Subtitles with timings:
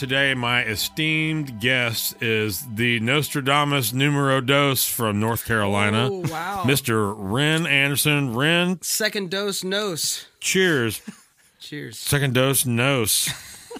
[0.00, 6.62] Today, my esteemed guest is the Nostradamus numero dos from North Carolina, Oh, wow.
[6.64, 7.14] Mr.
[7.14, 8.34] Ren Anderson.
[8.34, 10.24] Ren, Second dose nos.
[10.40, 11.02] cheers.
[11.60, 11.98] Cheers.
[11.98, 13.28] Second dose, nos.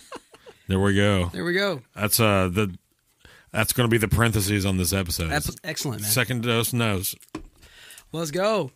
[0.68, 1.30] there we go.
[1.32, 1.80] There we go.
[1.96, 2.76] That's uh the
[3.50, 5.30] that's going to be the parentheses on this episode.
[5.30, 6.10] That's excellent, man.
[6.10, 7.14] Second dose, nos.
[8.12, 8.72] Let's go.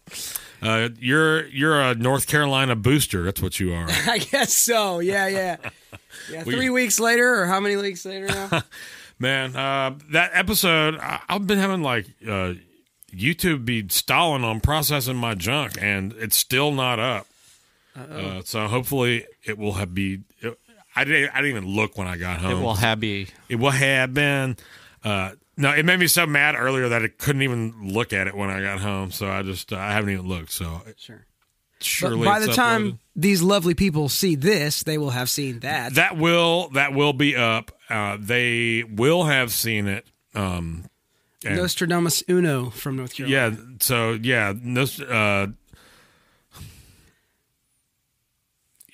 [0.64, 3.22] Uh, you're you're a North Carolina booster.
[3.22, 3.86] That's what you are.
[3.90, 4.98] I guess so.
[4.98, 5.56] Yeah, yeah.
[6.30, 8.62] Yeah, three weeks later, or how many weeks later now?
[9.18, 12.54] Man, uh, that episode, I, I've been having like uh,
[13.14, 17.26] YouTube be stalling on processing my junk, and it's still not up.
[17.96, 20.20] Uh, so hopefully it will have be.
[20.40, 20.58] It,
[20.96, 21.30] I didn't.
[21.30, 22.52] I didn't even look when I got home.
[22.52, 23.28] It will have be.
[23.48, 24.56] It will have been.
[25.04, 28.34] Uh, no, it made me so mad earlier that I couldn't even look at it
[28.34, 29.10] when I got home.
[29.10, 30.52] So I just uh, I haven't even looked.
[30.52, 31.26] So Sure.
[31.80, 32.98] surely But by the it's time uploaded.
[33.16, 35.94] these lovely people see this, they will have seen that.
[35.94, 37.70] that will that will be up.
[37.88, 40.06] Uh, they will have seen it.
[40.34, 40.84] Um,
[41.44, 43.56] and- Nostradamus Uno from North Carolina.
[43.58, 43.64] Yeah.
[43.80, 45.46] So yeah, no, uh,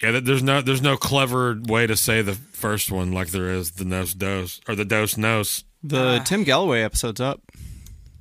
[0.03, 0.21] yeah.
[0.21, 3.85] There's no there's no clever way to say the first one like there is the
[3.85, 5.65] nos dos or the dos nos.
[5.83, 7.41] The Tim Galloway episode's up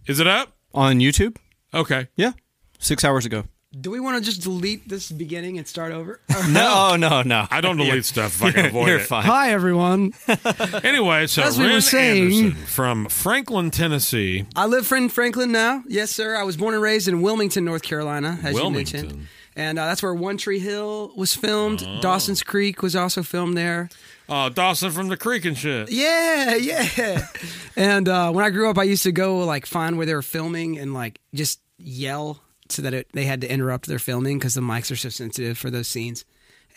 [0.08, 0.56] Is it up?
[0.74, 1.38] on YouTube.
[1.74, 2.08] Okay.
[2.16, 2.32] Yeah,
[2.80, 3.44] six hours ago.
[3.80, 6.20] Do we want to just delete this beginning and start over?
[6.50, 7.46] No, no, no.
[7.52, 9.06] I don't delete stuff if I can avoid You're it.
[9.06, 9.23] fine.
[9.26, 10.14] Hi, everyone.
[10.83, 14.45] Anyway, so As we were saying- Anderson from Franklin, Tennessee.
[14.56, 15.83] I live in Franklin now.
[15.88, 16.36] Yes, sir.
[16.36, 19.28] I was born and raised in Wilmington, North Carolina, as you mentioned.
[19.56, 21.83] And uh, that's where One Tree Hill was filmed.
[21.86, 22.00] Oh.
[22.02, 23.89] Dawson's Creek was also filmed there.
[24.30, 25.92] Oh, Dawson from the Creek and shit.
[25.92, 27.28] Yeah, yeah.
[27.76, 30.22] and uh, when I grew up, I used to go like find where they were
[30.22, 34.54] filming and like just yell so that it, they had to interrupt their filming because
[34.54, 36.26] the mics are so sensitive for those scenes.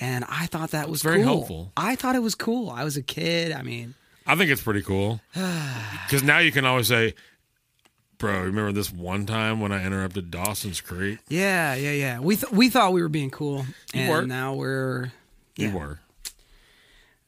[0.00, 1.34] And I thought that was very cool.
[1.36, 1.72] helpful.
[1.76, 2.70] I thought it was cool.
[2.70, 3.52] I was a kid.
[3.52, 3.94] I mean,
[4.26, 7.14] I think it's pretty cool because now you can always say,
[8.18, 12.18] "Bro, remember this one time when I interrupted Dawson's Creek?" yeah, yeah, yeah.
[12.20, 14.26] We th- we thought we were being cool, You and were.
[14.26, 15.12] now we're
[15.56, 16.00] You were.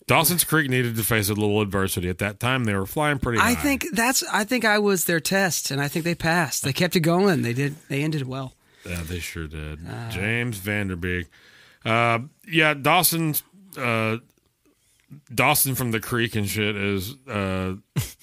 [0.06, 2.08] Dawson's Creek needed to face a little adversity.
[2.10, 3.52] At that time, they were flying pretty high.
[3.52, 4.22] I think that's.
[4.32, 6.62] I think I was their test, and I think they passed.
[6.62, 7.42] They kept it going.
[7.42, 7.76] They did.
[7.88, 8.54] They ended well.
[8.86, 9.78] Yeah, they sure did.
[9.88, 11.26] Uh, James Van Der Beek.
[11.84, 13.34] Uh, yeah, Dawson.
[13.78, 14.18] Uh,
[15.32, 17.74] Dawson from the Creek and shit is uh,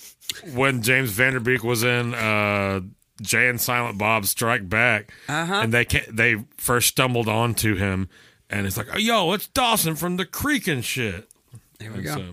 [0.53, 2.81] when James Van Der Beek was in uh,
[3.21, 5.53] Jay and Silent Bob Strike Back, Uh-huh.
[5.55, 8.09] and they ca- they first stumbled onto him,
[8.49, 11.29] and it's like, oh, yo, it's Dawson from the Creek and shit.
[11.81, 12.15] There we And go.
[12.15, 12.23] so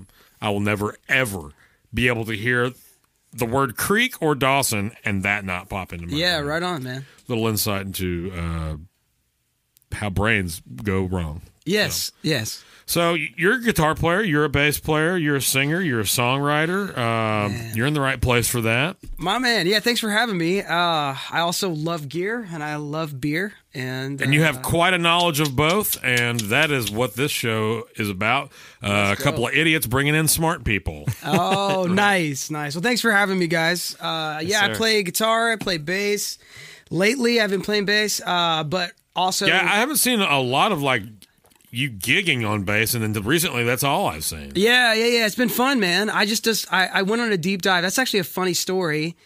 [0.40, 1.50] I will never ever
[1.92, 2.70] be able to hear
[3.32, 6.20] the word Creek or Dawson and that not pop into my mind.
[6.20, 7.04] yeah, right on, man.
[7.28, 8.76] little insight into uh,
[9.92, 11.42] how brains go wrong.
[11.68, 12.64] Yes, yes.
[12.88, 16.96] So you're a guitar player, you're a bass player, you're a singer, you're a songwriter.
[16.96, 18.96] Um, you're in the right place for that.
[19.18, 20.62] My man, yeah, thanks for having me.
[20.62, 24.94] Uh, I also love gear and I love beer, and And you uh, have quite
[24.94, 28.52] a knowledge of both, and that is what this show is about.
[28.82, 31.04] Uh, a couple of idiots bringing in smart people.
[31.26, 32.74] oh, nice, nice.
[32.74, 33.94] Well, thanks for having me, guys.
[34.00, 36.38] Uh, yeah, I play guitar, I play bass.
[36.88, 40.80] Lately, I've been playing bass, uh, but also, yeah, I haven't seen a lot of
[40.80, 41.02] like
[41.70, 44.52] you gigging on bass, and then recently that's all I've seen.
[44.54, 45.26] Yeah, yeah, yeah.
[45.26, 46.08] It's been fun, man.
[46.10, 47.82] I just, just I, I went on a deep dive.
[47.82, 49.16] That's actually a funny story.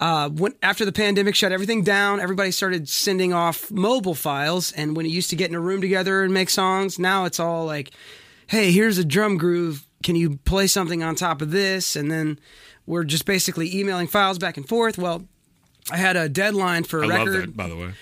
[0.00, 4.96] Uh, when after the pandemic shut everything down, everybody started sending off mobile files, and
[4.96, 7.66] when you used to get in a room together and make songs, now it's all
[7.66, 7.92] like,
[8.48, 9.86] "Hey, here's a drum groove.
[10.02, 12.40] Can you play something on top of this?" And then
[12.84, 14.98] we're just basically emailing files back and forth.
[14.98, 15.28] Well,
[15.88, 17.48] I had a deadline for a I love record.
[17.50, 17.92] that, by the way.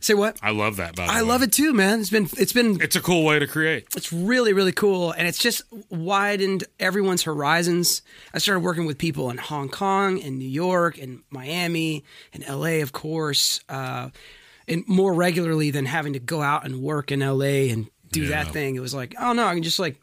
[0.00, 0.38] Say what?
[0.42, 0.94] I love that.
[0.94, 1.28] By the I way.
[1.28, 2.00] love it too, man.
[2.00, 3.86] It's been it's been It's a cool way to create.
[3.96, 8.02] it's really really cool and it's just widened everyone's horizons
[8.34, 12.80] i started working with people in hong kong and new york and miami and la
[12.82, 14.08] of course uh,
[14.68, 18.44] and more regularly than having to go out and work in la and do Yeah.
[18.44, 19.96] that thing it was like oh no i can just like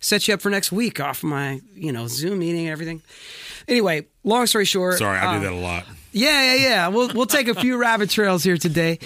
[0.00, 3.02] set you up for next week off my you know zoom meeting and everything
[3.68, 5.84] anyway long story short Sorry, I um, do that a lot.
[6.12, 6.88] Yeah, yeah, yeah.
[6.88, 8.98] We'll we'll take a few rabbit trails here today.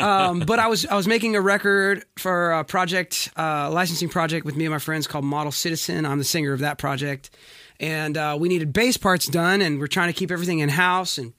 [0.00, 4.44] Um, but I was I was making a record for a project, uh, licensing project
[4.44, 6.06] with me and my friends called Model Citizen.
[6.06, 7.30] I'm the singer of that project,
[7.78, 11.18] and uh, we needed bass parts done, and we're trying to keep everything in house.
[11.18, 11.32] And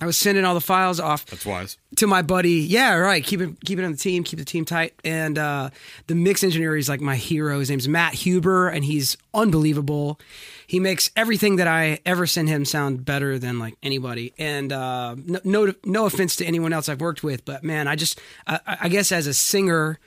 [0.00, 1.78] I was sending all the files off That's wise.
[1.96, 2.54] to my buddy.
[2.54, 3.22] Yeah, right.
[3.22, 4.24] Keep it keep it on the team.
[4.24, 4.94] Keep the team tight.
[5.04, 5.70] And uh,
[6.08, 7.60] the mix engineer is like my hero.
[7.60, 10.18] His name's Matt Huber, and he's unbelievable.
[10.66, 14.32] He makes everything that I ever send him sound better than like anybody.
[14.36, 17.94] And uh, no, no no offense to anyone else I've worked with, but man, I
[17.94, 20.00] just I, I guess as a singer,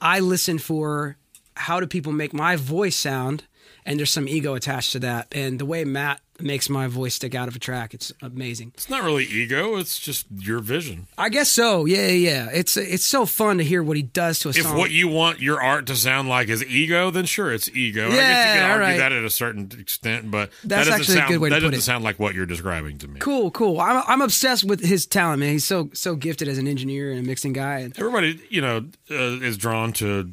[0.00, 1.16] I listen for
[1.56, 3.44] how do people make my voice sound,
[3.84, 7.34] and there's some ego attached to that, and the way Matt makes my voice stick
[7.34, 8.72] out of a track, it's amazing.
[8.74, 11.06] It's not really ego; it's just your vision.
[11.16, 11.84] I guess so.
[11.84, 12.30] Yeah, yeah.
[12.46, 12.48] yeah.
[12.52, 14.76] It's it's so fun to hear what he does to a If song.
[14.76, 18.06] what you want your art to sound like is ego, then sure, it's ego.
[18.06, 18.98] I guess you Yeah, can argue alright.
[18.98, 21.60] that at a certain extent, but That's that doesn't a sound, good way to that
[21.60, 23.20] doesn't sound like what you're describing to me.
[23.20, 23.80] cool, cool.
[23.80, 25.52] I'm I'm obsessed with his talent, man.
[25.52, 27.80] He's so so gifted as an engineer and a mixing guy.
[27.80, 30.32] And Everybody, you know, uh, is drawn to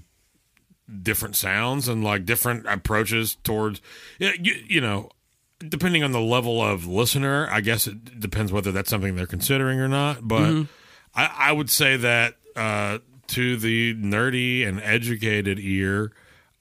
[1.04, 3.80] different sounds and like different approaches towards,
[4.18, 5.10] yeah, you, you know,
[5.68, 7.48] depending on the level of listener.
[7.52, 10.28] I guess it depends whether that's something they're considering or not.
[10.28, 10.64] But Mm-hmm.
[11.16, 16.12] I, I would say that uh, to the nerdy and educated ear.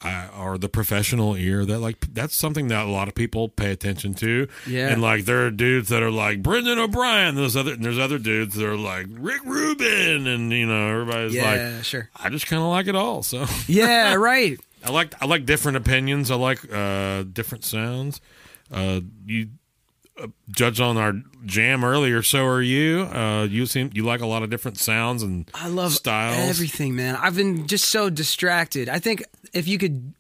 [0.00, 3.72] Uh, or the professional ear that like that's something that a lot of people pay
[3.72, 4.90] attention to Yeah.
[4.90, 8.16] and like there are dudes that are like Brendan O'Brien there's other and there's other
[8.20, 12.08] dudes that are like Rick Rubin and you know everybody's like yeah, sure.
[12.14, 13.24] I just kind of like it all.
[13.24, 14.56] So Yeah, right.
[14.84, 16.30] I like I like different opinions.
[16.30, 18.20] I like uh, different sounds.
[18.70, 19.48] Uh, you
[20.20, 22.22] uh, judge on our jam earlier.
[22.22, 23.02] So are you.
[23.02, 26.48] Uh, you seem you like a lot of different sounds and I love styles.
[26.48, 27.16] everything, man.
[27.16, 28.88] I've been just so distracted.
[28.88, 30.14] I think if you could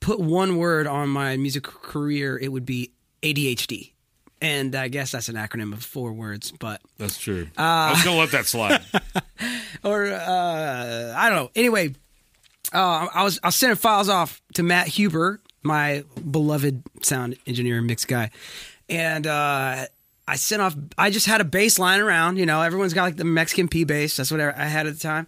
[0.00, 2.92] put one word on my music career, it would be
[3.22, 3.92] ADHD.
[4.40, 7.48] And I guess that's an acronym of four words, but That's true.
[7.56, 8.80] Uh, I was gonna let that slide.
[9.84, 11.50] or uh, I don't know.
[11.54, 11.94] Anyway,
[12.72, 17.78] uh, I was I was sending files off to Matt Huber, my beloved sound engineer
[17.78, 18.30] and mix guy,
[18.88, 19.86] and uh,
[20.26, 20.76] I sent off.
[20.96, 22.38] I just had a bass lying around.
[22.38, 24.16] You know, everyone's got like the Mexican P bass.
[24.16, 25.26] That's what I had at the time,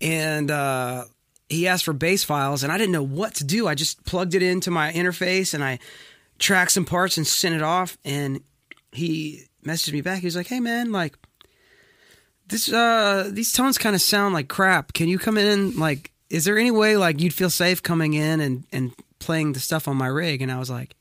[0.00, 1.04] and uh,
[1.48, 3.66] he asked for bass files, and I didn't know what to do.
[3.66, 5.78] I just plugged it into my interface and I
[6.38, 8.40] tracked some parts and sent it off, and
[8.92, 10.20] he messaged me back.
[10.20, 11.14] He was like, "Hey, man, like."
[12.50, 16.44] this uh these tones kind of sound like crap can you come in like is
[16.44, 19.96] there any way like you'd feel safe coming in and and playing the stuff on
[19.96, 20.96] my rig and i was like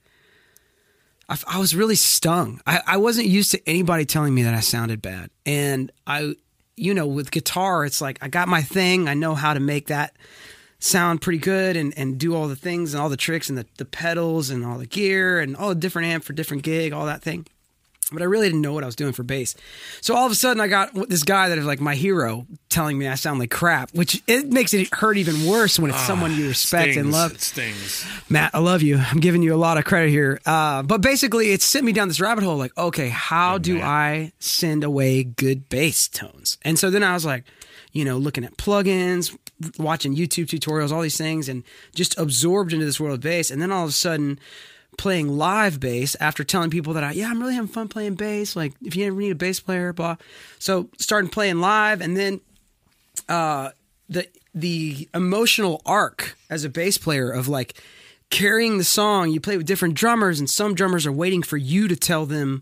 [1.48, 2.60] I was really stung.
[2.66, 5.30] I, I wasn't used to anybody telling me that i sounded bad.
[5.46, 6.34] And i
[6.76, 9.08] you know with guitar it's like i got my thing.
[9.08, 10.16] I know how to make that
[10.80, 13.66] sound pretty good and, and do all the things and all the tricks and the,
[13.78, 17.06] the pedals and all the gear and all the different amp for different gig all
[17.06, 17.46] that thing
[18.12, 19.56] but I really didn't know what I was doing for bass.
[20.02, 22.98] So all of a sudden, I got this guy that is like my hero telling
[22.98, 26.36] me I sound like crap, which it makes it hurt even worse when it's someone
[26.36, 27.34] you respect and love.
[27.34, 28.06] It stings.
[28.30, 28.98] Matt, I love you.
[28.98, 30.40] I'm giving you a lot of credit here.
[30.46, 34.32] Uh, but basically, it sent me down this rabbit hole like, okay, how do I
[34.40, 36.58] send away good bass tones?
[36.64, 37.44] And so then I was like,
[37.92, 39.36] you know, looking at plugins,
[39.78, 41.64] watching YouTube tutorials, all these things, and
[41.96, 43.52] just absorbed into this world of bass.
[43.52, 44.40] And then all of a sudden,
[45.00, 48.56] playing live bass after telling people that I, yeah, I'm really having fun playing bass.
[48.56, 50.18] Like, if you ever need a bass player, blah.
[50.60, 52.42] So starting playing live, and then
[53.30, 53.70] uh,
[54.10, 57.82] the the emotional arc as a bass player of like
[58.30, 59.32] carrying the song.
[59.32, 62.62] You play with different drummers, and some drummers are waiting for you to tell them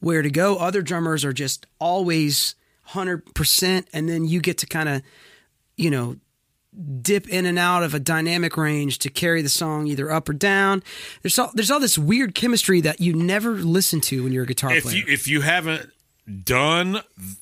[0.00, 0.56] where to go.
[0.56, 5.02] Other drummers are just always hundred percent, and then you get to kind of,
[5.76, 6.16] you know,
[7.00, 10.32] dip in and out of a dynamic range to carry the song either up or
[10.32, 10.82] down.
[11.22, 14.46] There's all there's all this weird chemistry that you never listen to when you're a
[14.46, 14.96] guitar If player.
[14.96, 15.90] you if you haven't
[16.44, 17.00] done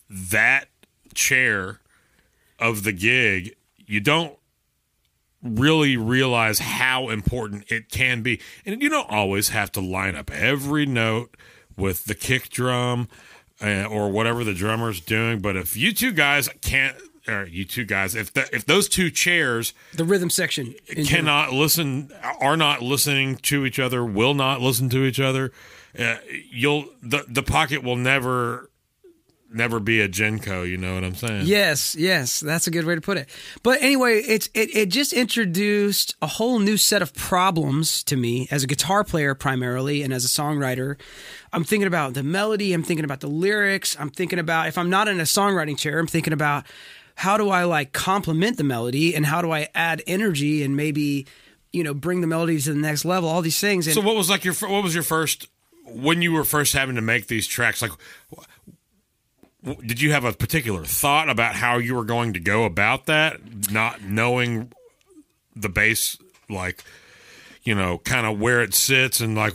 [0.08, 0.68] that
[1.14, 1.80] chair
[2.58, 3.54] of the gig,
[3.86, 4.36] you don't
[5.42, 8.40] really realize how important it can be.
[8.64, 11.36] And you don't always have to line up every note
[11.76, 13.08] with the kick drum
[13.62, 15.40] uh, or whatever the drummer's doing.
[15.40, 16.96] But if you two guys can't,
[17.28, 21.06] or you two guys, if the, if those two chairs the rhythm section general.
[21.06, 25.52] cannot listen, are not listening to each other, will not listen to each other,
[25.99, 26.16] uh,
[26.50, 28.71] you'll the the pocket will never
[29.52, 30.68] never be a Genco.
[30.68, 31.47] You know what I'm saying?
[31.47, 33.28] Yes, yes, that's a good way to put it.
[33.62, 38.49] But anyway, it's it, it just introduced a whole new set of problems to me
[38.50, 40.97] as a guitar player primarily and as a songwriter.
[41.52, 44.90] I'm thinking about the melody, I'm thinking about the lyrics, I'm thinking about if I'm
[44.90, 46.66] not in a songwriting chair, I'm thinking about
[47.16, 51.26] how do I like complement the melody and how do I add energy and maybe
[51.73, 53.87] you know bring the melody to the next level, all these things.
[53.88, 55.49] And So what was like your what was your first
[55.87, 57.92] when you were first having to make these tracks like
[59.85, 63.40] did you have a particular thought about how you were going to go about that
[63.73, 64.73] not knowing
[65.54, 66.18] the bass
[66.49, 66.85] like
[67.62, 69.54] you know kind of where it sits and like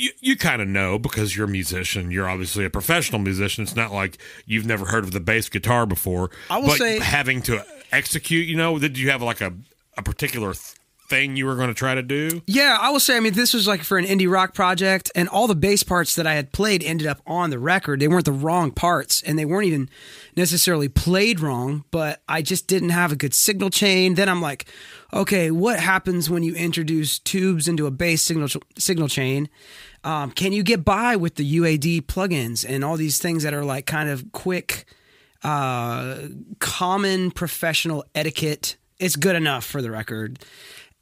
[0.00, 3.76] you, you, kind of know because you're a musician you're obviously a professional musician it's
[3.76, 7.42] not like you've never heard of the bass guitar before I will but say- having
[7.42, 9.52] to execute you know did you have like a,
[9.98, 10.76] a particular th-
[11.10, 12.40] thing you were going to try to do?
[12.46, 15.28] Yeah, I will say, I mean, this was like for an indie rock project, and
[15.28, 18.00] all the bass parts that I had played ended up on the record.
[18.00, 19.90] They weren't the wrong parts, and they weren't even
[20.36, 24.14] necessarily played wrong, but I just didn't have a good signal chain.
[24.14, 24.66] Then I'm like,
[25.12, 29.50] okay, what happens when you introduce tubes into a bass signal signal chain?
[30.02, 33.64] Um, can you get by with the UAD plugins and all these things that are
[33.64, 34.86] like kind of quick,
[35.42, 36.18] uh,
[36.58, 38.76] common professional etiquette?
[38.98, 40.38] It's good enough for the record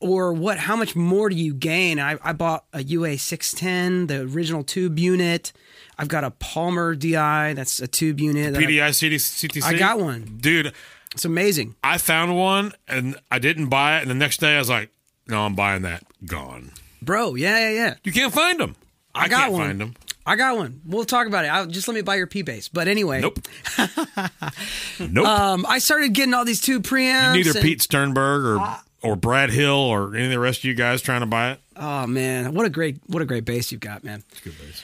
[0.01, 4.33] or what how much more do you gain I, I bought a ua 610 the
[4.33, 5.53] original tube unit
[5.99, 9.63] i've got a palmer di that's a tube unit PDI CD, CTC?
[9.65, 10.39] I got one.
[10.41, 10.73] Dude,
[11.13, 14.03] it's amazing I found one and I didn't buy it.
[14.03, 14.91] And the next day I was like,
[15.27, 16.05] no, I'm buying that.
[16.25, 16.71] Gone.
[17.03, 18.77] bro yeah yeah yeah You can't find them.
[19.19, 19.67] I, got can't one.
[19.69, 19.95] find them.
[20.27, 22.89] i got one we'll talk about it I'll, just let me buy your p-bass but
[22.89, 23.39] anyway Nope.
[25.01, 25.27] nope.
[25.27, 29.51] um, i started getting all these two preamps Neither and- Pete Sternberg or or Brad
[29.51, 31.61] Hill or any of the rest of you guys trying to buy it.
[31.77, 34.83] oh man what a great what a great bass you've got man It's good bass.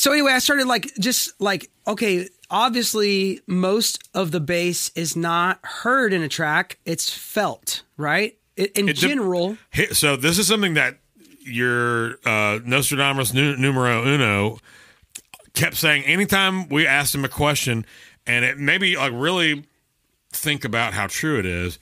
[0.00, 5.60] so anyway, I started like just like okay, obviously most of the bass is not
[5.62, 8.36] heard in a track; it's felt, right?
[8.56, 9.56] In It general,
[9.92, 10.98] So this is something that
[11.44, 14.58] your uh, Nostradamus numero uno
[15.54, 16.04] kept saying.
[16.04, 17.84] Anytime we asked him a question,
[18.26, 19.64] and it maybe like really
[20.30, 21.78] think about how true it is.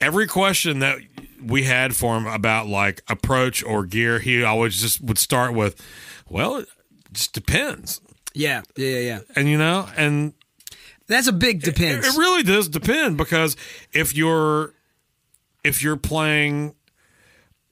[0.00, 0.98] Every question that
[1.44, 5.80] we had for him about like approach or gear, he always just would start with,
[6.28, 6.68] "Well, it
[7.12, 8.00] just depends,"
[8.32, 9.18] yeah, yeah, yeah, yeah.
[9.36, 10.32] and you know, and
[11.06, 12.06] That's a big depends.
[12.06, 13.56] It really does depend because
[13.92, 14.72] if you're
[15.64, 16.74] if you're playing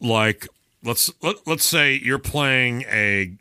[0.01, 0.49] like
[0.83, 3.37] let's let, let's say you're playing a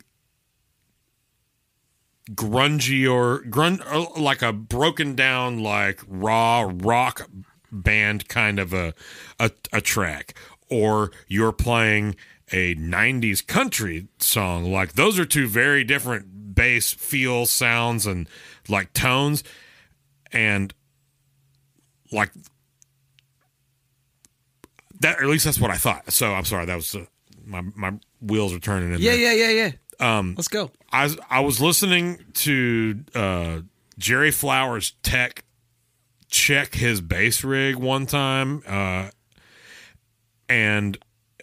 [2.32, 3.80] grungy or grun
[4.16, 7.28] like a broken down like raw rock
[7.72, 8.94] band kind of a
[9.38, 10.34] a, a track
[10.68, 12.16] or you're playing
[12.50, 14.70] a 90s country song.
[14.70, 18.28] Like those are two very different bass feel sounds and
[18.68, 19.44] like tones.
[20.32, 20.74] And
[22.12, 22.32] like
[25.00, 26.10] that or at least that's what i thought.
[26.12, 27.04] So i'm sorry that was uh,
[27.48, 29.34] my my wheels are turning in yeah, there.
[29.34, 30.18] yeah, yeah, yeah.
[30.18, 30.70] Um, let's go.
[30.92, 33.60] I was, I was listening to uh,
[33.98, 35.44] Jerry Flowers Tech
[36.28, 39.08] check his bass rig one time, uh,
[40.48, 40.98] and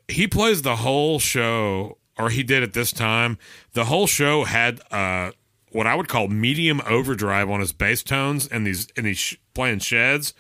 [0.07, 3.37] he plays the whole show, or he did at this time.
[3.73, 5.31] The whole show had uh,
[5.71, 9.35] what I would call medium overdrive on his bass tones, and these and he's sh-
[9.53, 10.33] playing sheds,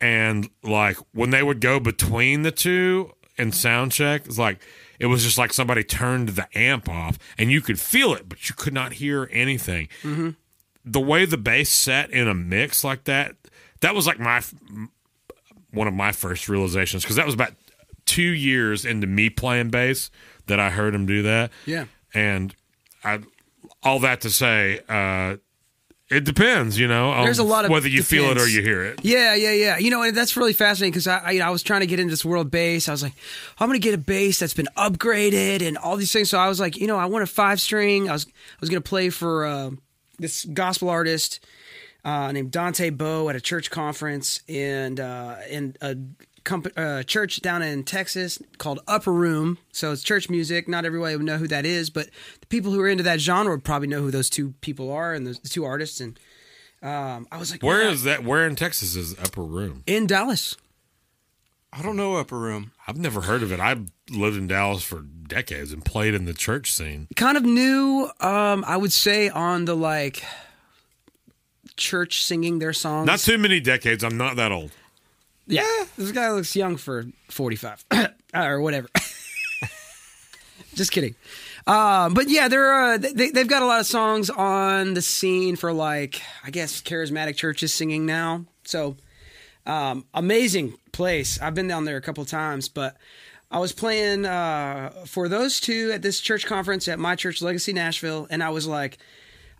[0.00, 4.60] and like when they would go between the two and sound check, it's like
[4.98, 8.48] it was just like somebody turned the amp off, and you could feel it, but
[8.48, 9.88] you could not hear anything.
[10.84, 13.34] The way the bass set in a mix like that,
[13.80, 14.42] that was like my
[15.72, 17.52] one of my first realizations because that was about
[18.06, 20.10] two years into me playing bass
[20.46, 21.50] that I heard him do that.
[21.66, 21.86] Yeah.
[22.14, 22.54] and
[23.04, 23.20] I
[23.82, 25.36] all that to say, uh,
[26.08, 27.24] it depends, you know.
[27.24, 29.00] There's a lot of whether you feel it or you hear it.
[29.02, 29.78] Yeah, yeah, yeah.
[29.78, 31.86] You know, and that's really fascinating because I, I, you know, I was trying to
[31.86, 32.88] get into this world bass.
[32.88, 33.14] I was like,
[33.58, 36.30] I'm going to get a bass that's been upgraded and all these things.
[36.30, 38.08] So I was like, you know, I want a five string.
[38.08, 39.70] I was, I was going to play for uh,
[40.18, 41.44] this gospel artist
[42.04, 45.96] uh, named Dante Bowe at a church conference and uh, in a
[46.46, 49.58] comp- uh, church down in Texas called Upper Room.
[49.72, 50.66] So it's church music.
[50.68, 52.08] Not everybody would know who that is, but
[52.40, 55.12] the people who are into that genre would probably know who those two people are
[55.12, 56.00] and those the two artists.
[56.00, 56.18] And
[56.82, 58.24] um, I was like, Where "Man, is that?
[58.24, 59.82] Where in Texas is Upper Room?
[59.86, 60.56] in Dallas?
[61.72, 62.72] I don't know Upper Room.
[62.88, 63.60] I've never heard of it.
[63.60, 67.08] I've lived in Dallas for decades and played in the church scene.
[67.16, 70.22] kind of new um i would say on the like
[71.76, 74.02] church singing their songs Not too many decades.
[74.04, 74.70] I'm not that old.
[75.46, 75.84] Yeah.
[75.96, 77.84] This guy looks young for 45
[78.34, 78.88] or whatever.
[80.74, 81.14] Just kidding.
[81.66, 85.56] Um but yeah they're uh, they, they've got a lot of songs on the scene
[85.56, 88.44] for like i guess charismatic churches singing now.
[88.64, 88.96] So
[89.66, 91.40] um amazing place.
[91.40, 92.96] I've been down there a couple times but
[93.50, 97.72] I was playing uh, for those two at this church conference at my church, Legacy
[97.72, 98.98] Nashville, and I was like,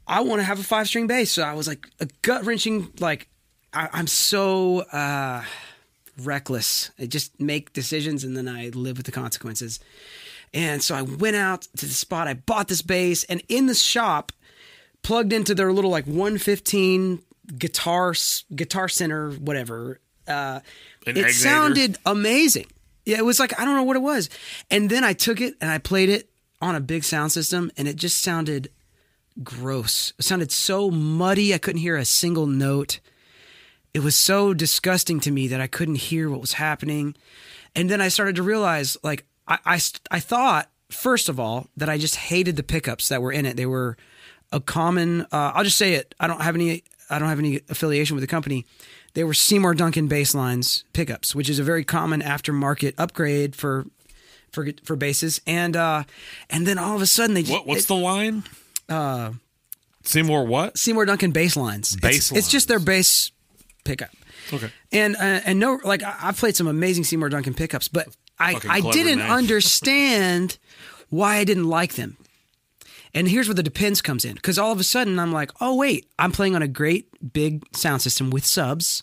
[0.07, 1.31] I want to have a five string bass.
[1.31, 3.29] So I was like, a gut wrenching, like,
[3.73, 5.45] I, I'm so uh,
[6.23, 6.91] reckless.
[6.99, 9.81] I just make decisions and then I live with the consequences.
[10.55, 13.75] And so I went out to the spot, I bought this bass, and in the
[13.75, 14.33] shop,
[15.03, 17.23] plugged into their little like 115
[17.59, 18.13] guitar
[18.57, 20.59] guitar center whatever uh
[21.07, 22.67] it sounded amazing.
[23.05, 24.29] Yeah it was like i don't know what it was.
[24.69, 26.29] And then i took it and i played it
[26.61, 28.71] on a big sound system and it just sounded
[29.45, 30.13] gross.
[30.19, 32.99] It sounded so muddy i couldn't hear a single note
[33.97, 37.15] it was so disgusting to me that I couldn't hear what was happening.
[37.75, 41.89] And then I started to realize, like, I, I, I thought, first of all, that
[41.89, 43.57] I just hated the pickups that were in it.
[43.57, 43.97] They were
[44.53, 46.15] a common, uh, I'll just say it.
[46.21, 48.67] I don't have any, I don't have any affiliation with the company.
[49.15, 53.87] They were Seymour Duncan basslines pickups, which is a very common aftermarket upgrade for
[54.53, 55.41] for for basses.
[55.47, 56.05] And uh,
[56.51, 58.43] and then all of a sudden they just, What, what's it- the line?
[58.91, 59.33] Uh,
[60.03, 60.77] Seymour what?
[60.77, 61.97] Seymour Duncan bass lines.
[61.97, 63.33] Bass It's, it's just their bass
[63.87, 64.11] pickup.
[64.53, 64.71] Okay.
[64.93, 68.59] And uh, and no, like I- I've played some amazing Seymour Duncan pickups, but I
[68.69, 69.31] I didn't name.
[69.41, 70.59] understand
[71.09, 72.17] why I didn't like them.
[73.15, 75.75] And here's where the depends comes in because all of a sudden I'm like, oh
[75.75, 79.03] wait, I'm playing on a great big sound system with subs,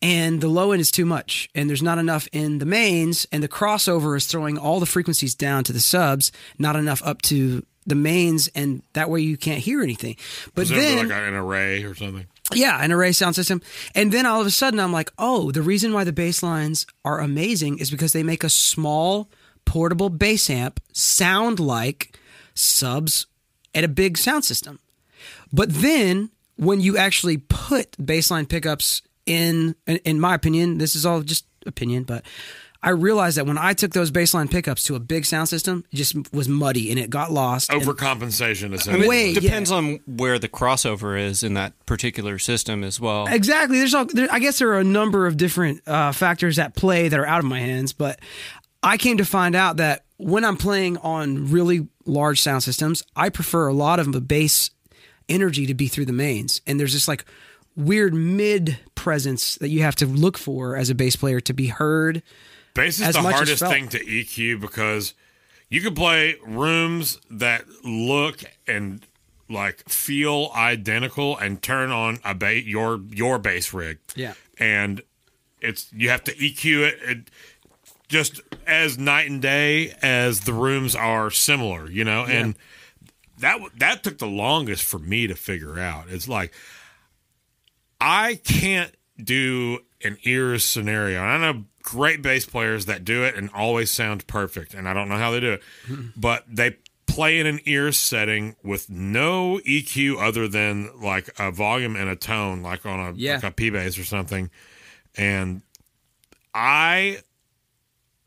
[0.00, 3.42] and the low end is too much, and there's not enough in the mains, and
[3.42, 7.64] the crossover is throwing all the frequencies down to the subs, not enough up to
[7.86, 10.16] the mains, and that way you can't hear anything.
[10.54, 12.26] But then like an array or something?
[12.56, 13.62] Yeah, an array sound system.
[13.94, 16.86] And then all of a sudden, I'm like, oh, the reason why the bass lines
[17.04, 19.30] are amazing is because they make a small,
[19.64, 22.18] portable bass amp sound like
[22.54, 23.26] subs
[23.74, 24.78] at a big sound system.
[25.52, 31.22] But then when you actually put bassline pickups in, in my opinion, this is all
[31.22, 32.24] just opinion, but
[32.84, 35.96] I realized that when I took those bassline pickups to a big sound system, it
[35.96, 37.72] just was muddy and it got lost.
[37.72, 39.06] And- Overcompensation, essentially.
[39.08, 43.26] Wait, Depends on where the crossover is in that particular system as well.
[43.28, 43.78] Exactly.
[43.78, 44.06] There's all.
[44.06, 47.26] There, I guess there are a number of different uh, factors at play that are
[47.26, 48.18] out of my hands, but
[48.82, 53.28] I came to find out that when I'm playing on really large sound systems, I
[53.28, 54.70] prefer a lot of the bass
[55.28, 57.24] energy to be through the mains, and there's this like
[57.76, 61.68] weird mid presence that you have to look for as a bass player to be
[61.68, 62.22] heard.
[62.74, 65.14] Bass is the hardest thing to EQ because
[65.68, 69.06] you can play rooms that look and
[69.48, 73.98] like feel identical and turn on a ba- your your bass rig.
[74.16, 74.34] Yeah.
[74.58, 75.02] And
[75.60, 77.30] it's you have to EQ it, it
[78.08, 82.54] just as night and day as the rooms are similar, you know, and
[83.38, 86.06] that that took the longest for me to figure out.
[86.08, 86.52] It's like
[88.00, 91.22] I can't do an ears scenario.
[91.22, 94.94] And I know great bass players that do it and always sound perfect, and I
[94.94, 95.62] don't know how they do it,
[96.16, 101.94] but they play in an ear setting with no EQ other than like a volume
[101.96, 103.34] and a tone, like on a Yeah.
[103.34, 104.50] like a P bass or something,
[105.16, 105.62] and
[106.54, 107.18] I.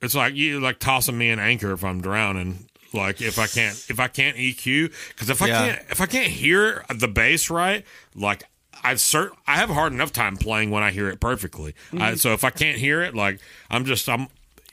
[0.02, 2.70] It's like you like tossing me an anchor if I'm drowning.
[2.94, 5.58] Like if I can't if I can't EQ because if I Yeah.
[5.76, 8.44] can't if I can't hear the bass right, like
[8.86, 11.74] I've cert I have a hard enough time playing when I hear it perfectly.
[11.88, 12.02] Mm-hmm.
[12.02, 14.28] I, so if I can't hear it, like I'm just I'm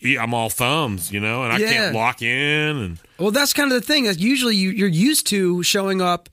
[0.04, 3.80] I'm all thumbs, you know, and I can't lock in and Well, that's kind of
[3.80, 4.06] the thing.
[4.06, 6.28] Is usually you, you're used to showing up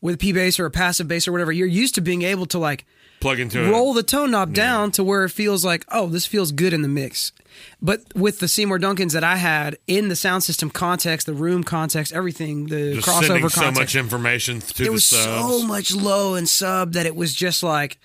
[0.00, 1.52] with a P bass or a passive bass or whatever.
[1.52, 2.84] You're used to being able to like
[3.20, 3.70] plug into it.
[3.70, 6.82] roll the tone knob down to where it feels like, oh, this feels good in
[6.82, 7.32] the mix.
[7.80, 11.64] But with the Seymour Duncans that I had in the sound system context, the room
[11.64, 15.24] context, everything, the just crossover sending so much information to it the was subs.
[15.24, 17.98] so much low and sub that it was just like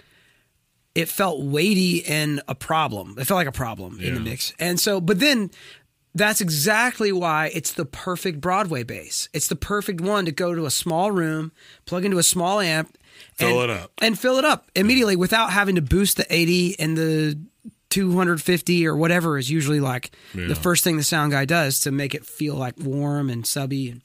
[0.95, 3.15] it felt weighty and a problem.
[3.17, 4.53] It felt like a problem in the mix.
[4.59, 5.51] And so, but then
[6.13, 9.29] that's exactly why it's the perfect Broadway bass.
[9.33, 11.53] It's the perfect one to go to a small room,
[11.85, 12.97] plug into a small amp,
[13.41, 13.91] Fill and- it up.
[14.01, 17.37] and fill it up immediately without having to boost the 80 and the
[17.89, 20.47] 250 or whatever is usually like Yeah.
[20.47, 23.89] the first thing the sound guy does to make it feel like warm and subby.
[23.89, 24.01] And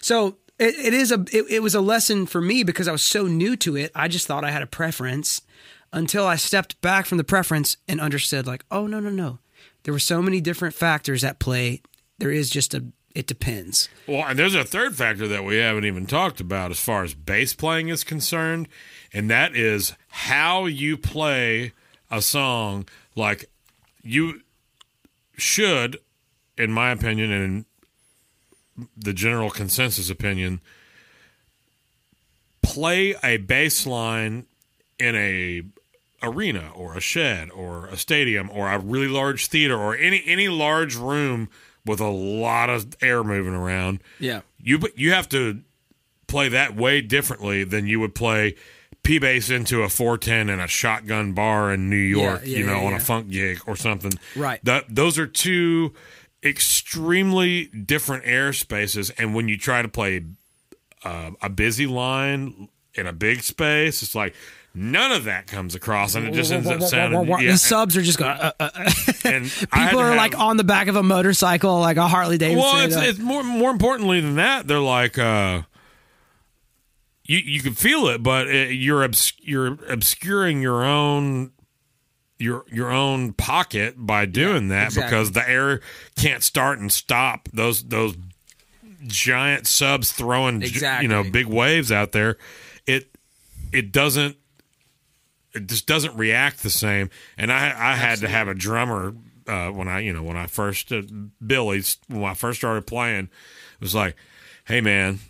[0.00, 3.02] so it, it is a it, it was a lesson for me because I was
[3.02, 3.92] so new to it.
[3.94, 5.42] I just thought I had a preference
[5.92, 9.38] until I stepped back from the preference and understood like, oh no no no,
[9.84, 11.82] there were so many different factors at play.
[12.18, 13.88] There is just a it depends.
[14.06, 17.14] Well, and there's a third factor that we haven't even talked about as far as
[17.14, 18.68] bass playing is concerned,
[19.12, 21.72] and that is how you play
[22.10, 22.86] a song.
[23.16, 23.50] Like
[24.02, 24.42] you
[25.36, 25.98] should,
[26.56, 30.60] in my opinion, and in the general consensus opinion,
[32.62, 34.46] play a bass line
[34.98, 35.62] in a
[36.22, 40.48] arena or a shed or a stadium or a really large theater or any any
[40.48, 41.48] large room
[41.90, 44.40] with a lot of air moving around Yeah.
[44.62, 45.60] you you have to
[46.26, 48.54] play that way differently than you would play
[49.02, 52.78] P bass into a 410 and a shotgun bar in New York, yeah, you know,
[52.80, 52.96] yeah, on yeah.
[52.98, 54.12] a funk gig or something.
[54.36, 54.62] Right.
[54.64, 55.94] That those are two
[56.44, 60.22] extremely different air spaces, and when you try to play
[61.02, 64.34] uh, a busy line in a big space, it's like
[64.74, 67.26] none of that comes across, and it just ends up sounding.
[67.26, 68.30] Yeah, the subs are just going.
[68.30, 68.90] Uh, uh, uh.
[69.24, 72.62] and People are have- like on the back of a motorcycle, like a Harley Davidson.
[72.62, 74.66] Well, it's, it's more more importantly than that.
[74.66, 75.62] They're like, uh,
[77.24, 81.52] you you can feel it, but it, you're obs- you're obscuring your own
[82.38, 85.10] your your own pocket by doing that exactly.
[85.10, 85.80] because the air
[86.16, 88.16] can't start and stop those those
[89.06, 92.36] giant subs throwing j- you know big waves out there.
[92.86, 93.14] It
[93.72, 94.36] it doesn't
[95.52, 97.10] it just doesn't react the same.
[97.36, 99.14] And I I had to have a drummer
[99.46, 101.02] uh, when I you know when I first uh,
[101.44, 104.16] Billy's when I first started playing it was like,
[104.64, 105.20] hey man,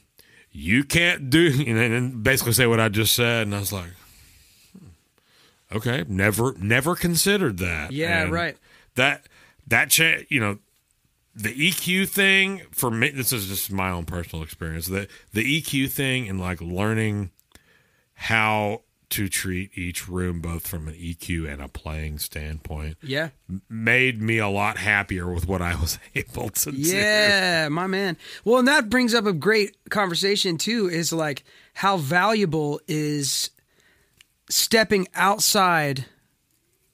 [0.51, 3.73] you can't do you know, and basically say what I just said, and I was
[3.73, 3.91] like,
[4.79, 4.89] hmm,
[5.77, 7.93] okay, never never considered that.
[7.93, 8.57] Yeah, And right.
[8.97, 9.27] That
[9.69, 10.59] that cha- you know
[11.35, 13.11] the EQ thing for me.
[13.11, 14.87] This is just my own personal experience.
[14.87, 17.31] The the EQ thing and like learning
[18.15, 23.31] how to treat each room both from an EQ and a playing standpoint Yeah.
[23.69, 26.77] made me a lot happier with what I was able to do.
[26.79, 28.17] Yeah, my man.
[28.45, 30.89] Well, and that brings up a great conversation too.
[30.89, 31.43] Is like
[31.75, 33.51] how valuable is
[34.49, 36.07] stepping outside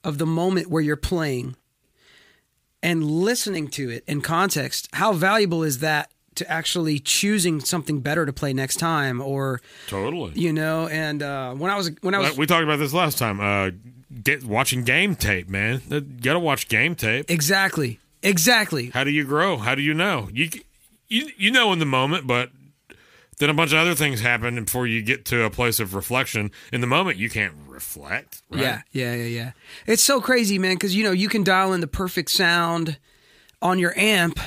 [0.03, 1.55] of the moment where you're playing
[2.83, 4.87] and listening to it in context.
[4.93, 10.31] How valuable is that to actually choosing something better to play next time, or Totally.
[10.35, 10.87] you know?
[10.87, 13.39] And uh, when I was when I was we talked about this last time.
[13.39, 13.71] Uh,
[14.23, 15.81] get watching game tape, man.
[15.89, 17.29] You gotta watch game tape.
[17.29, 19.57] exactly exactly How do you grow?
[19.57, 20.29] How do you know?
[20.31, 20.49] You
[21.09, 22.49] you you know in the moment, but
[23.39, 26.51] then a bunch of other things happen before you get to a place of reflection.
[26.73, 28.41] In the moment, you can't reflect.
[28.49, 28.61] Right?
[28.61, 29.51] Yeah, yeah, yeah, yeah.
[29.85, 32.97] It's so crazy, man, because you know you can dial in the perfect sound
[33.61, 34.39] on your amp,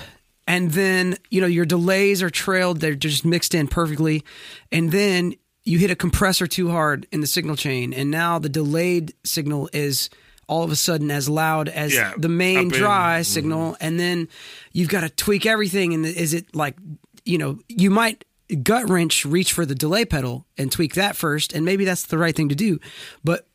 [0.47, 4.25] and then you know your delays are trailed; they're just mixed in perfectly,
[4.73, 8.49] and then you hit a compressor too hard in the signal chain, and now the
[8.49, 10.11] delayed signal is
[10.49, 13.23] all of a sudden as loud as Yeah, the main up in- dry mm-hmm.
[13.23, 14.29] signal, and then
[14.73, 15.95] you've got to tweak everything.
[15.95, 16.77] And is it like
[17.25, 18.25] you know you might
[18.63, 22.19] gut wrench reach for the delay pedal and tweak that first, and maybe that's the
[22.19, 22.81] right thing to do,
[23.23, 23.47] but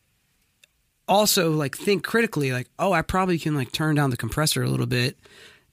[1.08, 4.68] also like think critically like oh i probably can like turn down the compressor a
[4.68, 5.16] little bit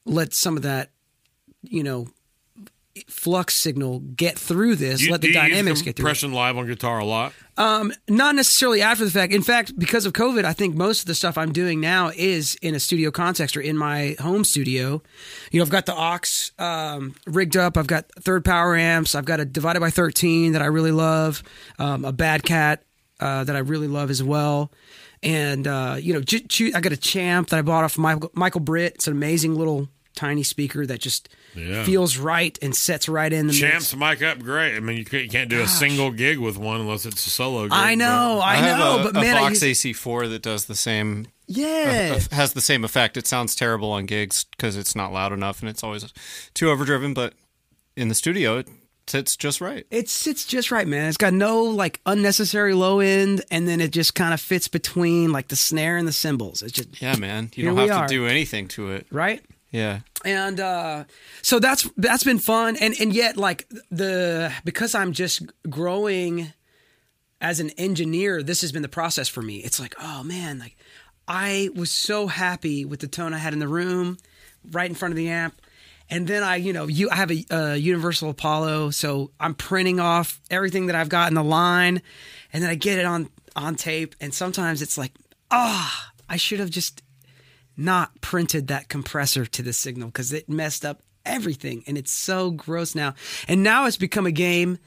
[0.05, 0.91] let some of that
[1.63, 2.07] you know
[3.09, 6.05] flux signal get through this you, let the dynamics get through it.
[6.05, 7.33] compression live on guitar a lot.
[7.57, 9.33] not necessarily after the fact.
[9.33, 12.55] In fact because of covid i think most of the stuff i'm doing now is
[12.57, 15.01] in a studio context or in my home studio.
[15.51, 17.79] You know i've got the OX um, rigged up.
[17.79, 19.15] I've got third power amps.
[19.15, 21.43] I've got a divided by 13 that i really love
[21.79, 22.83] um, a bad cat
[23.21, 24.71] uh, that i really love as well.
[25.23, 28.61] And uh, you know j- i got a champ that i bought off michael, michael
[28.61, 28.97] britt.
[28.97, 31.85] It's an amazing little tiny speaker that just Yeah.
[31.85, 33.59] feels right and sets right in the mix.
[33.59, 34.77] Champs mic up great.
[34.77, 37.31] I mean, you can't, you can't do a single gig with one unless it's a
[37.31, 37.73] solo gig.
[37.73, 40.75] I know, I, have know, a, but a man, I Vox AC4 that does the
[40.75, 43.17] same yeah, has the same effect.
[43.17, 46.11] It sounds terrible on gigs because it's not loud enough and it's always
[46.55, 47.15] too overdriven.
[47.15, 47.35] But
[47.97, 48.69] in the studio, it
[49.07, 49.87] sits just right.
[49.91, 51.09] It sits just right, man.
[51.09, 55.33] It's got no like unnecessary low end, and then it just kind of fits between
[55.33, 56.63] like the snare and the cymbals.
[56.63, 57.51] It's just Yeah, man.
[57.55, 58.09] You don't we have are.
[58.09, 59.07] to do anything to it.
[59.11, 59.43] right.
[59.73, 60.01] Yeah.
[60.25, 61.05] And uh,
[61.41, 66.53] so that's that's been fun, and and yet like the because I'm just growing
[67.41, 69.57] as an engineer, this has been the process for me.
[69.57, 70.77] It's like, oh man, like
[71.27, 74.19] I was so happy with the tone I had in the room,
[74.71, 75.61] right in front of the amp.
[76.11, 80.01] And then I, you know, you I have a, uh Universal Apollo, so I'm printing
[80.01, 82.03] off everything that I've got in the line,
[82.53, 84.15] and then I get it on on tape.
[84.21, 85.13] And sometimes it's like,
[85.51, 87.03] ah, I should have just
[87.77, 92.51] not printed that compressor to the signal because it messed up everything, and it's so
[92.51, 93.15] gross now.
[93.49, 94.79] And now it's become a game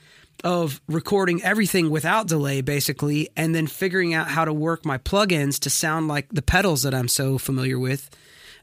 [0.43, 5.59] of recording everything without delay, basically, and then figuring out how to work my plugins
[5.61, 8.09] to sound like the pedals that I'm so familiar with.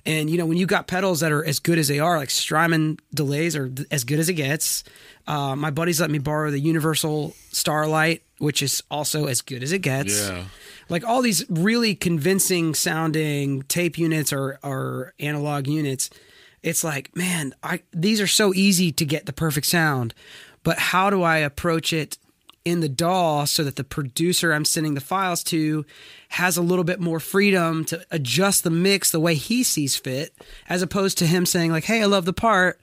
[0.04, 2.30] And you know, when you got pedals that are as good as they are, like
[2.30, 4.84] Strymon delays are th- as good as it gets.
[5.26, 9.70] Uh, my buddies let me borrow the Universal Starlight, which is also as good as
[9.70, 10.28] it gets.
[10.28, 10.44] Yeah.
[10.88, 16.10] Like all these really convincing sounding tape units or, or analog units,
[16.62, 20.14] it's like, man, I these are so easy to get the perfect sound,
[20.64, 22.18] but how do I approach it
[22.64, 25.84] in the DAW so that the producer I'm sending the files to
[26.33, 30.33] has a little bit more freedom to adjust the mix the way he sees fit,
[30.68, 32.81] as opposed to him saying like, "Hey, I love the part,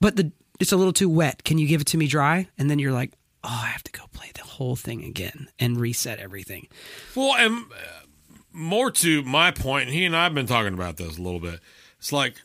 [0.00, 1.44] but the it's a little too wet.
[1.44, 3.12] Can you give it to me dry?" And then you're like,
[3.44, 6.66] "Oh, I have to go play the whole thing again and reset everything."
[7.14, 8.06] Well, and uh,
[8.52, 11.60] more to my point, he and I have been talking about this a little bit.
[11.98, 12.36] It's like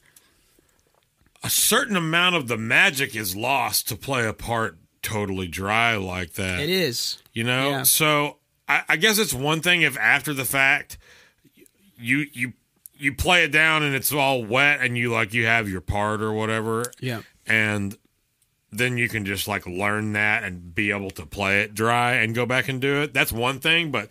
[1.44, 6.34] a certain amount of the magic is lost to play a part totally dry like
[6.34, 6.60] that.
[6.62, 7.18] It is.
[7.34, 7.84] You know, Yeah.
[7.84, 10.98] so I, I guess it's one thing if after the fact
[11.98, 12.54] you you
[12.96, 16.22] you play it down and it's all wet and you like you have your part
[16.22, 16.86] or whatever.
[17.00, 17.22] Yeah.
[17.46, 17.98] And
[18.72, 22.34] then you can just like learn that and be able to play it dry and
[22.34, 23.14] go back and do it.
[23.14, 24.10] That's one thing, but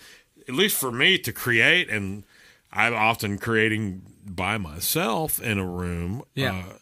[0.48, 2.24] at least for me to create and
[2.72, 6.22] I'm often creating by myself in a room.
[6.34, 6.58] Yeah.
[6.58, 6.72] Uh,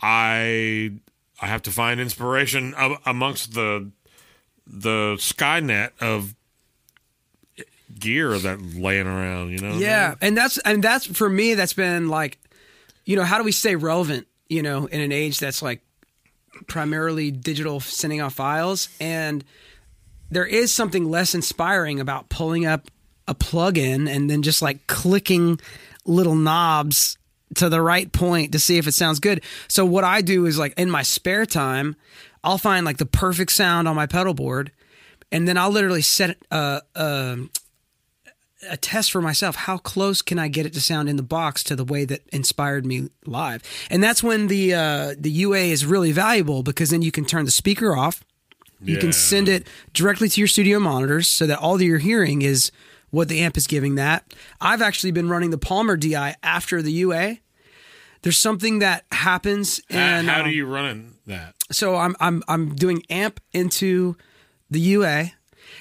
[0.00, 0.92] I
[1.40, 2.74] I have to find inspiration
[3.06, 3.90] amongst the
[4.66, 6.34] the Skynet of
[7.98, 9.50] gear that laying around.
[9.50, 9.76] You know.
[9.76, 11.54] Yeah, and that's and that's for me.
[11.54, 12.38] That's been like,
[13.04, 14.26] you know, how do we stay relevant?
[14.48, 15.80] You know, in an age that's like
[16.66, 19.44] primarily digital, sending out files, and
[20.30, 22.90] there is something less inspiring about pulling up
[23.26, 25.60] a plugin and then just like clicking
[26.04, 27.16] little knobs
[27.54, 29.42] to the right point to see if it sounds good.
[29.68, 31.96] So what I do is like in my spare time,
[32.44, 34.70] I'll find like the perfect sound on my pedal board,
[35.32, 37.36] and then I'll literally set uh, uh,
[38.68, 39.56] a test for myself.
[39.56, 42.20] How close can I get it to sound in the box to the way that
[42.32, 43.62] inspired me live?
[43.90, 47.44] And that's when the uh, the UA is really valuable because then you can turn
[47.46, 48.22] the speaker off.
[48.80, 49.00] You Yeah.
[49.00, 52.70] can send it directly to your studio monitors so that all that you're hearing is
[53.10, 54.34] what the amp is giving that.
[54.60, 57.38] I've actually been running the Palmer DI after the UA.
[58.22, 61.54] There's something that happens How, and how um, do you run that?
[61.70, 64.16] so I'm I'm I'm doing amp into
[64.70, 65.32] the UA,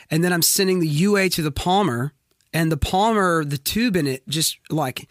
[0.09, 2.13] and then I'm sending the UA to the Palmer,
[2.53, 5.09] and the Palmer, the tube in it, just like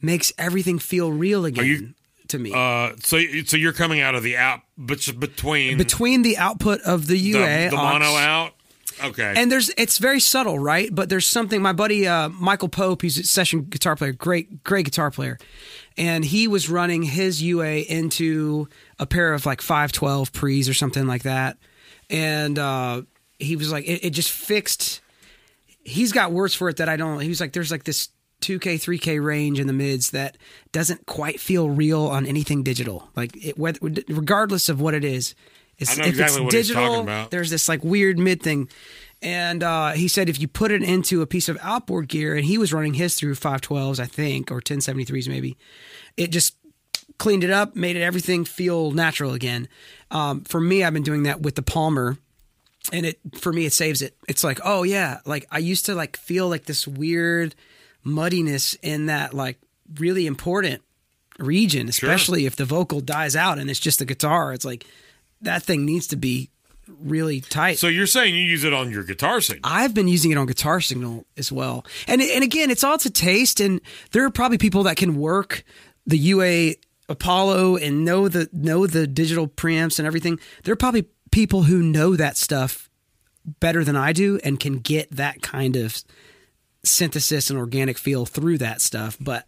[0.00, 1.94] makes everything feel real again you-
[2.28, 2.52] to me.
[2.54, 7.06] Uh, so so you're coming out of the out, but between Between the output of
[7.06, 8.52] the the, UA, the OX- mono out.
[9.02, 9.32] Okay.
[9.34, 10.94] and there's it's very subtle, right?
[10.94, 11.62] But there's something.
[11.62, 15.38] My buddy uh, Michael Pope, he's a session guitar player, great great guitar player,
[15.96, 18.68] and he was running his UA into
[19.00, 21.56] a pair of like 512 pre's or something like that,
[22.08, 23.02] and uh,
[23.38, 25.00] he was like, it, it just fixed.
[25.82, 27.20] He's got words for it that I don't.
[27.20, 28.10] He was like, there's like this
[28.42, 30.36] 2K 3K range in the mids that
[30.72, 33.08] doesn't quite feel real on anything digital.
[33.16, 35.34] Like it, whether, regardless of what it is.
[35.78, 38.68] It's, if exactly it's digital, there's this like weird mid thing.
[39.22, 42.44] And uh, he said if you put it into a piece of outboard gear, and
[42.44, 45.56] he was running his through 512s, I think, or 1073s maybe,
[46.18, 46.56] it just
[47.20, 49.68] cleaned it up, made it everything feel natural again.
[50.10, 52.16] Um, for me, I've been doing that with the Palmer,
[52.92, 54.16] and it for me it saves it.
[54.26, 57.54] It's like, oh yeah, like I used to like feel like this weird
[58.02, 59.58] muddiness in that like
[59.98, 60.82] really important
[61.38, 64.52] region, especially if the vocal dies out and it's just the guitar.
[64.52, 64.86] It's like
[65.42, 66.48] that thing needs to be
[66.88, 67.78] really tight.
[67.78, 69.60] so you're saying you use it on your guitar signal?
[69.62, 71.84] I've been using it on Guitar Signal as well.
[72.08, 73.80] And and again, it's all to taste and
[74.12, 75.64] there are probably people that can work
[76.06, 76.74] the UA
[77.10, 80.38] Apollo and know the know the digital preamps and everything.
[80.62, 82.88] There are probably people who know that stuff
[83.58, 86.02] better than I do and can get that kind of
[86.84, 89.16] synthesis and organic feel through that stuff.
[89.20, 89.46] But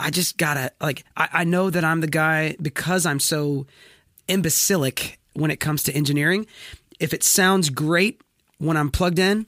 [0.00, 3.66] I just gotta like I, I know that I'm the guy because I'm so
[4.26, 6.46] imbecilic when it comes to engineering.
[6.98, 8.20] If it sounds great
[8.58, 9.46] when I'm plugged in,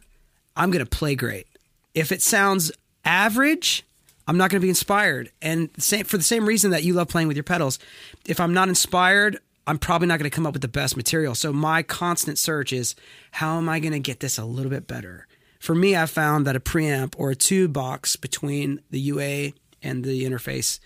[0.56, 1.48] I'm gonna play great.
[1.94, 2.70] If it sounds
[3.04, 3.84] average,
[4.30, 5.32] I'm not gonna be inspired.
[5.42, 7.80] And same for the same reason that you love playing with your pedals.
[8.24, 11.34] If I'm not inspired, I'm probably not gonna come up with the best material.
[11.34, 12.94] So my constant search is
[13.32, 15.26] how am I gonna get this a little bit better?
[15.58, 19.50] For me, I found that a preamp or a tube box between the UA
[19.82, 20.78] and the interface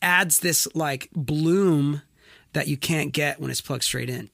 [0.00, 2.00] adds this like bloom
[2.54, 4.30] that you can't get when it's plugged straight in.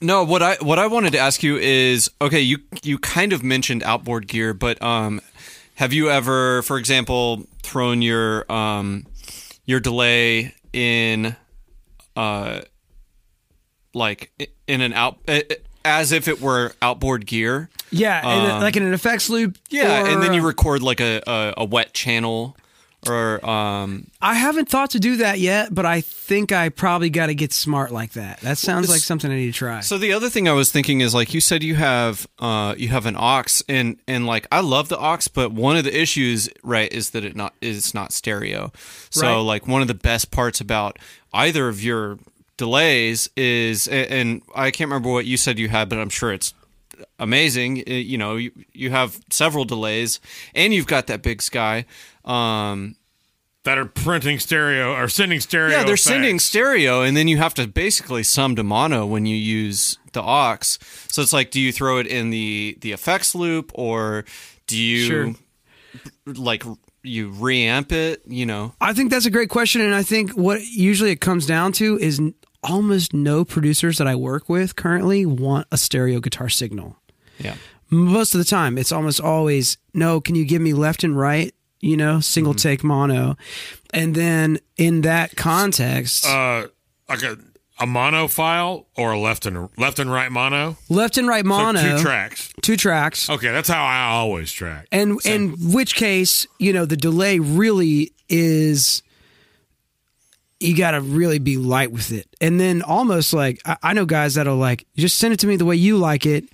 [0.00, 3.42] No, what I what I wanted to ask you is okay, you you kind of
[3.42, 5.20] mentioned outboard gear, but um
[5.74, 9.06] have you ever, for example, thrown your um
[9.64, 11.34] your delay in
[12.16, 12.60] uh
[13.92, 14.30] like
[14.68, 15.18] in an out
[15.84, 17.68] as if it were outboard gear?
[17.90, 19.56] Yeah, and like in an effects loop.
[19.68, 22.56] Yeah, and then you record like a, a, a wet channel
[23.06, 27.26] or um I haven't thought to do that yet, but I think I probably got
[27.26, 28.40] to get smart like that.
[28.40, 29.80] That sounds like something I need to try.
[29.80, 32.88] So the other thing I was thinking is like you said you have uh you
[32.88, 36.48] have an OX and and like I love the OX, but one of the issues
[36.64, 38.72] right is that it not is not stereo.
[39.10, 39.36] So Right.
[39.36, 40.98] like one of the best parts about
[41.32, 42.18] either of your
[42.56, 46.32] delays is a- and I can't remember what you said you had but I'm sure
[46.32, 46.52] it's
[47.18, 47.84] amazing.
[47.88, 50.20] Uh, You know, you, you have several delays
[50.54, 51.84] and you've got that BigSky.
[52.24, 52.96] Um
[53.64, 55.70] that are printing stereo or sending stereo.
[55.76, 56.02] yeah, they're effects.
[56.04, 60.22] sending stereo, and then you have to basically sum to mono when you use the
[60.22, 60.78] OX.
[61.08, 64.24] So it's like, do you throw it in the the effects loop, or
[64.68, 65.34] do you Sure.
[66.24, 66.64] like
[67.02, 68.22] you reamp it?
[68.26, 71.44] You know, I think that's a great question, and I think what usually it comes
[71.44, 76.20] down to is n- almost no producers that I work with currently want a stereo
[76.20, 76.96] guitar signal.
[77.38, 77.54] yeah,
[77.90, 80.20] Most of the time, it's almost always no.
[80.20, 83.36] Can you give me left and right you know, single take mono.
[83.94, 86.66] And then in that context, Uh,
[87.08, 87.38] like a
[87.78, 90.76] a mono file or a left and left and right mono.
[90.88, 92.52] left and right So mono, two tracks.
[92.62, 93.30] two tracks.
[93.30, 94.88] Okay, that's how I always track.
[94.90, 99.04] And in which case, you know, the delay really is
[100.60, 102.26] you got to really be light with it.
[102.40, 105.56] And then almost like I, I know guys that'll like just send it to me
[105.56, 106.44] the way you like it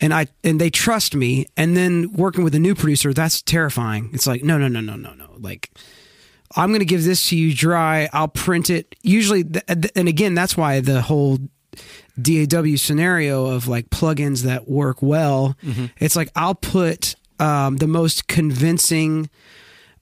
[0.00, 4.10] and I and they trust me and then working with a new producer that's terrifying.
[4.12, 5.28] It's like no no no no no no.
[5.38, 5.70] Like
[6.56, 8.08] I'm going to give this to you dry.
[8.12, 8.94] I'll print it.
[9.02, 11.38] Usually th- th- and again that's why the whole
[12.20, 15.56] DAW scenario of like plugins that work well.
[15.98, 19.28] It's like I'll put um, the most convincing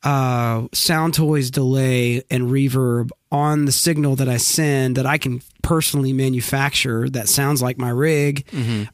[0.02, 6.12] uh, Soundtoys delay and reverb on the signal that I send that I can personally
[6.12, 8.45] manufacture that sounds like my rig.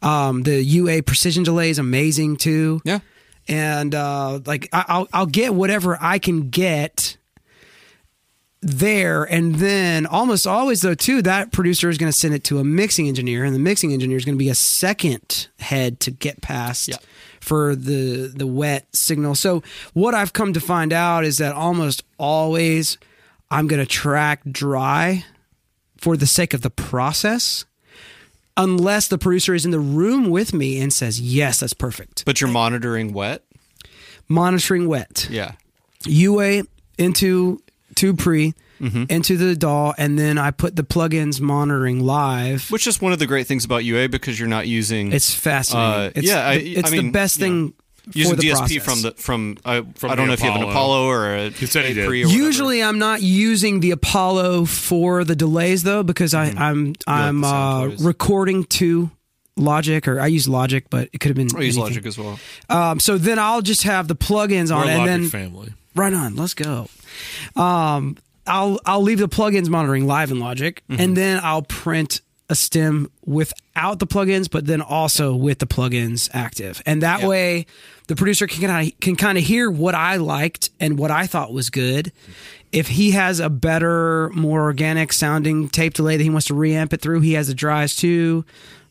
[0.00, 2.80] Um, the UA precision delay is amazing too.
[2.84, 3.00] Yeah.
[3.48, 7.16] And uh, like I- I'll I'll get whatever I can get
[8.60, 12.58] there and then almost always though too that producer is going to send it to
[12.58, 16.10] a mixing engineer and the mixing engineer is going to be a second head to
[16.10, 16.96] get past Yeah.
[17.40, 19.62] for the the wet signal so
[19.94, 22.98] what i've come to find out is that almost always
[23.50, 25.24] i'm going to track dry
[25.96, 27.64] for the sake of the process
[28.56, 32.40] unless the producer is in the room with me and says yes that's perfect But
[32.40, 33.42] you're monitoring wet.
[34.28, 35.52] monitoring wet Yeah.
[36.06, 36.62] UA
[36.98, 37.60] into
[37.96, 39.06] to pre Mm-hmm.
[39.08, 42.70] into the DAW, and then I put the plugins monitoring live.
[42.70, 46.00] Which is one of the great things about UA because you're not using It's fascinating.
[46.06, 47.46] Uh, it's yeah, I- it's I the mean, best yeah.
[48.12, 48.84] Thing using the DSP process.
[48.84, 49.56] from the from.
[49.64, 51.04] I, From I don't the know if you have an Apollo.
[51.04, 51.50] Apollo or a.
[51.50, 52.08] He said he did.
[52.08, 52.14] or.
[52.14, 57.40] Usually, I'm not using the Apollo for the delays though, because I, I'm I'm Mm-hmm.
[57.42, 59.10] the sound uh, recording to
[59.56, 61.48] Logic, or I use Logic, but it could have been.
[61.56, 61.82] I use anything.
[61.94, 62.38] Logic as well.
[62.68, 65.72] Um, so then I'll just have the plugins We're on, a and then family.
[65.94, 66.36] Right on.
[66.36, 66.86] Let's go.
[67.56, 68.16] Um,
[68.46, 71.00] I'll I'll leave the plugins monitoring live in Logic, Mm-hmm.
[71.00, 76.28] and then I'll print a stem without the plugins, but then also with the plugins
[76.32, 77.28] active, and that Yeah.
[77.28, 77.66] way
[78.06, 81.26] the producer can kind of can kind of hear what I liked and what I
[81.26, 82.10] thought was good.
[82.72, 86.92] If he has a better, more organic sounding tape delay that he wants to reamp
[86.92, 88.44] it through, he has the dries too.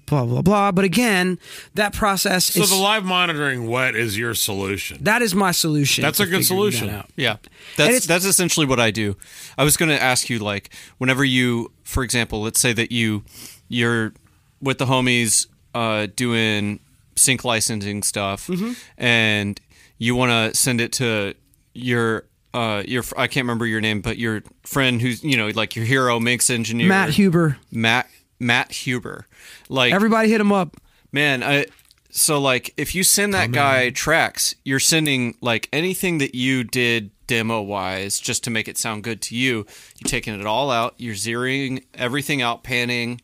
[0.07, 0.71] Blah blah blah.
[0.71, 1.37] But again,
[1.75, 5.03] that process is So is the live monitoring wet is your solution.
[5.03, 6.01] that is my solution.
[6.01, 7.03] That's a good figuring that solution.
[7.17, 7.37] Yeah,
[7.75, 9.15] that's that's essentially what I do.
[9.57, 13.23] I was going to ask you, like, whenever you, for example, let's say that you
[13.67, 14.13] you're
[14.61, 16.79] with the homies uh, doing
[17.15, 18.73] sync licensing stuff, Mm-hmm.
[18.97, 19.59] and
[19.97, 21.33] you want to send it to
[21.73, 25.75] your uh, your I can't remember your name, but your friend who's you know like
[25.75, 27.57] your hero mix engineer, Matt Huber.
[27.71, 28.07] Matt
[28.39, 29.25] Matt Huber,
[29.69, 30.77] like Everybody hit him up.
[31.11, 31.65] Man, I
[32.09, 37.11] so like if you send that guy tracks, you're sending like anything that you did
[37.27, 39.65] demo wise just to make it sound good to you.
[39.99, 40.93] You're taking it all out.
[40.97, 43.19] You're zeroing everything out, panning,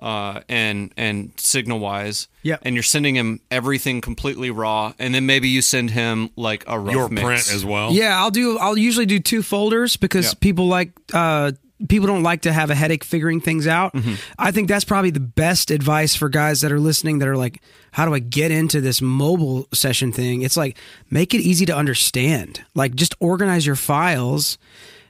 [0.00, 2.28] uh, and and signal wise.
[2.42, 2.60] Yep.
[2.64, 6.78] And you're sending him everything completely raw, and then maybe you send him like a
[6.78, 7.24] rough Your mix.
[7.24, 7.92] print as well.
[7.92, 8.58] Yeah, I'll do.
[8.58, 10.32] I'll usually do two folders because Yeah.
[10.40, 10.90] people like.
[11.12, 11.52] uh
[11.88, 13.92] People don't like to have a headache figuring things out.
[13.92, 14.14] Mm-hmm.
[14.38, 17.62] I think that's probably the best advice for guys that are listening that are like,
[17.92, 20.42] how do I get into this mobile session thing?
[20.42, 20.76] It's like,
[21.08, 22.64] make it easy to understand.
[22.74, 24.58] Like, just organize your files.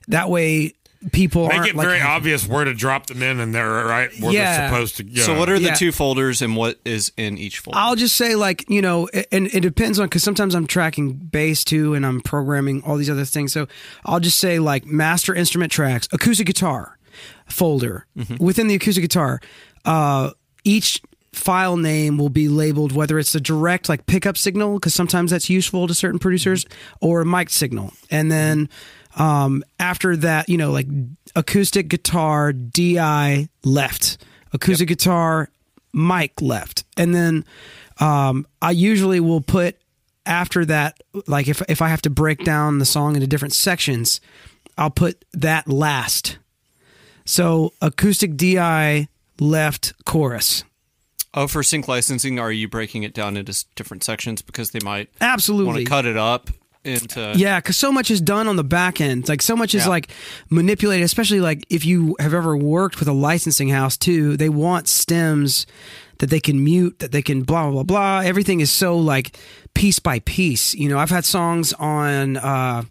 [0.09, 0.74] That way,
[1.13, 4.11] people Make aren't it like, very obvious where to drop them in and they're right
[4.21, 4.57] where Yeah.
[4.59, 5.23] they're supposed to go.
[5.23, 5.75] So what are the Yeah.
[5.75, 7.79] two folders and what is in each folder?
[7.79, 11.63] I'll just say like you know, and it depends on because sometimes I'm tracking bass
[11.63, 13.53] too, and I'm programming all these other things.
[13.53, 13.69] So
[14.05, 16.99] I'll just say like master instrument tracks, acoustic guitar
[17.49, 18.07] folder
[18.41, 19.41] within the acoustic guitar.
[19.85, 20.31] Uh,
[20.65, 21.01] each
[21.33, 25.49] file name will be labeled whether it's a direct like pickup signal because sometimes that's
[25.49, 26.67] useful to certain producers
[27.01, 28.69] or a mic signal, and then
[29.19, 30.87] um, after that, you know, like
[31.37, 34.19] acoustic guitar DI left,
[34.52, 35.50] acoustic guitar
[35.92, 37.44] mic left, and then
[38.00, 39.77] um, I usually will put
[40.25, 44.21] after that, like if if I have to break down the song into different sections,
[44.77, 46.38] I'll put that last.
[47.25, 49.08] So acoustic DI
[49.40, 50.64] left chorus.
[51.35, 55.10] oh, for sync licensing, are you breaking it down into different sections because they might
[55.21, 55.66] absolutely.
[55.66, 56.50] want to cut it up
[56.85, 59.29] into Yeah, because so much is done on the back end.
[59.29, 59.88] Like so much is Yeah.
[59.90, 60.10] like
[60.50, 64.37] manipulated, especially like if you have ever worked with a licensing house too.
[64.37, 65.66] They want stems
[66.18, 68.20] that they can mute, that they can blah blah blah blah.
[68.29, 69.37] Everything is so like
[69.74, 70.74] piece by piece.
[70.74, 72.37] You know, I've had songs on.
[72.37, 72.83] uh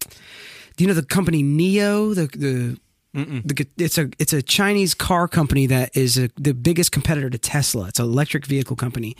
[0.77, 2.13] Do you know the company NIO?
[2.15, 2.77] The the
[3.13, 7.37] The, it's a it's a Chinese car company that is a, the biggest competitor to
[7.37, 7.87] Tesla.
[7.87, 9.15] It's an electric vehicle company.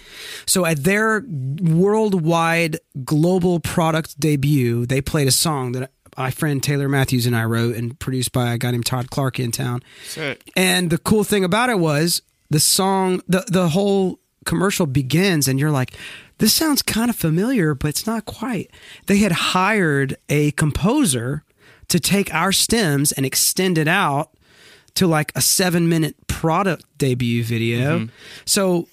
[0.46, 6.90] So at their worldwide global product debut, they played a song that my friend Taylor
[6.90, 9.82] Matthews and I wrote and produced by a guy named Todd Clark in town.
[10.06, 10.52] Sick.
[10.56, 15.60] And the cool thing about it was the song, the the whole commercial begins, and
[15.60, 15.94] you're like,
[16.40, 18.72] this sounds kind of familiar, but it's not quite.
[19.08, 21.44] They had hired a composer
[21.90, 24.30] to take our stems and extend it out
[24.96, 28.00] to like a seven minute product debut video.
[28.00, 28.06] Mm-hmm.
[28.46, 28.88] So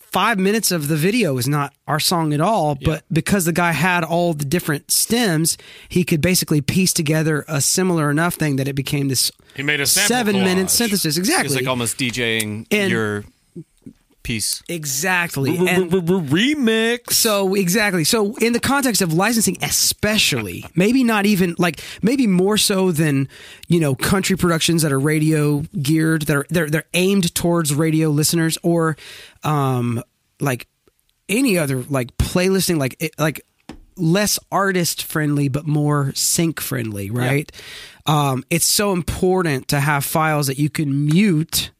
[0.00, 3.72] five minutes of the video is not our song at all, but because the guy
[3.72, 5.56] had all the different stems,
[5.88, 9.80] he could basically piece together a similar enough thing that it became this He made
[9.80, 10.70] a seven minute collage.
[10.70, 11.16] synthesis.
[11.16, 11.56] It's Exactly.
[11.56, 13.24] like almost DJing And- your
[14.22, 14.62] piece.
[14.68, 15.56] exactly.
[15.56, 17.12] Remix.
[17.12, 18.04] so exactly.
[18.04, 23.28] So in the context of licensing, especially, maybe not even like maybe more so than
[23.68, 28.10] you know country productions that are radio geared, that are they're they're aimed towards radio
[28.10, 28.96] listeners, or
[29.44, 30.02] um
[30.40, 30.66] like
[31.28, 33.44] any other like playlisting, like like
[33.96, 37.50] less artist friendly but more sync friendly, right?
[38.06, 41.70] Um, it's so important to have files that you can mute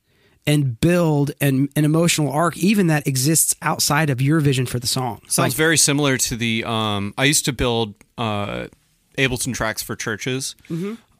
[0.46, 4.86] and build an, an emotional arc, even that exists outside of your vision for the
[4.86, 5.20] song.
[5.28, 6.64] Sounds Like, very similar to the.
[6.64, 8.66] Um, I used to build uh,
[9.18, 10.56] Ableton tracks for churches.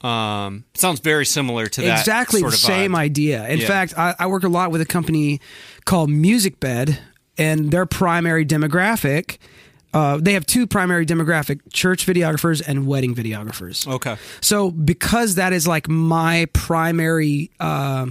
[0.02, 1.86] Um, sounds very similar to that.
[1.86, 1.98] Mm-hmm.
[2.00, 2.96] exactly sort the of same vibe.
[2.98, 3.46] idea.
[3.48, 3.66] In Yeah.
[3.66, 5.40] fact, I, I work a lot with a company
[5.84, 6.96] called MusicBed,
[7.36, 9.36] and their primary demographic.
[9.92, 13.86] Uh, they have two primary demographic: church videographers and wedding videographers.
[13.86, 14.16] Okay.
[14.40, 18.06] So because that is like my primary uh,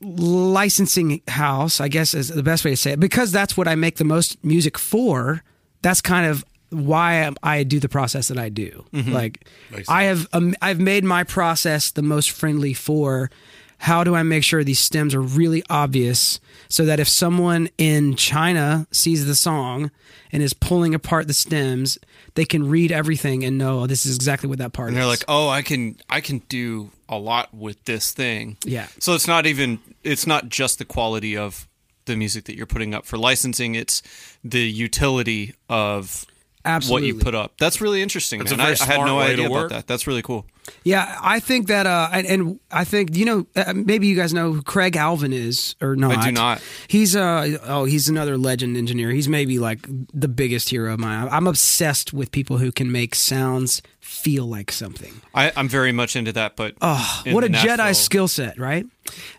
[0.00, 3.00] licensing house, I guess is the best way to say it.
[3.00, 5.42] Because that's what I make the most music for.
[5.82, 8.84] That's kind of why I do the process that I do.
[9.12, 9.46] Like
[9.88, 13.30] I have um, I've made my process the most friendly for
[13.78, 18.16] how do I make sure these stems are really obvious so that if someone in
[18.16, 19.90] China sees the song
[20.32, 21.98] and is pulling apart the stems,
[22.36, 25.00] they can read everything and know oh, this is exactly what that part And is.
[25.00, 28.86] they're like, "Oh, I can I can do a lot with this thing." Yeah.
[29.00, 31.66] So it's not even it's not just the quality of
[32.04, 34.00] the music that you're putting up for licensing, it's
[34.44, 36.24] the utility of
[36.66, 37.12] Absolutely.
[37.12, 37.52] what you put up.
[37.58, 38.40] That's really interesting.
[38.40, 38.66] That's a man.
[38.66, 39.86] I, I had no idea about that.
[39.86, 40.46] That's really cool.
[40.82, 44.34] Yeah, I think that, uh, and, and I think you know, uh, maybe you guys
[44.34, 46.18] know who Craig Alvin is or not.
[46.18, 46.62] I do not.
[46.88, 49.10] He's uh oh, he's another legend engineer.
[49.10, 51.28] He's maybe like the biggest hero of mine.
[51.30, 53.80] I'm obsessed with people who can make sounds
[54.16, 55.20] feel like something.
[55.34, 58.86] I, I'm very much into that, but Oh, what a Jedi skill set, right?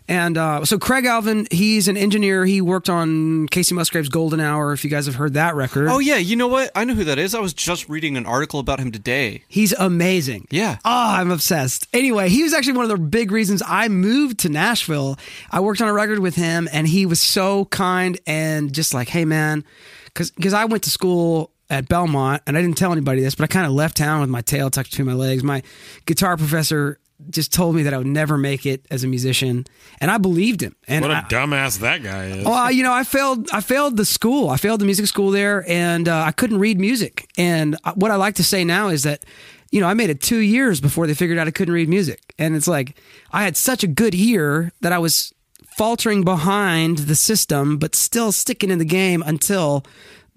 [0.08, 2.46] And uh, so Craig Alvin, he's an engineer.
[2.46, 4.72] He worked on Kacey Musgraves' Golden Hour.
[4.72, 6.70] If you guys have heard that record, Oh yeah, you know what?
[6.74, 7.34] I know who that is.
[7.34, 9.44] I was just reading an article about him today.
[9.48, 10.46] He's amazing.
[10.50, 10.78] Yeah.
[10.84, 11.86] Oh, I'm obsessed.
[11.92, 15.18] Anyway, he was actually one of the big reasons I moved to Nashville.
[15.50, 19.08] I worked on a record with him, and he was so kind and just like,
[19.08, 19.64] hey, man,
[20.06, 23.44] because because I went to school at Belmont, and I didn't tell anybody this, but
[23.44, 25.42] I kind of left town with my tail tucked between my legs.
[25.44, 25.62] My
[26.06, 26.98] guitar professor
[27.30, 29.66] just told me that I would never make it as a musician,
[30.00, 30.76] and I believed him.
[30.86, 32.44] And What a I- dumbass that guy is.
[32.44, 33.48] well, I- you know, I failed.
[33.52, 34.48] I failed the school.
[34.50, 37.28] I failed the music school there, and uh, I couldn't read music.
[37.36, 39.24] And uh, what I like to say now is that,
[39.72, 42.34] you know, I made it two years before they figured out I couldn't read music.
[42.38, 42.96] And it's like
[43.32, 45.34] I had such a good ear that I was
[45.76, 49.84] faltering behind the system, but still sticking in the game until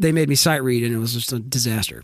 [0.02, 2.04] they made me sight read, and it was just a disaster.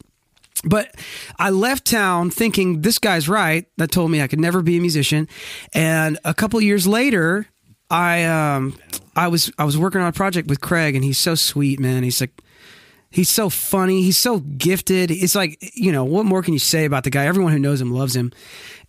[0.63, 0.95] But
[1.37, 3.67] I left town thinking this guy's right.
[3.77, 5.27] That told me I could never be a musician.
[5.73, 7.47] And a couple years later,
[7.89, 8.77] I um
[9.15, 12.03] I was I was working on a project with Craig, and he's so sweet, man.
[12.03, 12.41] He's like
[13.09, 14.01] he's so funny.
[14.01, 15.11] He's so gifted.
[15.11, 17.25] It's like you know what more can you say about the guy?
[17.25, 18.31] Everyone who knows him loves him,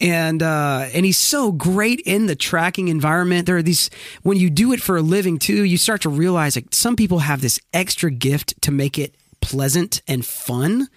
[0.00, 3.46] and uh, and he's so great in the tracking environment.
[3.46, 3.90] There are these
[4.22, 5.64] when you do it for a living too.
[5.64, 10.02] You start to realize like some people have this extra gift to make it pleasant
[10.08, 10.88] and fun.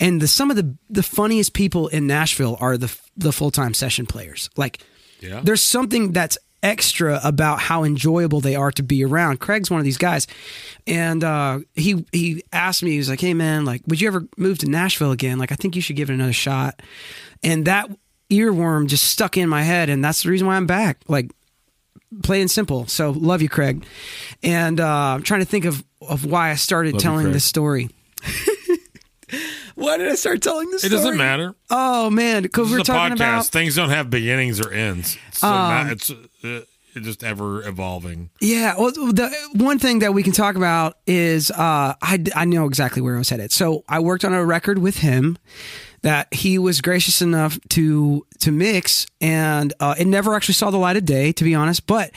[0.00, 3.72] And the some of the the funniest people in Nashville are the the full time
[3.74, 4.50] session players.
[4.56, 4.78] Like,
[5.20, 5.40] Yeah.
[5.42, 9.40] there's something that's extra about how enjoyable they are to be around.
[9.40, 10.26] Craig's one of these guys,
[10.86, 14.26] and uh, he he asked me, he was like, "Hey man, like, would you ever
[14.36, 15.38] move to Nashville again?
[15.38, 16.80] Like, I think you should give it another shot."
[17.42, 17.88] And that
[18.30, 21.00] earworm just stuck in my head, and that's the reason why I'm back.
[21.08, 21.30] Like,
[22.22, 22.86] plain and simple.
[22.86, 23.84] So love you, Craig.
[24.42, 27.34] And uh, I'm trying to think of of why I started Love telling Craig.
[27.34, 27.90] this story.
[29.76, 30.94] why did I start telling this story?
[30.96, 31.12] it story?
[31.12, 31.54] doesn't matter.
[31.70, 33.20] Oh man, because we're talking podcast.
[33.20, 35.16] about Um, Things don't have beginnings or ends.
[35.28, 36.60] It's, uh, not- it's, uh,
[37.00, 38.30] just ever evolving.
[38.40, 42.64] Yeah, well, the one thing that we can talk about is uh, I I know
[42.66, 43.52] exactly where I was headed.
[43.52, 45.36] So I worked on a record with him
[46.00, 50.78] that he was gracious enough to to mix, and uh, it never actually saw the
[50.78, 51.86] light of day, to be honest.
[51.86, 52.12] But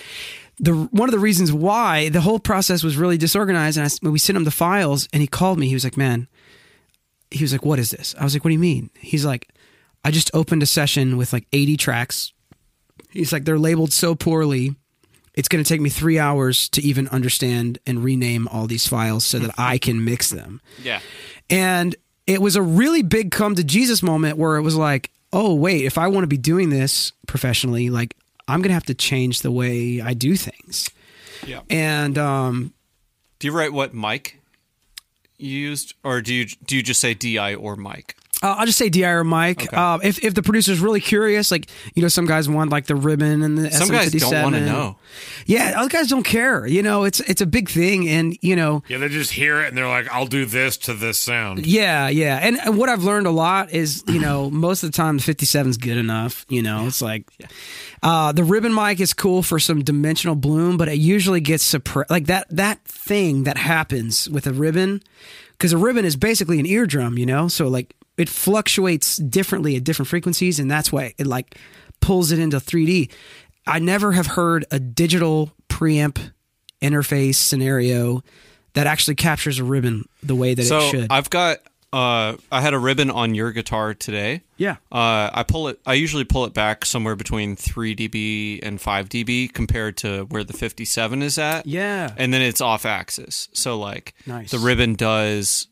[0.62, 4.18] the one of the reasons why the whole process was really disorganized, and I, we
[4.20, 6.30] sent him the files, and he called me, he was like, "Man,"
[7.32, 9.50] he was like, "What is this?" I was like, "What do you mean?" He's like,
[10.04, 12.34] "I just opened a session with like 80 tracks."
[13.12, 14.76] He's like, "They're labeled so poorly."
[15.36, 19.24] It's going to take me three hours to even understand and rename all these files
[19.24, 20.60] so that I can mix them.
[20.84, 21.00] Yeah.
[21.50, 21.96] And
[22.28, 25.86] it was a really big come to Jesus moment where it was like, oh, wait,
[25.86, 28.18] if I want to be doing this professionally, like
[28.50, 30.90] I'm going to have to change the way I do things.
[31.46, 31.62] Yeah.
[31.70, 32.74] And um,
[33.38, 34.39] Do you write what mic
[35.42, 38.16] used, or do you do you just say DI or mic?
[38.42, 39.64] Uh, I'll just say DI or mic.
[39.64, 39.76] Okay.
[39.76, 42.96] Uh, if if the producer's really curious, like you know, some guys want like the
[42.96, 44.96] ribbon and the Some guys don't want to know.
[45.46, 46.66] Yeah, other guys don't care.
[46.66, 49.68] You know, it's it's a big thing, and you know, Yeah, they just hear it
[49.68, 52.40] and they're like, "I'll do this to this sound." yeah, yeah.
[52.42, 55.24] And, and what I've learned a lot is, you know, most of the time the
[55.24, 56.46] 57's good enough.
[56.48, 57.26] You know, it's like
[58.02, 62.10] uh, the ribbon mic is cool for some dimensional bloom, but it usually gets suppressed.
[62.10, 65.02] Like that that thing that happens with a ribbon,
[65.52, 67.18] because a ribbon is basically an eardrum.
[67.18, 71.58] You know, so like it fluctuates differently at different frequencies, and that's why it like
[72.00, 73.12] pulls it into 3D.
[73.68, 76.32] I never have heard a digital preamp
[76.82, 78.24] interface scenario
[78.74, 81.08] that actually captures a ribbon the way that So it should.
[81.12, 81.58] I've got
[81.92, 84.42] uh, I had a ribbon on your guitar today.
[84.58, 84.74] yeah.
[84.92, 85.80] Uh, I pull it.
[85.86, 90.44] I usually pull it back somewhere between three dB and five dB compared to where
[90.44, 91.66] the 57 is at.
[91.66, 92.14] Yeah.
[92.18, 93.50] and then it's off axis.
[93.54, 94.52] So like Nice.
[94.52, 95.68] the ribbon does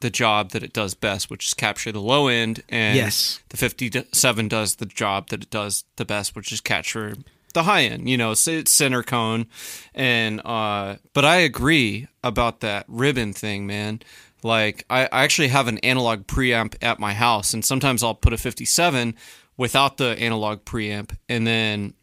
[0.00, 3.40] the job that it does best, which is capture the low end, and Yes.
[3.48, 7.14] the 57 does the job that it does the best, which is capture
[7.54, 8.06] the high end.
[8.08, 9.46] You know, it's, it's center cone,
[9.94, 14.00] and uh, but I agree about that ribbon thing, man.
[14.46, 18.32] Like I, I actually have an analog preamp at my house, and sometimes I'll put
[18.32, 19.14] a 57
[19.58, 21.94] without the analog preamp, and then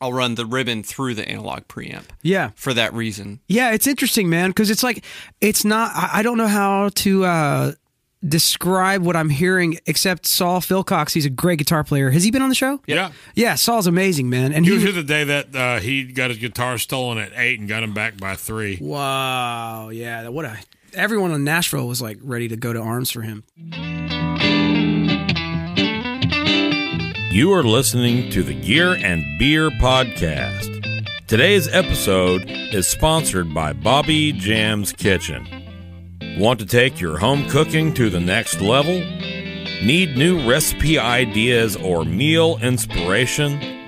[0.00, 2.50] I'll run the ribbon through the analog preamp Yeah.
[2.54, 3.40] for that reason.
[3.48, 5.04] Yeah, it's interesting, man, because it's like
[5.40, 5.90] it's not.
[5.94, 7.72] I, I don't know how to uh,
[8.26, 11.12] describe what I'm hearing, except Sol Philcox.
[11.12, 12.10] He's a great guitar player.
[12.10, 12.80] Has he been on the show?
[12.86, 13.10] Yeah.
[13.34, 14.52] Yeah, Sol's amazing, man.
[14.52, 17.32] And He he, was here the day that uh, he got his guitar stolen at
[17.36, 18.78] eight and got him back by three.
[18.80, 20.58] wow, yeah, what a.
[20.94, 23.44] Everyone in Nashville was like ready to go to arms for him.
[27.32, 30.68] You are listening to the Gear and Beer Podcast.
[31.26, 35.46] Today's episode is sponsored by Bobby Jam's Kitchen.
[36.38, 38.98] Want to take your home cooking to the next level?
[39.82, 43.80] Need new recipe ideas or meal inspiration?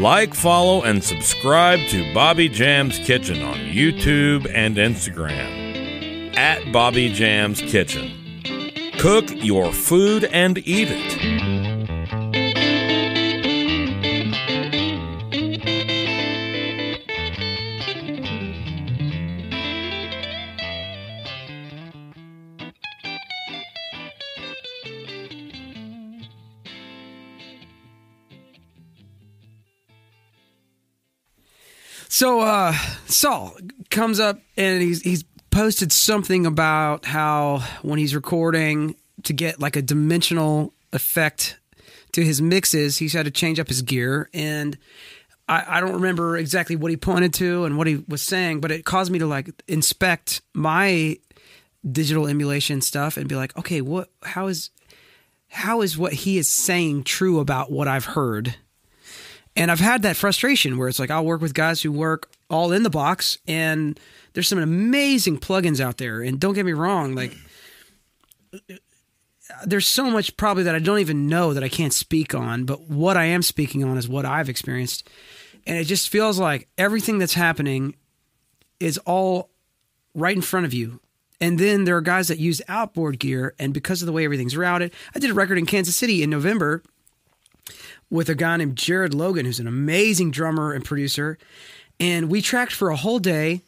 [0.00, 5.59] Like, follow, and subscribe to Bobby Jam's Kitchen on YouTube and Instagram
[6.36, 8.10] at Bobby Jam's Kitchen.
[8.98, 11.60] Cook your food and eat it.
[32.12, 32.74] So uh,
[33.06, 33.56] Sol
[33.88, 39.76] comes up and he's he's posted something about how when he's recording to get like
[39.76, 41.58] a dimensional effect
[42.12, 44.78] to his mixes, he's had to change up his gear and.
[45.48, 48.70] I, I don't remember exactly what he pointed to and what he was saying, but
[48.70, 51.18] it caused me to like inspect my
[51.90, 54.10] digital emulation stuff and be like, okay, what?
[54.22, 54.70] How is
[55.48, 58.56] how is what he is saying true about what I've heard?
[59.56, 62.72] And I've had that frustration where it's like I'll work with guys who work all
[62.72, 63.98] in the box, and
[64.32, 66.22] there's some amazing plugins out there.
[66.22, 67.36] And don't get me wrong, like
[69.64, 72.64] there's so much probably that I don't even know that I can't speak on.
[72.64, 75.08] But what I am speaking on is what I've experienced,
[75.66, 77.94] and it just feels like everything that's happening
[78.78, 79.50] is all
[80.14, 81.00] right in front of you.
[81.40, 84.56] And then there are guys that use outboard gear, and because of the way everything's
[84.56, 86.82] routed, I did a record in Kansas City in November
[88.10, 91.38] with a guy named Jared Logan, who's an amazing drummer and producer.
[91.98, 93.62] And we tracked for a whole day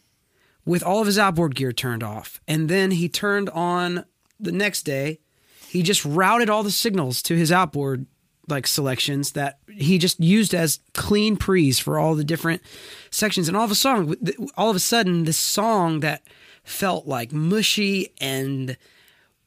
[0.64, 2.40] with all of his outboard gear turned off.
[2.46, 4.04] And then he turned on
[4.38, 5.20] the next day.
[5.68, 8.06] He just routed all the signals to his outboard
[8.48, 12.60] like selections that he just used as clean pre's for all the different
[13.10, 13.48] sections.
[13.48, 14.14] And all of a song,
[14.56, 16.22] all of a sudden, this song that
[16.64, 18.76] felt like mushy and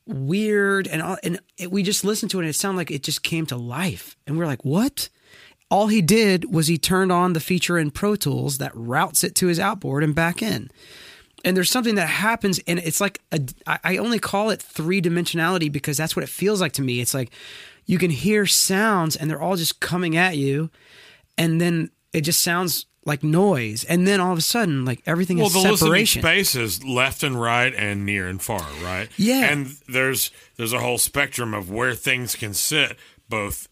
[0.06, 3.04] weird and all, and it, we just listened to it and it sounded like it
[3.04, 5.10] just came to life and we are like what
[5.72, 9.34] all he did was he turned on the feature in pro tools that routes it
[9.34, 10.70] to his outboard and back in
[11.46, 15.02] and there's something that happens and it's like a, I I only call it three
[15.02, 17.32] dimensionality because that's what it feels like to me it's like
[17.86, 20.70] you can hear sounds and they're all just coming at you
[21.38, 25.38] and then it just sounds like noise and then all of a sudden like everything
[25.38, 29.10] well, is the listening separation space is left and right and near and far, right?
[29.16, 29.52] Yeah.
[29.52, 32.98] and there's there's a whole spectrum of where things can sit,
[33.30, 33.70] both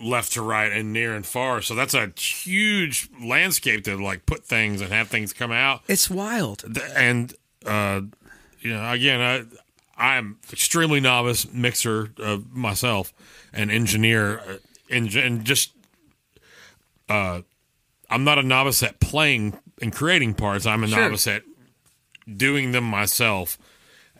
[0.00, 1.60] left to right and near and far.
[1.62, 5.82] So that's a huge landscape to like put things and have things come out.
[5.88, 6.64] it's wild
[6.94, 7.34] And
[7.66, 8.02] uh,
[8.60, 9.44] you know, again, I
[10.16, 13.12] I'm extremely novice mixer uh, myself
[13.52, 14.56] and engineer, uh,
[14.90, 15.72] and, and just
[17.08, 17.42] uh,
[18.10, 20.66] I'm not a novice at playing and creating parts.
[20.66, 21.00] I'm a Sure.
[21.00, 21.42] novice at
[22.36, 23.58] doing them myself.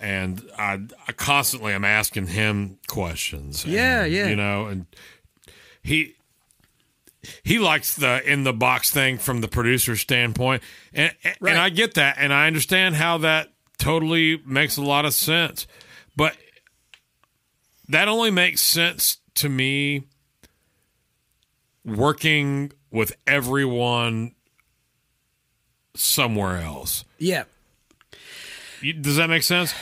[0.01, 3.65] And I, I constantly am asking him questions.
[3.65, 4.27] Yeah, yeah.
[4.29, 4.87] You know, and
[5.83, 6.15] he
[7.45, 10.63] he likes the in the box thing from the producer's standpoint,
[10.93, 11.51] and and- Right.
[11.53, 15.67] and I get that, and I understand how that totally makes a lot of sense,
[16.17, 16.37] but
[17.89, 20.05] that only makes sense to me
[21.85, 24.35] working with everyone
[25.95, 27.05] somewhere else.
[27.19, 27.45] yeah
[29.01, 29.75] Does that make sense?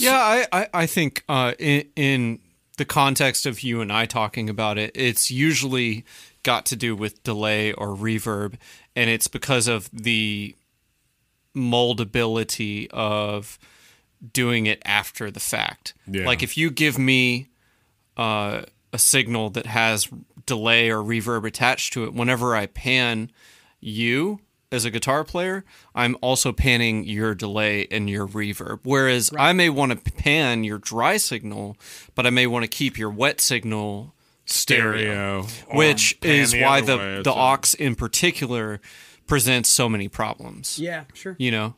[0.00, 2.38] Yeah, I, I, I think uh, in, in
[2.76, 6.04] the context of you and I talking about it, it's usually
[6.42, 8.54] got to do with delay or reverb,
[8.96, 10.56] and it's because of the
[11.54, 13.58] moldability of
[14.32, 15.94] doing it after the fact.
[16.06, 16.26] Yeah.
[16.26, 17.48] Like if you give me
[18.16, 18.62] uh,
[18.92, 20.08] a signal that has
[20.46, 23.30] delay or reverb attached to it, whenever I pan
[23.80, 24.40] you
[24.72, 25.64] as a guitar player,
[25.94, 28.80] I'm also panning your delay and your reverb.
[28.82, 31.76] Whereas I may want to pan your dry signal,
[32.14, 34.14] but I may want to keep your wet signal
[34.44, 38.80] stereo, Stereo, which is the why the way, the OX in particular
[39.26, 40.78] presents so many problems.
[40.78, 41.74] yeah sure You know, yep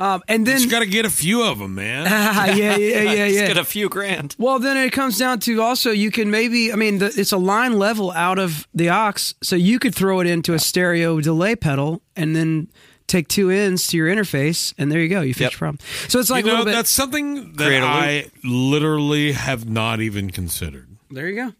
[0.00, 2.04] um, and then You got to get a few of them, man.
[2.56, 4.36] yeah yeah yeah yeah Let's get a few grand.
[4.38, 7.36] Well, then it comes down to also you can maybe I mean the, it's a
[7.38, 11.56] line level out of the OX, so you could throw it into a stereo delay
[11.56, 12.68] pedal and then
[13.06, 15.52] take two ends to your interface, and there you go, you fix Yep.
[15.52, 15.78] your problem.
[16.08, 16.72] So it's like you a know, bit.
[16.72, 17.94] that's something that Create a loop.
[17.94, 20.88] I literally have not even considered.
[21.10, 21.52] there you go.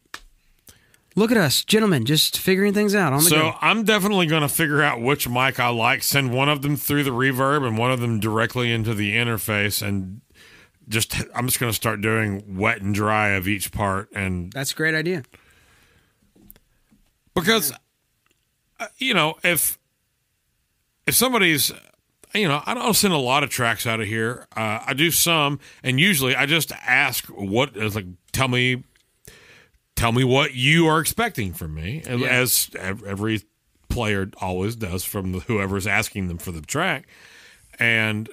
[1.18, 3.54] Look at us, gentlemen, just figuring things out on the So go.
[3.60, 7.02] I'm definitely going to figure out which mic I like, send one of them through
[7.02, 10.20] the reverb and one of them directly into the interface, and
[10.88, 14.70] just I'm just going to start doing wet and dry of each part, and That's
[14.70, 15.24] a great idea.
[17.34, 17.72] because
[18.78, 19.76] uh, you know if
[21.04, 21.72] if somebody's
[22.32, 25.10] you know i don't send a lot of tracks out of here uh, i do
[25.10, 28.84] some and usually i just ask what is like tell me
[29.98, 32.26] tell me what you are expecting from me Yeah.
[32.28, 33.42] as every
[33.88, 37.06] player always does from the, whoever's asking them for the track
[37.78, 38.28] and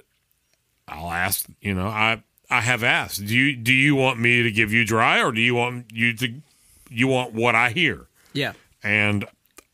[0.87, 4.51] i'll ask you know i i have asked do you do you want me to
[4.51, 6.41] give you dry or do you want you to
[6.89, 8.53] you want what i hear Yeah.
[8.83, 9.25] and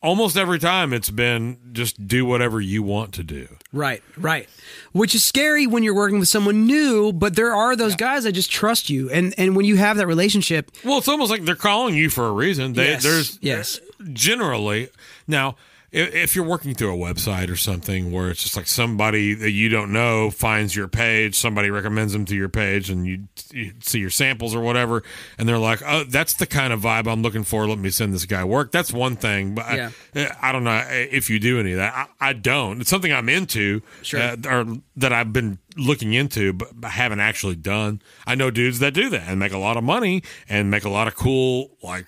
[0.01, 3.47] almost every time it's been just do whatever you want to do.
[3.71, 4.49] Right, right.
[4.91, 8.33] Which is scary when you're working with someone new, but there are those guys that
[8.33, 9.09] just trust you.
[9.09, 12.25] And and when you have that relationship, Well, it's almost like they're calling you for
[12.27, 12.73] a reason.
[12.73, 13.79] They, Yes, There's yes.
[14.11, 14.89] generally
[15.27, 15.55] now
[15.91, 19.51] if, if you're working through a website or something where it's just like somebody that
[19.51, 23.73] you don't know finds your page, somebody recommends them to your page, and you, you
[23.81, 25.03] see your samples or whatever,
[25.37, 27.67] and they're like, "Oh, that's the kind of vibe I'm looking for.
[27.67, 29.91] Let me send this guy work." That's one thing, but Yeah.
[30.15, 31.93] I, I don't know if you do any of that.
[32.19, 32.81] I, I don't.
[32.81, 34.19] It's something I'm into, Sure.
[34.21, 34.65] uh, or
[34.95, 38.01] that I've been looking into, but I haven't actually done.
[38.25, 40.89] I know dudes that do that and make a lot of money and make a
[40.89, 42.07] lot of cool like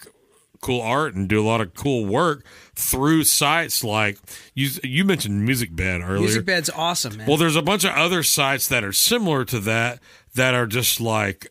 [0.63, 2.43] cool art and do a lot of cool work
[2.73, 4.17] through sites like
[4.55, 7.27] you you mentioned music bed earlier music bed's awesome, man.
[7.27, 9.99] well there's a bunch of other sites that are similar to that
[10.33, 11.47] that are just like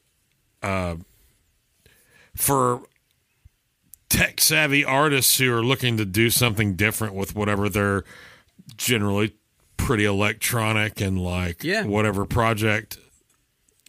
[0.63, 0.97] uh
[2.35, 2.83] for
[4.09, 8.05] tech savvy artists who are looking to do something different with whatever they're
[8.77, 9.35] generally
[9.77, 11.85] pretty electronic and like Yeah.
[11.85, 12.99] whatever project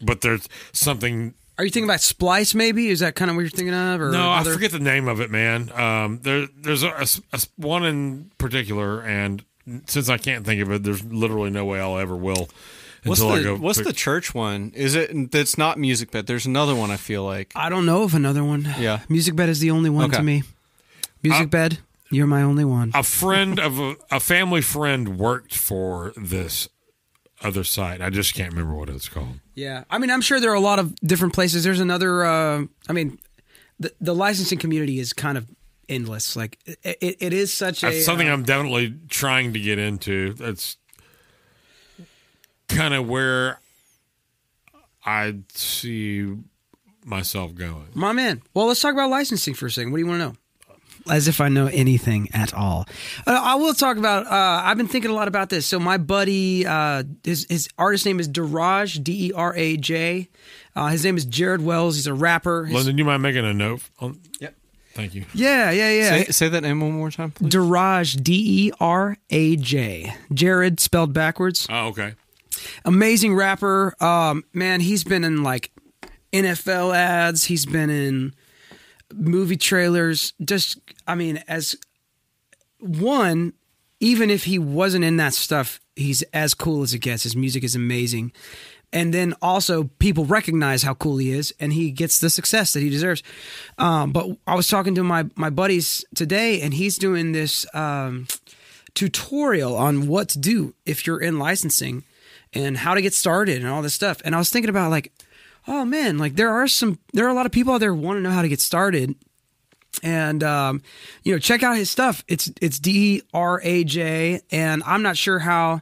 [0.01, 2.53] but there's something are you thinking about Splice?
[2.55, 4.01] Maybe is that kind of what you're thinking of?
[4.01, 4.51] Or no, other?
[4.51, 5.71] I forget the name of it, man.
[5.73, 9.43] Um, there, there's a, a- a- one in particular, and
[9.87, 12.49] since I can't think of it, there's literally no way I'll ever will
[13.03, 13.55] What's until I the go.
[13.57, 14.71] What's pick- the church one?
[14.75, 16.25] Is it that's not Music Bed?
[16.27, 17.51] There's another one I feel like.
[17.55, 18.67] I don't know of another one.
[18.79, 18.99] Yeah.
[19.09, 20.17] Music Bed is the only one Okay.
[20.17, 20.43] to me.
[21.21, 21.77] Music Uh, Bed,
[22.09, 22.91] you're my only one.
[22.93, 26.67] a friend of a, a family friend worked for this
[27.43, 28.01] other site.
[28.01, 29.39] I just can't remember what it's called.
[29.55, 31.63] Yeah, I mean, I'm sure there are a lot of different places.
[31.63, 32.25] There's another.
[32.25, 33.19] Uh, I mean,
[33.79, 35.47] the the licensing community is kind of
[35.89, 36.35] endless.
[36.35, 40.33] Like it, it, it is such a something uh, I'm definitely trying to get into.
[40.33, 40.77] That's
[42.67, 43.59] kind of where
[45.05, 46.35] I see
[47.05, 47.87] myself going.
[47.93, 48.41] My man.
[48.53, 49.91] Well, let's talk about licensing for a second.
[49.91, 50.35] What do you want to know?
[51.09, 52.85] As if I know anything at all.
[53.27, 54.25] Uh, I will talk about.
[54.25, 55.65] Uh, I've been thinking a lot about this.
[55.65, 60.29] So my buddy, uh, his his artist name is Deraj, D E R A J.
[60.75, 61.95] Uh, his name is Jared Wells.
[61.95, 62.65] He's a rapper.
[62.65, 63.81] His- London, you mind making a note?
[63.99, 64.55] On, Yep.
[64.93, 65.25] Thank you.
[65.33, 66.09] yeah, yeah, yeah.
[66.09, 67.49] Say, say that name one more time, please.
[67.51, 70.13] Deraj, D E R A J.
[70.33, 71.67] Jared spelled backwards.
[71.69, 72.13] Oh, okay.
[72.85, 73.93] amazing rapper.
[74.01, 75.71] Um, man, he's been in like
[76.31, 77.43] NFL ads.
[77.45, 78.33] He's been in
[79.13, 80.33] movie trailers.
[80.43, 81.75] Just, I mean, as
[82.79, 83.53] one,
[83.99, 87.23] even if he wasn't in that stuff, he's as cool as it gets.
[87.23, 88.31] His music is amazing.
[88.91, 92.81] And then also, people recognize how cool he is, and he gets the success that
[92.81, 93.23] he deserves.
[93.79, 98.27] Um, but I was talking to my my buddies today, and he's doing this um,
[98.93, 102.03] tutorial on what to do if you're in licensing
[102.53, 104.21] and how to get started and all this stuff.
[104.23, 105.11] And I was thinking about like,
[105.67, 108.01] oh man, like there are some there are a lot of people out there who
[108.01, 109.15] want to know how to get started.
[110.01, 110.81] And um,
[111.23, 112.23] you know, check out his stuff.
[112.27, 115.81] It's it's D R A J, and I'm not sure how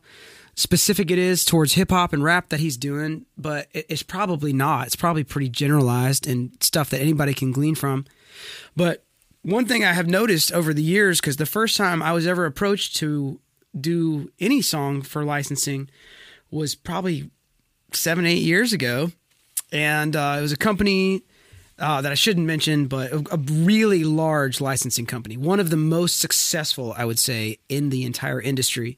[0.53, 4.85] specific it is towards hip hop and rap that he's doing, but it's probably not.
[4.85, 8.05] It's probably pretty generalized and stuff that anybody can glean from.
[8.75, 9.05] But
[9.43, 12.45] one thing I have noticed over the years, because the first time I was ever
[12.45, 13.39] approached to
[13.79, 15.89] do any song for licensing
[16.51, 17.31] was probably
[17.93, 19.13] seven, eight years ago.
[19.71, 21.23] And uh, it was a company
[21.79, 25.77] uh, that I shouldn't mention, but a, a really large licensing company, one of the
[25.77, 28.97] most successful, I would say, in the entire industry.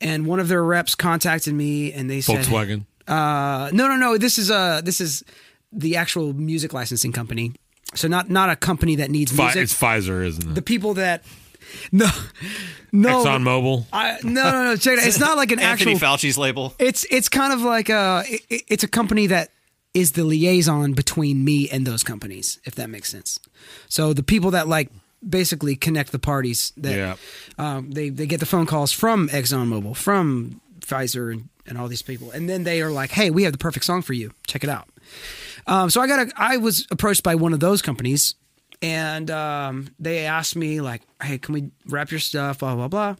[0.00, 2.86] And one of their reps contacted me, and they said, Volkswagen.
[3.08, 4.16] uh, no, no, no.
[4.18, 5.24] This is uh this is
[5.72, 7.52] the actual music licensing company.
[7.94, 9.62] So not not a company that needs music.
[9.62, 10.54] it's Pfizer, isn't it?
[10.54, 11.24] the people that
[11.92, 12.06] no
[12.92, 13.86] no ExxonMobil.
[13.92, 15.00] I, no no no check it.
[15.00, 15.06] out.
[15.06, 16.08] It's not like an Anthony actual.
[16.08, 16.74] Fauci's label.
[16.78, 19.50] It's it's kind of like a it, it's a company that
[19.94, 23.38] is the liaison between me and those companies, if that makes sense.
[23.88, 24.90] So the people that like
[25.26, 27.16] basically connect the parties that Yeah.
[27.58, 32.02] um, they they get the phone calls from ExxonMobil, from Pfizer, and, and all these
[32.02, 34.32] people, and then they are like, "Hey, we have the perfect song for you.
[34.46, 34.88] Check it out."
[35.66, 38.34] Um, so I got a, I was approached by one of those companies,
[38.82, 43.16] and um, they asked me like, "Hey, can we wrap your stuff?" Blah blah blah.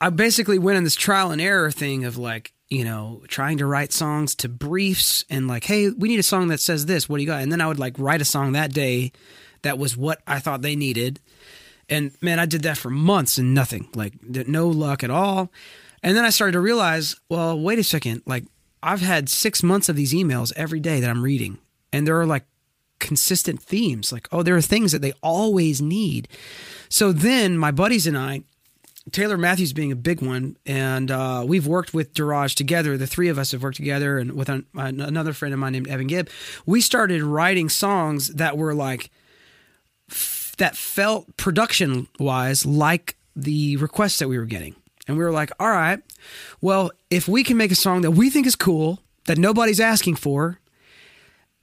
[0.00, 3.66] I basically went on this trial and error thing of like, you know, trying to
[3.66, 7.08] write songs to briefs and like, hey, we need a song that says this.
[7.08, 7.42] What do you got?
[7.42, 9.12] And then I would like write a song that day
[9.62, 11.20] that was what I thought they needed.
[11.88, 15.50] And man, I did that for months and nothing, like no luck at all.
[16.02, 18.44] And then I started to realize, well, wait a second, like
[18.82, 21.58] I've had six months of these emails every day that I'm reading,
[21.92, 22.44] and there are like
[23.00, 26.28] consistent themes, like oh, there are things that they always need.
[26.88, 28.42] So then my buddies and I,
[29.12, 32.96] Taylor Matthews being a big one, and uh, we've worked with Deraj together.
[32.96, 35.88] The three of us have worked together, and with an, another friend of mine named
[35.88, 36.28] Evan Gibb,
[36.66, 39.10] we started writing songs that were like
[40.10, 44.74] f- that felt production wise like the requests that we were getting,
[45.06, 46.00] and we were like, all right,
[46.60, 50.16] well, if we can make a song that we think is cool that nobody's asking
[50.16, 50.58] for,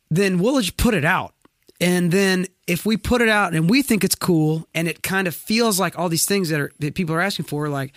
[0.09, 1.33] then we'll just put it out.
[1.81, 5.27] And then if we put it out and we think it's cool and it kind
[5.27, 7.93] of feels like all these things that are that people are asking for, like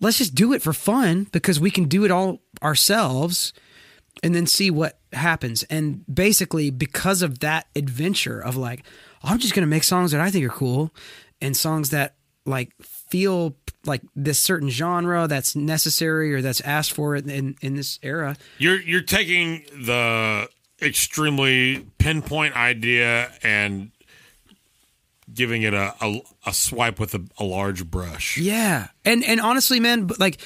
[0.00, 3.52] let's just do it for fun because we can do it all ourselves
[4.22, 5.62] and then see what happens.
[5.64, 8.84] And basically because of that adventure of like,
[9.22, 10.92] I'm just gonna make songs that I think are cool
[11.40, 12.16] and songs that
[12.46, 13.56] like feel
[13.86, 18.36] like this certain genre that's necessary or that's asked for in, in, in this era.
[18.58, 20.48] You're you're taking the
[20.84, 23.90] extremely pinpoint idea and
[25.32, 28.38] giving it a a, a swipe with a, a large brush.
[28.38, 28.88] Yeah.
[29.04, 30.40] And and honestly, man, like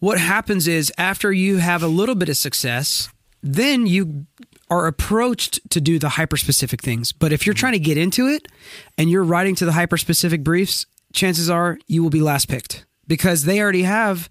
[0.00, 3.08] what happens is after you have a little bit of success,
[3.42, 4.26] then you
[4.70, 7.12] are approached to do the hyper specific things.
[7.12, 7.60] But if you're mm-hmm.
[7.60, 8.48] trying to get into it
[8.98, 12.84] and you're writing to the hyper specific briefs, chances are you will be last picked
[13.06, 14.28] because they already have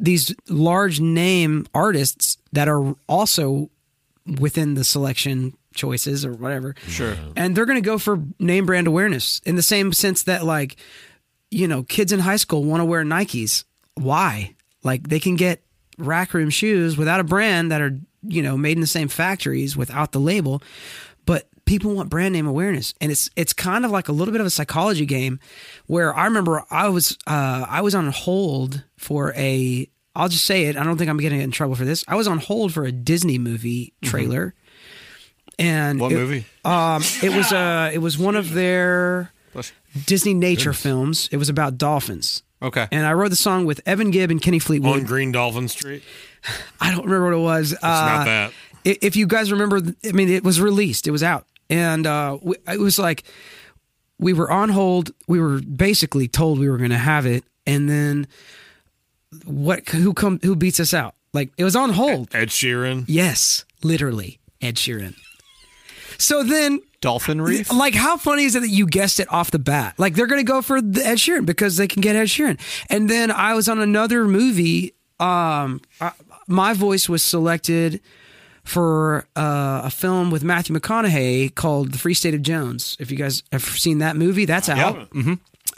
[0.00, 3.70] these large name artists that are also
[4.38, 6.74] within the selection choices or whatever.
[6.88, 7.16] Sure.
[7.36, 10.76] And they're going to go for name brand awareness in the same sense that like
[11.50, 13.64] you know, kids in high school want to wear Nikes.
[13.94, 14.54] Why?
[14.82, 15.62] Like they can get
[15.98, 19.76] rack room shoes without a brand that are, you know, made in the same factories
[19.76, 20.62] without the label,
[21.24, 22.94] but people want brand name awareness.
[23.00, 25.40] And it's it's kind of like a little bit of a psychology game
[25.86, 29.88] where I remember I was uh I was on hold for a
[30.18, 30.76] I'll just say it.
[30.76, 32.04] I don't think I'm getting in trouble for this.
[32.08, 34.54] I was on hold for a Disney movie trailer.
[35.58, 36.44] And What it- movie?
[36.64, 39.72] Um, it was uh, it was one of their Bless
[40.06, 41.28] Disney nature films.
[41.32, 42.86] It was about dolphins, Okay.
[42.92, 45.00] and I wrote the song with Evan Gibb and Kenny Fleetwood.
[45.00, 46.02] On Green Dolphin Street.
[46.80, 47.72] I don't remember what it was.
[47.72, 48.52] It's Uh, not that.
[48.84, 52.54] if you guys remember, I mean, it was released, it was out, and uh, we,
[52.68, 53.24] it was like
[54.20, 55.10] we were on hold.
[55.26, 58.28] We were basically told we were going to have it, and then
[59.44, 59.88] what?
[59.88, 60.40] Who come?
[60.42, 61.14] Who beats us out?
[61.32, 62.34] Like it was on hold.
[62.34, 63.04] Ed Sheeran.
[63.06, 65.14] Yes, literally, Ed Sheeran.
[66.18, 67.72] So then Dolphin Reef.
[67.72, 69.94] like, how funny is it that you guessed it off the bat?
[69.98, 72.58] Like, they're going to go for the Ed Sheeran because they can get Ed Sheeran.
[72.90, 74.94] And then I was on another movie.
[75.20, 76.12] Um, I,
[76.48, 78.00] my voice was selected
[78.64, 82.96] for uh, a film with Matthew McConaughey called The Free State of Jones.
[82.98, 85.08] If you guys have seen that movie, that's out.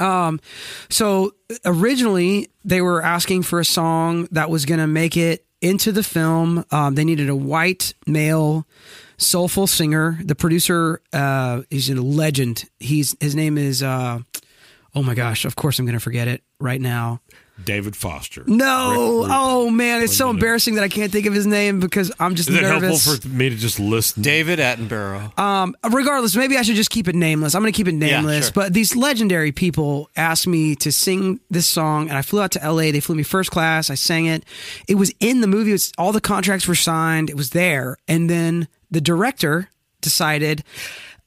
[0.01, 0.40] Um,
[0.88, 1.32] so
[1.64, 6.03] originally they were asking for a song that was going to make it into the
[6.03, 6.64] film.
[6.70, 8.66] Um, they needed a white male
[9.18, 10.18] soulful singer.
[10.24, 12.68] The producer, uh, he's a legend.
[12.78, 14.20] He's his name is, uh,
[14.94, 17.20] oh my gosh, of course I'm going to forget it right now.
[17.64, 18.44] David Foster.
[18.46, 22.12] No, Rick oh man, it's so embarrassing that I can't think of his name because
[22.18, 23.04] I'm just Is it nervous.
[23.04, 24.22] helpful for me to just listen?
[24.22, 25.38] David Attenborough.
[25.38, 27.54] Um, regardless, maybe I should just keep it nameless.
[27.54, 28.46] I'm going to keep it nameless.
[28.46, 28.52] sure.
[28.54, 32.58] But these legendary people asked me to sing this song, and I flew out to
[32.70, 32.90] LA.
[32.92, 33.90] They flew me first class.
[33.90, 34.44] I sang it.
[34.88, 35.72] It was in the movie.
[35.72, 37.30] It's, all the contracts were signed.
[37.30, 37.96] It was there.
[38.08, 39.68] And then the director
[40.00, 40.64] decided,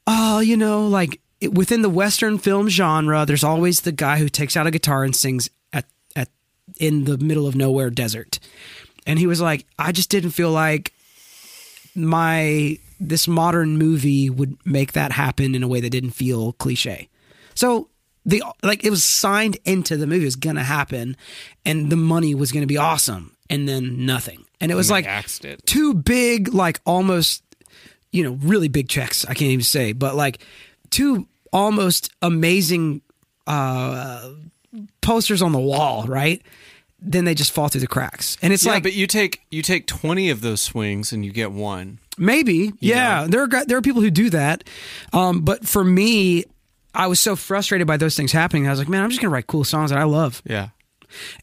[0.08, 4.30] oh, you know, like it, within the Western film genre, there's always the guy who
[4.30, 5.63] takes out a guitar and sings at at
[6.80, 8.40] in the middle of nowhere desert.
[9.06, 10.94] And he was like, I just didn't feel like
[11.96, 17.10] my this modern movie would make that happen in a way that didn't feel cliche.
[17.54, 17.90] So
[18.26, 21.18] the like it was signed into the movie it was gonna happen,
[21.66, 25.46] and the money was gonna be awesome, and then nothing, and it was like axed
[25.46, 25.66] it.
[25.66, 27.44] two big like almost
[28.12, 29.26] you know really big checks.
[29.26, 30.40] I can't even say, but like
[30.90, 33.02] two almost amazing
[33.46, 34.30] uh
[35.02, 36.42] posters on the wall, right?
[37.06, 39.62] Then they just fall through the cracks, and it's yeah, like but you take you
[39.62, 42.00] take twenty of those swings and you get one.
[42.18, 43.26] Maybe, yeah.
[43.28, 44.64] There are there are people who do that,
[45.12, 46.46] um, but for me,
[46.96, 48.68] I was so frustrated by those things happening.
[48.68, 50.70] I was like, man, I'm just gonna write cool songs that I love, Yeah.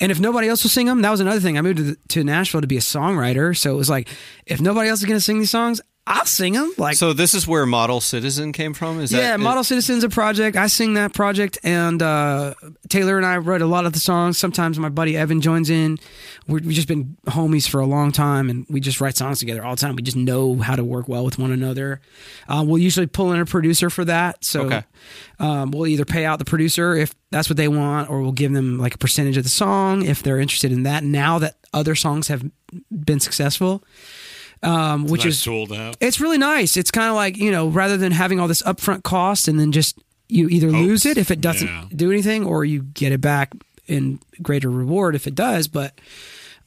[0.00, 1.58] and if nobody else will sing them, that was another thing.
[1.58, 4.08] I moved to, to Nashville to be a songwriter, so it was like,
[4.46, 6.72] if nobody else is gonna sing these songs, I'll sing them.
[6.76, 9.00] Like, So this is where Model Citizen came from.
[9.00, 10.56] Is yeah, that Model Citizen's a project.
[10.56, 12.54] I sing that project, and uh,
[12.88, 14.36] Taylor and I wrote a lot of the songs.
[14.36, 15.98] Sometimes my buddy Evan joins in.
[16.48, 19.64] We're, we've just been homies for a long time, and we just write songs together
[19.64, 19.94] all the time.
[19.94, 22.00] We just know how to work well with one another.
[22.48, 24.44] Uh, we'll usually pull in a producer for that.
[24.44, 24.82] So Okay.
[25.38, 28.52] um, we'll either pay out the producer if that's what they want, or we'll give
[28.52, 31.04] them like a percentage of the song if they're interested in that.
[31.04, 32.42] Now that other songs have
[32.90, 33.84] been successful,
[34.62, 35.96] um, which nice is tool to have.
[36.00, 36.76] it's really nice.
[36.76, 39.72] It's kind of like you know, rather than having all this upfront cost and then
[39.72, 39.98] just
[40.28, 41.84] you either lose it if it doesn't Yeah.
[41.94, 43.52] do anything, or you get it back
[43.86, 45.66] in greater reward if it does.
[45.66, 45.98] But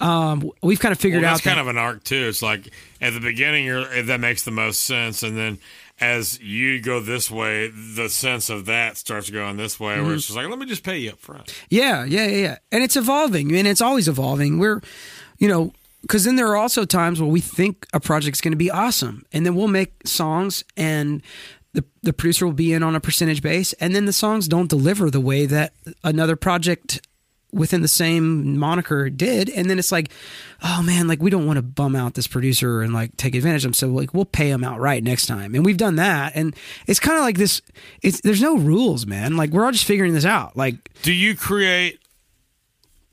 [0.02, 2.28] um, we've kind of figured Well, out that's kind of an arc too.
[2.28, 2.68] It's like
[3.00, 5.60] at the beginning, you're that makes the most sense, and then
[6.02, 10.06] as you go this way, the sense of that starts going this way, Mm-hmm.
[10.08, 11.54] where it's just like, let me just pay you up front.
[11.70, 14.58] yeah, yeah, yeah, yeah, and it's evolving, and it's always evolving.
[14.60, 14.82] We're,
[15.38, 15.72] you know.
[16.04, 19.26] Because then there are also times where we think a project's going to be awesome,
[19.32, 21.24] and then we'll make songs, and
[21.74, 24.70] the the producer will be in on a percentage base, and then the songs don't
[24.70, 25.74] deliver the way that
[26.04, 27.02] another project
[27.54, 30.10] within the same moniker did and then it's like
[30.64, 33.64] oh man like we don't want to bum out this producer and like take advantage
[33.64, 35.54] of him so like we'll pay him outright next time.
[35.54, 36.56] And we've done that and
[36.88, 37.62] it's kind of like this
[38.02, 39.38] it's there's no rules man.
[39.38, 40.58] Like we're all just figuring this out.
[40.58, 42.00] Like Do you create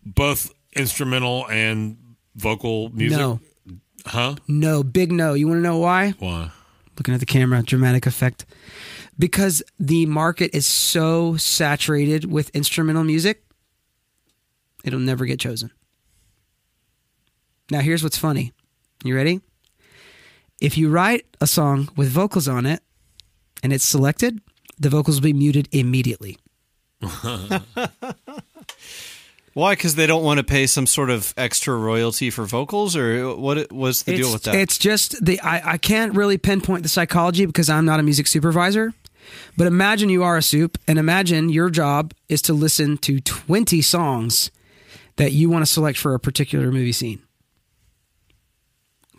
[0.05, 1.99] both instrumental and
[2.37, 3.19] vocal music?
[3.19, 3.41] no.
[4.07, 4.37] Huh?
[4.49, 5.35] no big no.
[5.35, 6.13] You want to know why?
[6.19, 6.51] Why?
[7.01, 8.45] looking at the camera dramatic effect.
[9.19, 13.43] Because the market is so saturated with instrumental music
[14.85, 15.71] it'll never get chosen.
[17.71, 18.53] Now here's what's funny.
[19.05, 19.41] You ready?
[20.61, 22.83] If you write a song with vocals on it
[23.63, 24.41] and it's selected
[24.79, 26.39] the vocals will be muted immediately
[29.53, 29.73] Why?
[29.73, 33.73] Because they don't want to pay some sort of extra royalty for vocals, or what?
[33.73, 34.55] was the it's, deal with that?
[34.55, 38.27] It's just the I, I can't really pinpoint the psychology because I'm not a music
[38.27, 38.93] supervisor.
[39.57, 43.83] But imagine you are a soup, and imagine your job is to listen to 20
[43.83, 44.51] songs
[45.17, 47.21] that you want to select for a particular movie scene.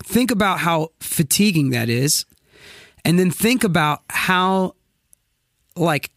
[0.04, 2.26] Think about how fatiguing that is,
[3.06, 4.76] and then think about how
[5.76, 6.12] like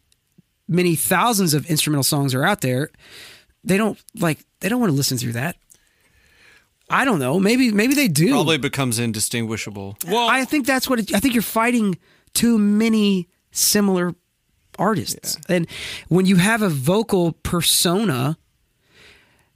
[0.67, 2.91] many thousands of instrumental songs are out there.
[3.65, 5.57] They don't like they don't want to listen through that.
[6.91, 7.41] I don't know.
[7.41, 8.31] Maybe maybe they do.
[8.31, 9.97] Probably becomes indistinguishable.
[10.07, 11.99] Well, I think that's what it, I think you're fighting
[12.35, 14.15] too many similar
[14.79, 15.39] artists.
[15.49, 15.67] And
[16.09, 18.37] when you have a vocal persona,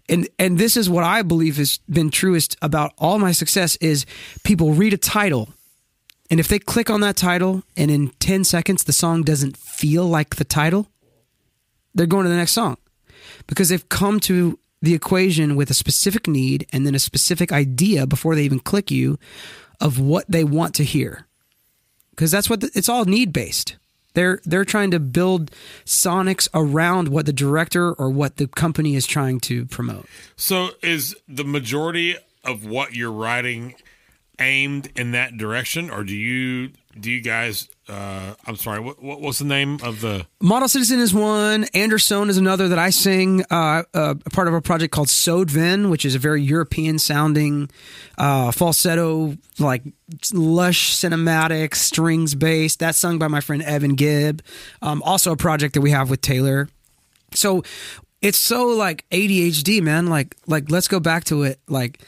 [0.09, 4.07] and and this is what I believe has been truest about all my success is
[4.43, 5.51] people read a title
[6.31, 10.05] and if they click on that title and in 10 seconds the song doesn't feel
[10.05, 10.89] like the title,
[11.95, 12.77] they're going to the next song
[13.49, 18.07] because they've come to the equation with a specific need and then a specific idea
[18.07, 19.19] before they even click you
[19.81, 21.27] of what they want to hear.
[22.11, 23.77] Because that's what the, it's all need based.
[24.15, 25.51] They're they're trying to build
[25.85, 30.07] sonics around what the director or what the company is trying to promote.
[30.37, 33.75] So is the majority of what you're writing
[34.41, 36.71] aimed in that direction, or do you
[37.01, 37.69] do you guys?
[37.89, 38.81] Uh, I'm sorry.
[38.81, 40.27] What, what what's the name of the?
[40.41, 41.65] Model Citizen is one.
[41.75, 43.45] Anderson is another that I sing.
[43.51, 47.71] Uh, uh, part of a project called Sodven, which is a very European sounding
[48.19, 49.83] uh, falsetto, like
[50.33, 52.81] lush cinematic strings based.
[52.81, 54.43] That's sung by my friend Evan Gibb.
[54.83, 56.69] Um, also a project that we have with Taylor.
[57.35, 57.63] So
[58.21, 60.07] it's so like ADHD, man.
[60.07, 61.61] Like like let's go back to it.
[61.69, 62.01] Like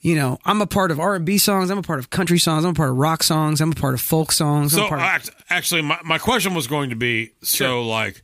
[0.00, 1.70] you know, I'm a part of R&B songs.
[1.70, 2.64] I'm a part of country songs.
[2.64, 3.60] I'm a part of rock songs.
[3.60, 4.74] I'm a part of folk songs.
[4.74, 8.22] I'm So a part of- actually, my, my question was going to be so like,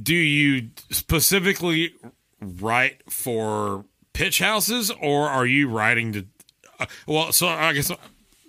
[0.00, 1.94] do you specifically
[2.40, 6.26] write for pitch houses, or are you writing to?
[6.80, 7.90] Uh, well, so I guess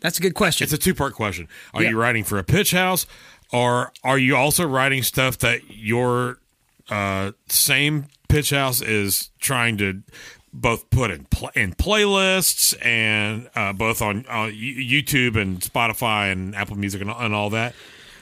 [0.02, 0.66] that's a good question.
[0.66, 1.48] it's a two part question.
[1.74, 1.90] Are Yeah.
[1.92, 3.06] you writing for a pitch house,
[3.54, 6.40] or are you also writing stuff that your
[6.90, 10.02] uh, same pitch house is trying to
[10.62, 16.56] both put in pl- in playlists and uh, both on uh, YouTube and Spotify and
[16.56, 17.76] Apple Music and, and all that?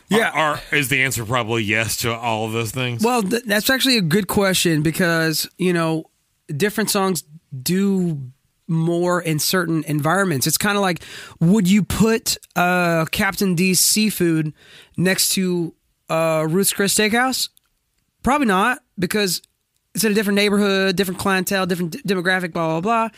[0.09, 0.29] Yeah.
[0.31, 3.03] Are, are- is the answer probably yes to all of those things?
[3.03, 6.05] Well, th- that's actually a good question because, you know,
[6.47, 7.23] different songs
[7.61, 8.19] do
[8.67, 10.47] more in certain environments.
[10.47, 11.01] It's kind of like
[11.39, 14.53] would you put uh, Captain D's seafood
[14.97, 15.73] next to
[16.09, 17.49] uh, Ruth's Chris Steakhouse?
[18.23, 19.41] Probably not because
[19.93, 23.09] it's in a different neighborhood, different clientele, different d- demographic, blah, blah, blah.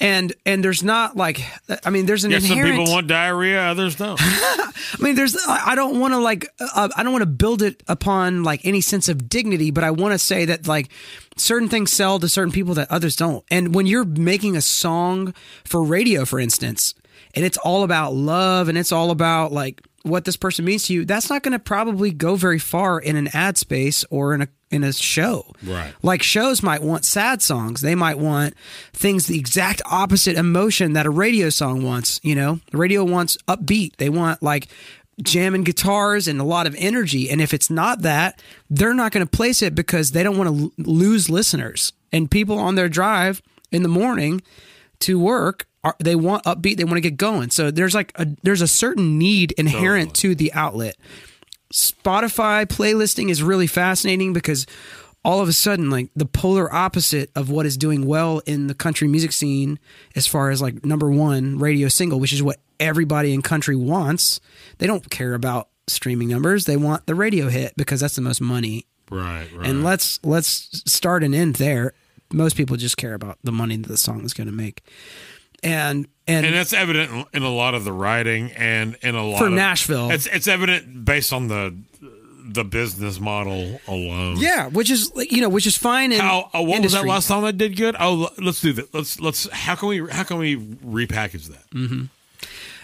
[0.00, 1.40] And and there's not like
[1.84, 4.16] I mean there's an yeah, some people want diarrhea, others don't.
[4.22, 5.36] I mean, there's.
[5.36, 6.48] I I don't want to like.
[6.60, 9.90] Uh, I don't want to build it upon like any sense of dignity, but I
[9.90, 10.90] want to say that like
[11.36, 13.44] certain things sell to certain people that others don't.
[13.50, 16.94] And when you're making a song for radio, for instance,
[17.34, 20.94] and it's all about love and it's all about like what this person means to
[20.94, 24.42] you, that's not going to probably go very far in an ad space or in
[24.42, 25.54] a in a show.
[25.62, 25.94] Right.
[26.02, 27.80] Like shows might want sad songs.
[27.80, 28.54] They might want
[28.92, 32.60] things the exact opposite emotion that a radio song wants, you know?
[32.70, 33.96] The radio wants upbeat.
[33.96, 34.68] They want like
[35.22, 37.30] jamming guitars and a lot of energy.
[37.30, 38.40] And if it's not that,
[38.70, 41.92] they're not going to place it because they don't want to l- lose listeners.
[42.12, 44.42] And people on their drive in the morning
[45.00, 47.50] to work are, they want upbeat, they want to get going.
[47.50, 50.96] So there's like a there's a certain need inherent to the outlet.
[51.72, 54.66] Spotify playlisting is really fascinating because
[55.24, 58.74] all of a sudden, like the polar opposite of what is doing well in the
[58.74, 59.78] country music scene,
[60.14, 64.40] as far as like number one radio single, which is what everybody in country wants.
[64.78, 68.40] They don't care about streaming numbers; they want the radio hit because that's the most
[68.40, 68.86] money.
[69.10, 69.68] right, right.
[69.68, 71.92] And let's let's start and end there.
[72.32, 74.82] Most people just care about the money that the song is going to make,
[75.62, 79.38] and and, and that's evident in- a lot of the writing and in a lot
[79.38, 80.10] For of, Nashville.
[80.10, 81.76] It's it's evident based on the
[82.50, 84.36] the business model alone.
[84.38, 86.12] yeah, which is you know which is fine.
[86.12, 87.94] In How, uh, what was that last song that did good?
[87.98, 88.92] Oh, let's do that.
[88.94, 89.48] Let's let's.
[89.50, 92.08] How can we how can we repackage that?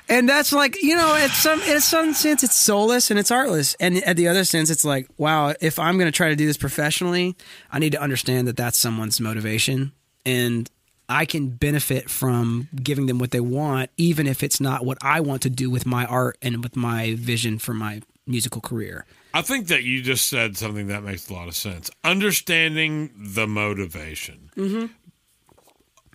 [0.07, 3.75] And that's like you know, it's some in some sense it's soulless and it's artless,
[3.81, 6.47] and at the other sense it's like, wow, if I'm going to try to do
[6.47, 7.35] this professionally,
[7.73, 9.93] I need to understand that that's someone's motivation,
[10.27, 10.69] and
[11.09, 15.21] I can benefit from giving them what they want, even if it's not what I
[15.21, 19.05] want to do with my art and with my vision for my musical career.
[19.35, 21.91] I think that you just said something that makes a lot of sense.
[22.05, 24.87] Understanding the motivation mm-hmm.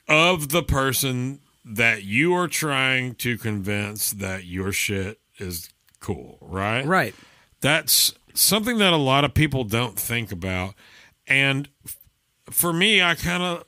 [0.07, 5.69] of the person that you are trying to convince that your shit is
[5.99, 6.85] cool, right?
[6.85, 7.13] Right.
[7.61, 10.73] That's something that a lot of people don't think about.
[11.27, 11.67] And
[12.49, 13.65] for me, I kind of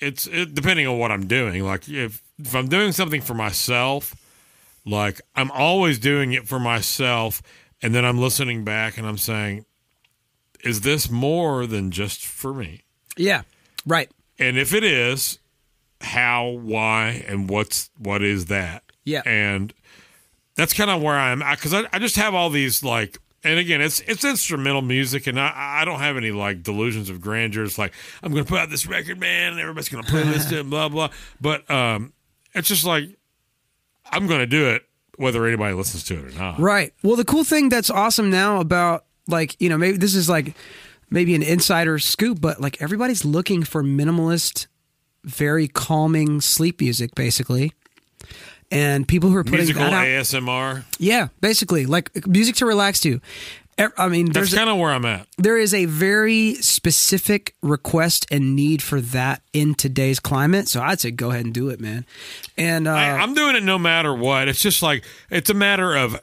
[0.00, 1.64] it's it, depending on what I'm doing.
[1.64, 4.14] Like if if I'm doing something for myself,
[4.84, 7.42] like I'm always doing it for myself,
[7.82, 9.64] and then I'm listening back and I'm saying,
[10.64, 12.82] is this more than just for me?
[13.16, 13.42] Yeah.
[13.86, 14.10] Right.
[14.38, 15.38] And if it is,
[16.00, 18.84] how, why, and what's what is that?
[19.04, 19.22] Yeah.
[19.24, 19.72] And
[20.54, 23.80] that's kind of where I'm because I, I just have all these like and again
[23.80, 27.64] it's it's instrumental music and I I don't have any like delusions of grandeur.
[27.64, 30.70] It's like I'm gonna put out this record, man, and everybody's gonna play this and
[30.70, 31.10] blah blah.
[31.40, 32.12] But um
[32.54, 33.16] it's just like
[34.10, 34.82] I'm gonna do it
[35.16, 36.58] whether anybody listens to it or not.
[36.60, 36.94] Right.
[37.02, 40.54] Well, the cool thing that's awesome now about like you know maybe this is like
[41.10, 44.66] maybe an insider scoop, but like everybody's looking for minimalist,
[45.24, 47.72] very calming sleep music, basically.
[48.70, 50.84] And people who are putting Musical that out, ASMR.
[50.98, 53.20] yeah, basically like music to relax to.
[53.96, 55.28] I mean, That's there's kind of where I'm at.
[55.38, 60.66] there is a very specific request and need for that in today's climate.
[60.68, 62.04] So I'd say go ahead and do it, man.
[62.56, 64.48] And uh, I, I'm doing it no matter what.
[64.48, 66.20] It's just like it's a matter of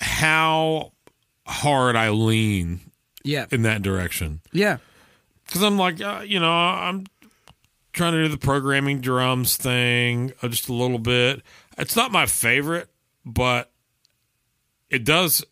[0.00, 0.92] how
[1.46, 2.80] hard I lean
[3.24, 4.40] yeah, in that direction.
[4.52, 4.78] yeah,
[5.46, 7.04] Because I'm like, uh, you know, I'm
[7.92, 11.42] trying to do the programming drums thing uh, just a little bit.
[11.76, 12.88] It's not my favorite,
[13.24, 13.70] but
[14.90, 15.44] it does.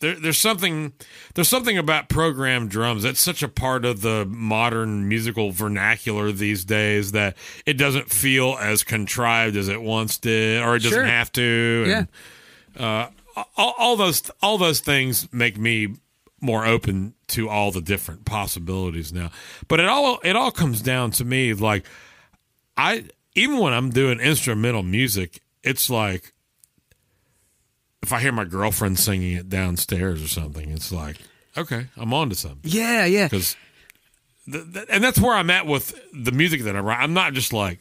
[0.00, 0.92] There, there's something
[1.34, 6.66] there's something about programmed drums that's such a part of the modern musical vernacular these
[6.66, 7.34] days that
[7.64, 11.04] it doesn't feel as contrived as it once did, or it doesn't Sure.
[11.06, 11.84] have to.
[11.88, 12.04] yeah.
[12.78, 13.12] Uh, and-
[13.56, 15.94] all, all those all those things make me
[16.42, 19.30] more open to all the different possibilities now.
[19.68, 21.86] But it all it all comes down to me like
[22.76, 23.04] I
[23.36, 26.32] even when I'm doing instrumental music, it's like
[28.02, 31.18] if I hear my girlfriend singing it downstairs or something, it's like
[31.56, 33.26] okay, I'm on to something Yeah, yeah.
[33.26, 33.56] because
[34.50, 37.00] th- and that's where I'm at with the music that I write.
[37.00, 37.80] I'm not just like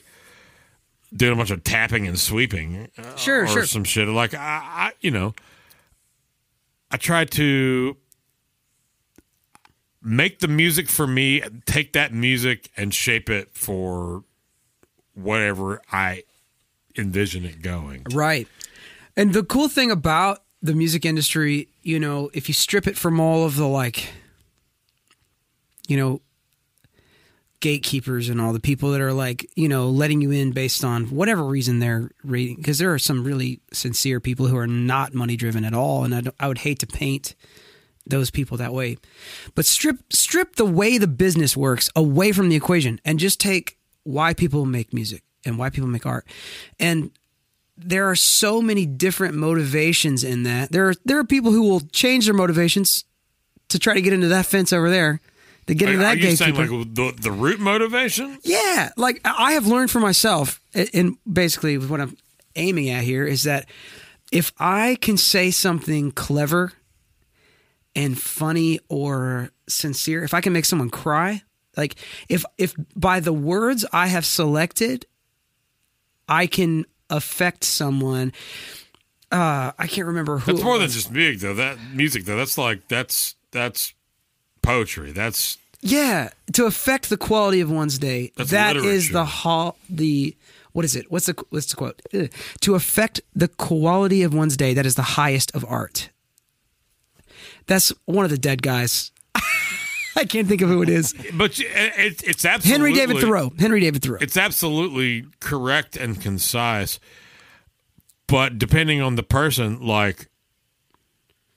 [1.14, 3.66] doing a bunch of tapping and sweeping, uh, Sure, or sure.
[3.66, 4.08] some shit.
[4.08, 5.34] Like I, I, you know,
[6.92, 7.96] I try to
[10.02, 14.24] make the music for me, take that music and shape it for
[15.16, 16.24] whatever I
[16.98, 18.04] envision it going.
[18.12, 18.48] Right.
[19.18, 23.20] And the cool thing about the music industry, you know, if you strip it from
[23.20, 24.10] all of the like,
[25.88, 26.22] you know,
[27.62, 31.06] gatekeepers and all the people that are like, you know, letting you in based on
[31.06, 35.36] whatever reason they're reading, because there are some really sincere people who are not money
[35.36, 37.34] driven at all, and I, I would hate to paint
[38.06, 38.98] those people that way.
[39.56, 43.78] But strip strip the way the business works away from the equation, and just take
[44.06, 46.26] why people make music and why people make art,
[46.80, 47.12] and
[47.78, 50.72] there are so many different motivations in that.
[50.72, 53.04] There are there are people who will change their motivations
[53.70, 55.20] to try to get into that fence over there,
[55.68, 58.38] to get into that are you saying like the the root motivation?
[58.44, 60.62] yeah, like I I have learned for myself,
[60.94, 62.16] and basically what I'm
[62.56, 63.68] aiming at here is that
[64.32, 66.74] if I can say something clever
[67.96, 71.44] and funny or sincere, if I can make someone cry,
[71.78, 71.96] like
[72.30, 75.06] if if by the words I have selected,
[76.28, 78.34] I can affect someone.
[79.32, 80.54] Uh, I can't remember who.
[80.54, 81.54] That's more than just music though.
[81.56, 82.38] That music though.
[82.38, 83.94] That's like that's that's
[84.62, 85.12] poetry.
[85.12, 88.32] That's Yeah, to affect the quality of one's day.
[88.38, 89.14] That's That is literature.
[89.14, 89.78] the hall.
[89.90, 90.36] the
[90.72, 91.12] what is it?
[91.12, 92.02] What's the what's the quote?
[92.14, 92.30] Ugh.
[92.62, 94.74] To affect the quality of one's day.
[94.74, 96.10] That is the highest of art.
[97.68, 99.12] That's one of the dead guys.
[100.18, 101.14] I can't think of who it is.
[101.34, 103.52] but it, it's absolutely Henry David Thoreau.
[103.60, 104.20] Henry David Thoreau.
[104.22, 107.00] It's absolutely correct and concise.
[108.28, 110.30] But depending on the person, like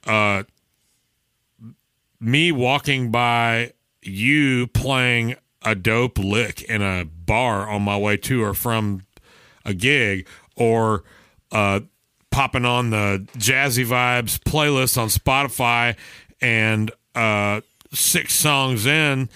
[0.06, 0.44] uh
[2.20, 8.42] me walking by you playing a dope lick in a bar on my way to
[8.42, 9.02] or from
[9.64, 11.04] a gig or
[11.52, 11.80] uh
[12.30, 15.96] popping on the jazzy vibes playlist on Spotify
[16.40, 17.60] and uh
[17.92, 19.28] six songs in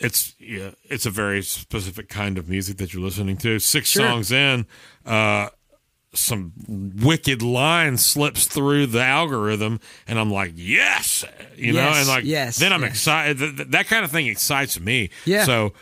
[0.00, 3.58] it's yeah, it's a very specific kind of music that you're listening to.
[3.58, 4.66] Six songs in,
[5.04, 5.50] uh,
[6.14, 6.52] some
[6.96, 12.56] wicked line slips through the algorithm, and I'm like, yes, you know, and like, yes,
[12.58, 12.90] then I'm yes.
[12.90, 13.38] excited.
[13.38, 15.10] Th- th- that kind of thing excites me.
[15.26, 15.44] Yeah.
[15.44, 15.74] So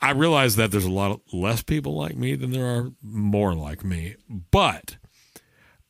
[0.00, 3.84] I realize that there's a lot less people like me than there are more like
[3.84, 4.96] me, but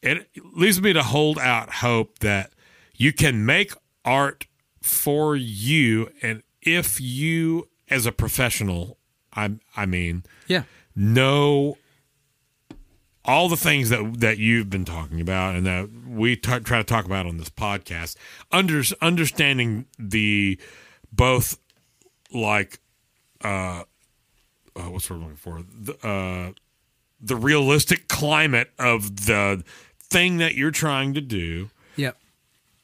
[0.02, 2.52] it leaves me to hold out hope that
[2.96, 3.72] you can make
[4.04, 4.46] art
[4.85, 8.98] for you and if you as a professional
[9.32, 10.65] i i mean yeah.
[10.94, 11.78] know
[13.24, 16.85] all the things that that you've been talking about and that we t- try to
[16.85, 18.16] talk about on this podcast
[18.52, 20.61] under, understanding the
[21.11, 21.59] both
[22.31, 22.78] like
[23.43, 23.85] uh,
[24.77, 26.52] uh what's word I'm looking for the, uh
[27.23, 29.65] the realistic climate of the
[29.98, 32.19] thing that you're trying to do Yep.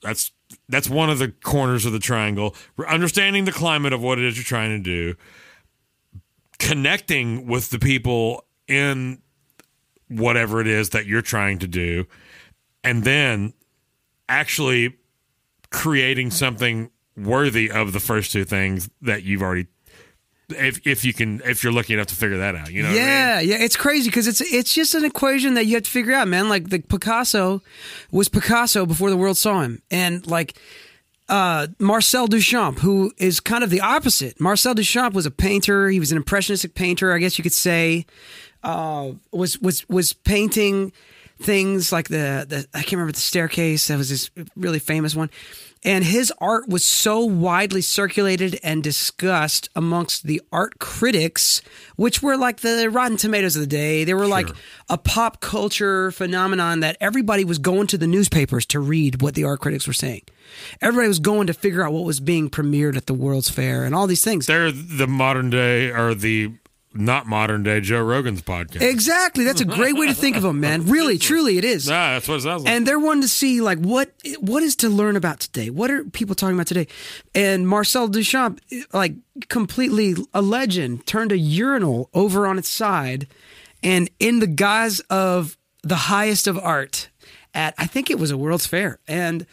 [0.01, 0.33] that's
[0.71, 2.55] that's one of the corners of the triangle.
[2.89, 5.15] Understanding the climate of what it is you're trying to do,
[6.59, 9.21] connecting with the people in
[10.09, 12.07] whatever it is that you're trying to do,
[12.83, 13.53] and then
[14.29, 14.97] actually
[15.71, 19.67] creating something worthy of the first two things that you've already
[20.53, 22.89] if if you can if you're lucky enough to figure that out, you know.
[22.89, 23.07] what I mean?
[23.07, 26.13] Yeah, yeah, it's crazy because it's it's just an equation that you have to figure
[26.13, 26.49] out, man.
[26.49, 27.63] Like the Picasso
[28.11, 30.55] was Picasso before the world saw him, and like
[31.31, 34.41] uh, Marcel Duchamp, who is kind of the opposite.
[34.41, 35.89] Marcel Duchamp was a painter.
[35.89, 38.05] He was an impressionistic painter, I guess you could say.
[38.63, 40.93] Uh, was was was painting
[41.41, 43.87] things like the the I can't remember the staircase.
[43.89, 45.31] That was this really famous one.
[45.83, 51.63] And his art was so widely circulated and discussed amongst the art critics,
[51.97, 54.05] which were like the Rotten Tomatoes of the day.
[54.05, 54.49] They were like
[54.91, 59.45] a pop culture phenomenon that everybody was going to the newspapers to read what the
[59.45, 60.23] art critics were saying.
[60.83, 63.95] Everybody was going to figure out what was being premiered at the World's Fair and
[63.95, 64.47] all these things.
[64.47, 66.53] They're the modern day or the
[66.93, 68.83] not modern day Joe Rogan's podcast.
[68.83, 69.45] Exactly.
[69.45, 70.87] That's a great way to think of them, man.
[70.87, 71.89] Really, truly, it is.
[71.89, 72.73] Nah, that's what it sounds like.
[72.73, 76.05] and they're wanting to see like what what is to learn about today what are
[76.05, 76.87] people talking about today
[77.35, 78.59] and marcel duchamp
[78.93, 79.15] like
[79.49, 83.27] completely a legend turned a urinal over on its side
[83.83, 87.09] and in the guise of the highest of art
[87.55, 89.47] at i think it was a world's fair and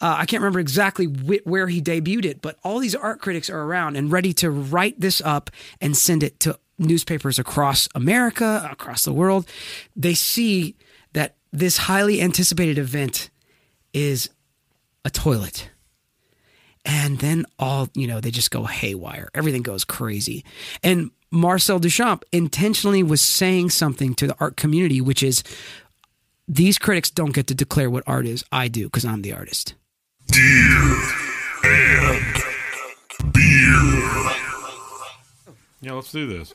[0.00, 3.48] uh, I can't remember exactly wh- where he debuted it, but all these art critics
[3.48, 5.48] are around and ready to write this up
[5.80, 9.46] and send it to newspapers across America, across the world.
[9.96, 10.76] They see
[11.12, 13.30] that this highly anticipated event
[13.92, 14.30] is
[15.04, 15.70] a toilet.
[16.84, 19.28] And then all, you know, they just go haywire.
[19.34, 20.44] Everything goes crazy.
[20.82, 25.42] And Marcel Duchamp intentionally was saying something to the art community, which is
[26.48, 28.44] these critics don't get to declare what art is.
[28.50, 29.74] I do because I'm the artist.
[35.80, 36.52] yeah, let's do this.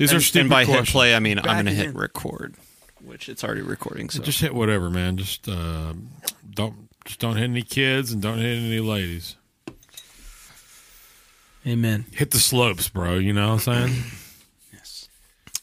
[0.00, 2.54] These are And, stupid and by hit play, I mean I'm going to hit record,
[3.04, 4.08] which it's already recording.
[4.08, 5.18] So Just hit whatever, man.
[5.18, 5.92] Just uh,
[6.54, 9.36] don't just don't hit any kids and don't hit any ladies.
[11.66, 12.06] Amen.
[12.12, 13.16] Hit the slopes, bro.
[13.16, 14.02] You know what I'm saying?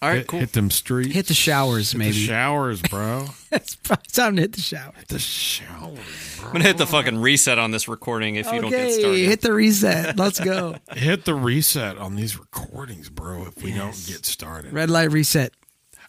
[0.02, 0.40] All right, hit, cool.
[0.40, 1.14] hit them streets.
[1.14, 2.14] Hit the showers, The maybe.
[2.14, 3.26] showers, bro.
[3.52, 4.94] it's probably time to hit the shower.
[5.08, 5.98] the showers.
[6.40, 9.18] I'm going to hit the fucking reset on this recording if you don't get started.
[9.18, 10.18] hit the reset.
[10.18, 10.76] Let's go.
[10.94, 13.46] Hit the reset on these recordings, bro.
[13.48, 15.54] If we don't get started, Red light reset.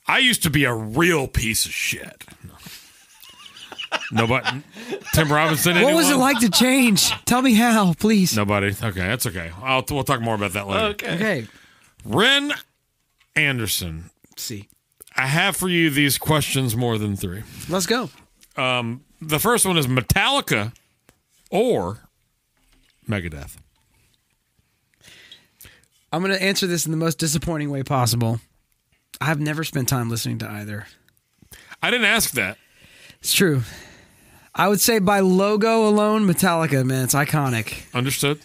[0.06, 2.24] I used to be a real piece of shit.
[4.12, 4.62] Nobody.
[5.14, 5.80] Tim Robinson.
[5.82, 7.10] What was it like to change?
[7.24, 8.36] Tell me how, please.
[8.36, 8.68] Nobody.
[8.68, 9.50] Okay, that's okay.
[9.62, 10.86] I'll, we'll talk more about that later.
[10.88, 11.14] okay.
[11.14, 11.46] Okay.
[12.04, 12.52] Ren
[13.36, 14.10] Anderson.
[14.36, 14.68] See.
[15.16, 17.42] I have for you these questions more than three.
[17.68, 18.10] Let's go.
[18.56, 20.72] Um, the first one is Metallica
[21.50, 22.08] or
[23.08, 23.56] Megadeth.
[26.12, 28.40] I'm going to answer this in the most disappointing way possible.
[29.20, 30.86] I've never spent time listening to either.
[31.82, 32.56] I didn't ask that.
[33.20, 33.62] It's true.
[34.54, 37.92] I would say by logo alone, Metallica, man, it's iconic.
[37.94, 38.40] Understood?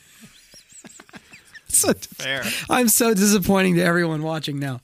[1.73, 2.43] So- Fair.
[2.69, 4.81] I'm so disappointing to everyone watching now.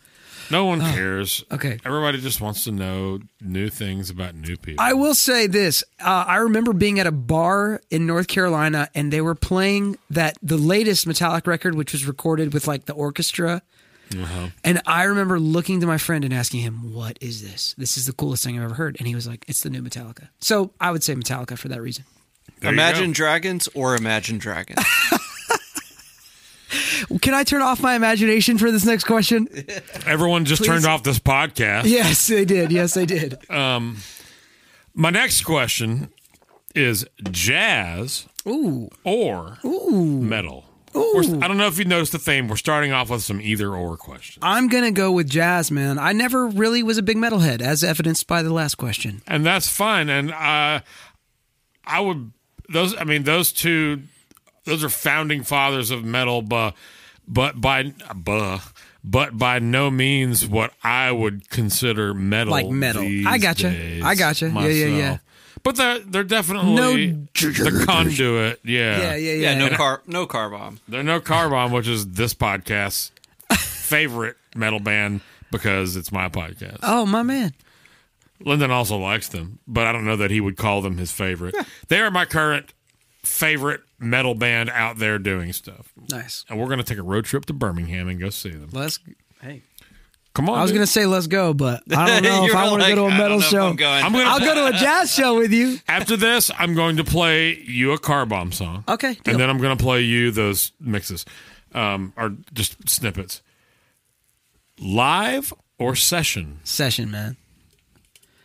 [0.52, 1.44] No one cares.
[1.52, 1.78] Okay.
[1.86, 4.84] Everybody just wants to know new things about new people.
[4.84, 5.84] I will say this.
[6.04, 10.40] Uh, I remember being at a bar in North Carolina and they were playing that
[10.42, 13.62] the latest Metallic record, which was recorded with like the orchestra.
[14.64, 17.76] And I remember looking to my friend and asking him, What is this?
[17.78, 18.96] This is the coolest thing I've ever heard.
[18.98, 20.30] And he was like, It's the new Metallica.
[20.40, 22.06] So I would say Metallica for that reason.
[22.60, 23.12] There Imagine.
[23.12, 24.84] Dragons or Imagine Dragons.
[27.22, 29.48] Can I turn off my imagination for this next question?
[30.06, 30.68] Everyone just Please.
[30.68, 31.86] turned off this podcast.
[31.86, 32.72] yes, they did.
[32.72, 33.38] Yes, they did.
[34.96, 36.10] My next question
[36.76, 38.90] is jazz Ooh.
[39.04, 40.66] or metal?
[40.94, 42.48] We're- I don't know if you noticed the theme.
[42.48, 44.40] We're starting off with some either or questions.
[44.42, 46.00] I'm going to go with jazz, man.
[46.00, 49.22] I never really was a big metalhead, as evidenced by the last question.
[49.28, 50.10] and that's fine.
[50.10, 50.82] And uh,
[51.86, 52.32] I would
[52.68, 52.96] those.
[52.98, 54.02] I mean, those two.
[54.70, 56.76] Those are founding fathers of metal, but
[57.28, 58.60] but by buh,
[59.04, 62.52] but by no means what I would consider metal.
[62.52, 63.02] Like metal.
[63.02, 63.70] these I gotcha.
[63.72, 64.48] days I got gotcha.
[64.50, 65.18] Yeah, yeah, yeah.
[65.62, 68.60] But they're they're definitely No- the conduit.
[68.64, 69.68] Yeah, Yeah, yeah, yeah, yeah.
[69.70, 70.80] no car, no car bomb.
[70.88, 73.12] They're no car bomb, which is this podcast's
[73.58, 75.22] favorite metal band
[75.52, 76.80] because it's my podcast.
[76.84, 77.54] Oh, my man.
[78.42, 81.56] Lyndon also likes them, but I don't know that he would call them his favorite.
[81.90, 82.74] they are my current
[83.24, 85.92] favorite metal band out there doing stuff.
[86.12, 86.46] Nice.
[86.50, 88.70] And we're going to take a road trip to Birmingham and go see them.
[88.72, 89.00] Let's.
[89.42, 89.64] Hey.
[90.34, 90.60] Come on.
[90.60, 92.88] I was going to say let's go, but I don't know if I want to
[92.88, 93.68] like, go to a metal show.
[93.68, 94.04] I'm going.
[94.04, 95.80] I'm gonna I'll go to a jazz show with you.
[95.88, 98.84] After this, I'm going to play you a car bomb song.
[98.88, 99.14] Okay.
[99.14, 99.34] deal.
[99.34, 101.26] And then I'm going to play you those mixes
[101.74, 103.42] um, or just snippets.
[104.80, 106.60] Live or session?
[106.64, 107.38] Session, man.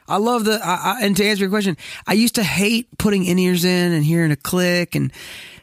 [0.07, 0.61] I love the.
[0.63, 1.77] I, I, and to answer your question,
[2.07, 5.13] I used to hate putting in ears in and hearing a click and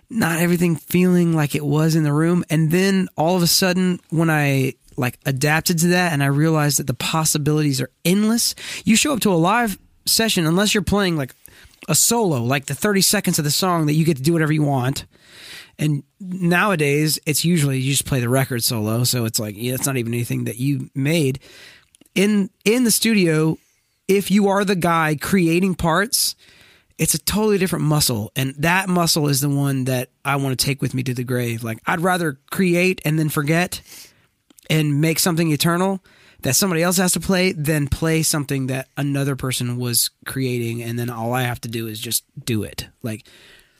[0.10, 2.44] not everything feeling like it was in the room.
[2.50, 6.80] And then all of a sudden, when I like adapted to that and I realized
[6.80, 11.16] that the possibilities are endless, you show up to a live session unless you're playing
[11.16, 11.34] like
[11.88, 14.54] a solo, like the 30 seconds of the song that you get to do whatever
[14.54, 15.06] you want.
[15.80, 19.88] And nowadays, it's usually you just play the record solo, so it's like yeah, it's
[19.88, 21.40] not even anything that you made
[22.14, 23.58] in in the studio.
[24.07, 26.36] If you are the guy creating parts,
[26.98, 30.65] it's a totally different muscle, and that muscle is the one that I want to
[30.65, 31.64] take with me to the grave.
[31.64, 33.82] Like I'd rather create and then forget,
[34.69, 36.03] and make something eternal
[36.41, 40.98] that somebody else has to play than play something that another person was creating, and
[40.99, 42.88] then all I have to do is just do it.
[43.02, 43.26] Like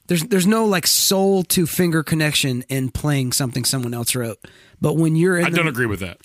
[0.08, 4.40] there's there's no like soul to finger connection in playing something someone else wrote.
[4.80, 6.20] But when you're in I the- don't agree with that.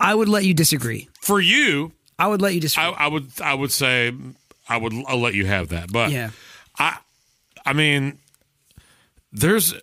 [0.00, 1.08] I would let you disagree.
[1.22, 2.92] For you, I would let you disagree.
[2.92, 4.12] I, I would I would say
[4.68, 5.92] I would I'll let you have that.
[5.92, 6.30] But yeah.
[6.78, 6.98] I
[7.64, 8.18] I mean
[9.32, 9.74] there's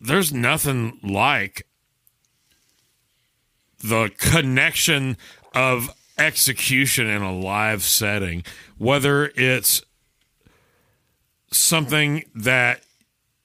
[0.00, 1.66] there's nothing like
[3.82, 5.16] the connection
[5.54, 8.42] of execution in a live setting
[8.76, 9.82] whether it's
[11.52, 12.82] something that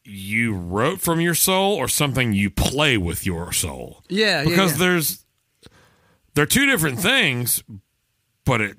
[0.04, 4.72] you wrote from your soul or something you play with your soul Yeah, yeah, because
[4.72, 4.78] yeah.
[4.80, 5.26] there's
[6.34, 7.64] they're two different things
[8.46, 8.78] but it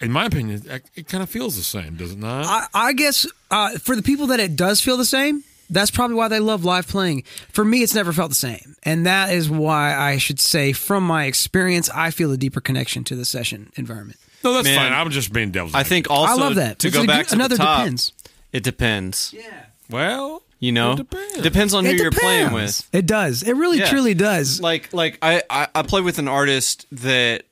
[0.00, 2.92] in my opinion it, it kind of feels the same does it not I, I
[2.92, 6.40] guess uh, for the people that it does feel the same, that's probably why they
[6.40, 7.22] love live playing.
[7.52, 11.04] For me, it's never felt the same, and that is why I should say, from
[11.04, 14.18] my experience, I feel a deeper connection to the session environment.
[14.42, 14.76] no that's Man.
[14.78, 16.80] fine i'm just being devil's I think also I love that.
[16.80, 18.12] to It's go a back good- to another the top, depends.
[18.52, 19.32] It depends.
[19.36, 21.74] Yeah, well You know, It depends.
[21.74, 22.88] on who it you're playing with.
[22.92, 23.42] It does.
[23.42, 23.90] It really, Yeah.
[23.90, 24.58] truly does.
[24.60, 27.44] Like, like I, I, I play with an artist that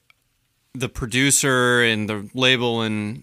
[0.73, 3.23] the producer and the label and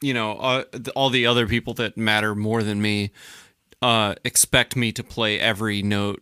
[0.00, 0.64] you know uh,
[0.96, 3.12] all the other people that matter more than me
[3.80, 6.20] uh, expect me to play every note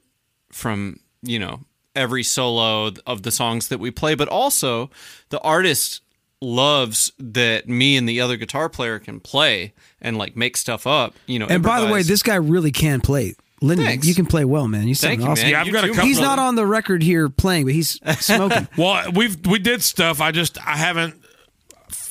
[0.52, 1.60] from you know
[1.96, 4.90] every solo of the songs that we play, but also
[5.30, 6.02] the artist
[6.40, 11.14] loves that me and the other guitar player can play and like make stuff up.
[11.26, 13.34] You know, and by the way, this guy really can play.
[13.62, 14.06] Lyndon, Thanks.
[14.06, 14.88] you can play well, man.
[14.88, 15.42] You sound Thank you, awesome.
[15.44, 15.50] man.
[15.52, 18.00] Yeah, I've You got a couple- He's not on the record here playing, but he's
[18.18, 18.66] smoking.
[18.78, 20.20] Well, we've we did stuff.
[20.22, 21.22] I just I haven't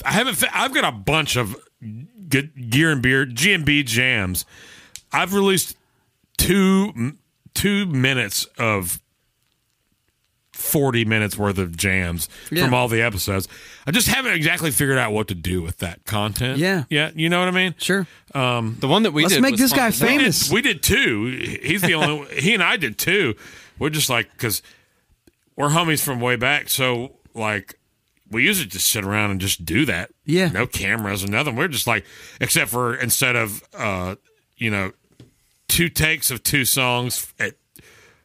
[0.05, 0.43] I haven't.
[0.55, 1.55] I've got a bunch of
[2.27, 4.45] good gear and beer GMB jams.
[5.11, 5.75] I've released
[6.37, 7.13] two
[7.55, 9.01] two minutes of
[10.59, 12.65] forty minutes worth of jams Yeah.
[12.65, 13.47] from all the episodes.
[13.87, 16.59] I just haven't exactly figured out what to do with that content.
[16.59, 16.83] Yeah.
[16.89, 17.11] yeah.
[17.15, 17.75] You know what I mean?
[17.77, 18.05] sure.
[18.33, 20.11] the one that we Let's did make was this fun guy as well.
[20.11, 20.51] We did- famous.
[20.51, 21.59] We did two.
[21.63, 22.27] He's the only.
[22.39, 23.35] he and I did two.
[23.79, 24.61] We're just like because
[25.55, 26.69] we're homies from way back.
[26.69, 27.79] So like
[28.29, 30.11] we usually just sit around and just do that.
[30.25, 30.49] Yeah.
[30.49, 31.55] No cameras or nothing.
[31.55, 32.05] We're just like
[32.39, 34.15] except for instead of uh
[34.57, 34.91] you know
[35.67, 37.53] two takes of two songs at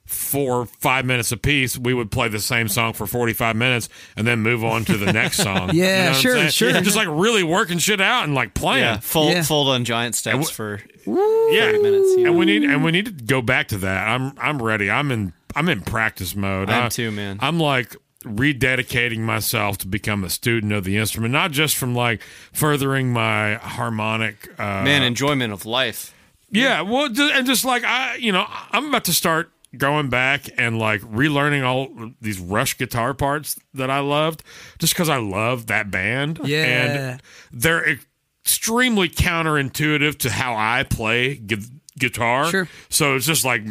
[0.06, 4.26] four five minutes apiece, we would play the same song for forty five minutes and
[4.26, 5.70] then move on to the next song.
[5.72, 6.50] Yeah, You know I'm sure, saying?
[6.50, 6.72] sure.
[6.82, 8.84] Just like really working shit out and like playing.
[8.84, 9.42] Yeah, fold Yeah.
[9.42, 12.26] fold on giant steps for yeah, minutes, yeah.
[12.28, 14.08] and we need and we need to go back to that.
[14.08, 14.90] I'm I'm ready.
[14.90, 16.68] I'm in I'm in practice mode.
[16.70, 17.38] I am I- too, man.
[17.40, 22.22] I'm like rededicating myself to become a student of the instrument, not just from like
[22.52, 24.48] furthering my harmonic.
[24.58, 26.14] Uh, man enjoyment of life.
[26.50, 30.78] yeah, well, and just like I, you know, I'm about to start going back and
[30.78, 34.42] like relearning all these Rush guitar parts that I loved,
[34.78, 36.40] just because I love that band.
[36.44, 36.64] Yeah.
[36.64, 37.22] and
[37.52, 37.98] they're
[38.44, 41.58] extremely counterintuitive to how I play gu-
[41.98, 42.46] guitar.
[42.50, 42.68] Sure.
[42.88, 43.64] So it's just like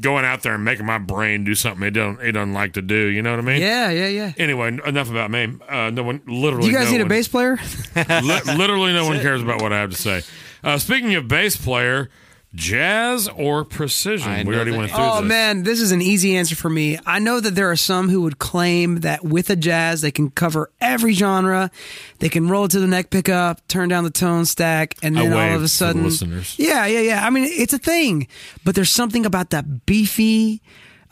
[0.00, 2.82] going out there and making my brain do something it don't it doesn't like to
[2.82, 3.06] do.
[3.06, 3.60] You know what I mean?
[3.60, 4.32] Yeah, yeah, yeah.
[4.36, 5.56] Anyway, enough about me.
[5.68, 6.66] Uh, no one, literally.
[6.68, 7.58] Do you guys no need a bass player?
[7.96, 10.22] Li- literally, no one cares about what I have to say.
[10.62, 12.08] Uh, speaking of bass player,
[12.54, 14.30] jazz or precision?
[14.30, 15.28] I we already went through Oh this.
[15.28, 16.98] man, this is an easy answer for me.
[17.06, 20.30] I know that there are some who would claim that with a jazz they can
[20.30, 21.70] cover every genre.
[22.20, 25.32] They can roll it to the neck pickup, turn down the tone stack, and then
[25.32, 26.54] all of a sudden, listeners.
[26.58, 27.26] yeah, yeah, yeah.
[27.26, 28.28] I mean, it's a thing,
[28.64, 30.62] but there's something about that beefy.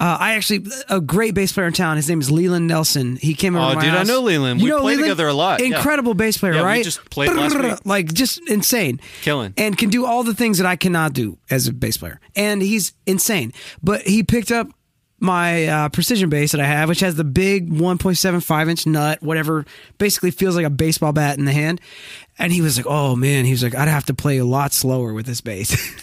[0.03, 1.95] Uh, I actually a great bass player in town.
[1.97, 3.15] His name is Leland Nelson.
[3.15, 4.61] He came over Oh, dude, I know Leland.
[4.61, 5.77] We play together a lot, yeah.
[5.77, 6.83] Incredible bass player, Yeah, right?
[6.83, 7.31] just played.
[7.85, 9.55] Like just insane, Killing.
[9.57, 12.19] and can do all the things that I cannot do as a bass player.
[12.35, 13.53] And he's insane.
[13.81, 14.67] But he picked up
[15.21, 19.65] my uh, precision bass that I have, which has the big 1.75 inch nut, whatever,
[19.99, 21.81] basically feels like a baseball bat in the hand.
[22.41, 24.73] And he was like, "Oh man," he was like, "I'd have to play a lot
[24.73, 25.77] slower with this bass."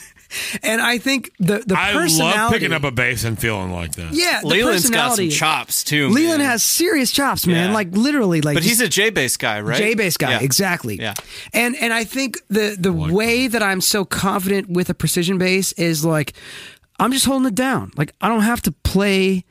[0.64, 3.94] and I think the the I personality, love picking up a bass and feeling like
[3.94, 4.14] that.
[4.14, 5.30] yeah, the Leland's got some personality.
[5.30, 6.10] chops too.
[6.10, 6.50] Leland man.
[6.50, 7.70] has serious chops, man.
[7.70, 7.74] Yeah.
[7.74, 9.78] Like literally, like but just- he's a J bass guy, right?
[9.78, 10.40] J bass guy, Yeah.
[10.42, 10.98] exactly.
[11.00, 11.14] Yeah.
[11.54, 15.72] And and I think the the way that I'm so confident with a precision bass
[15.74, 16.34] is like
[17.00, 17.92] I'm just holding it down.
[17.96, 19.46] Like I don't have to play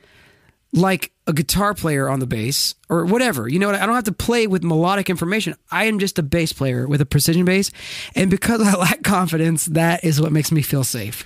[0.71, 3.47] like a guitar player on the bass or whatever.
[3.47, 3.75] You know what?
[3.75, 5.55] I don't have to play with melodic information.
[5.71, 7.71] I am just a bass player with a precision bass.
[8.15, 11.25] And because I lack confidence, that is what makes me feel safe.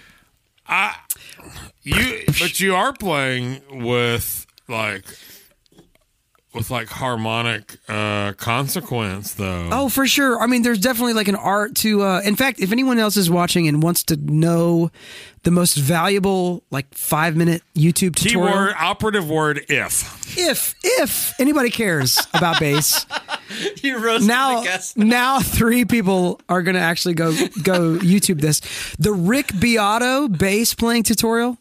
[1.82, 5.04] You, but you are playing with like,
[6.54, 9.70] with like harmonic uh consequence though.
[9.72, 10.40] Oh, for sure.
[10.40, 12.04] I mean, there's definitely like an art to.
[12.04, 14.92] Uh, in fact, if anyone else is watching and wants to know
[15.44, 20.38] the most valuable, like five minute YouTube tutorial, Keyword operative word if.
[20.38, 23.06] if if anybody cares about bass,
[23.82, 24.98] You roasted now the guest.
[24.98, 27.32] now three people are gonna actually go
[27.62, 28.62] go YouTube this.
[29.00, 31.58] The Rick Beato bass playing tutorial.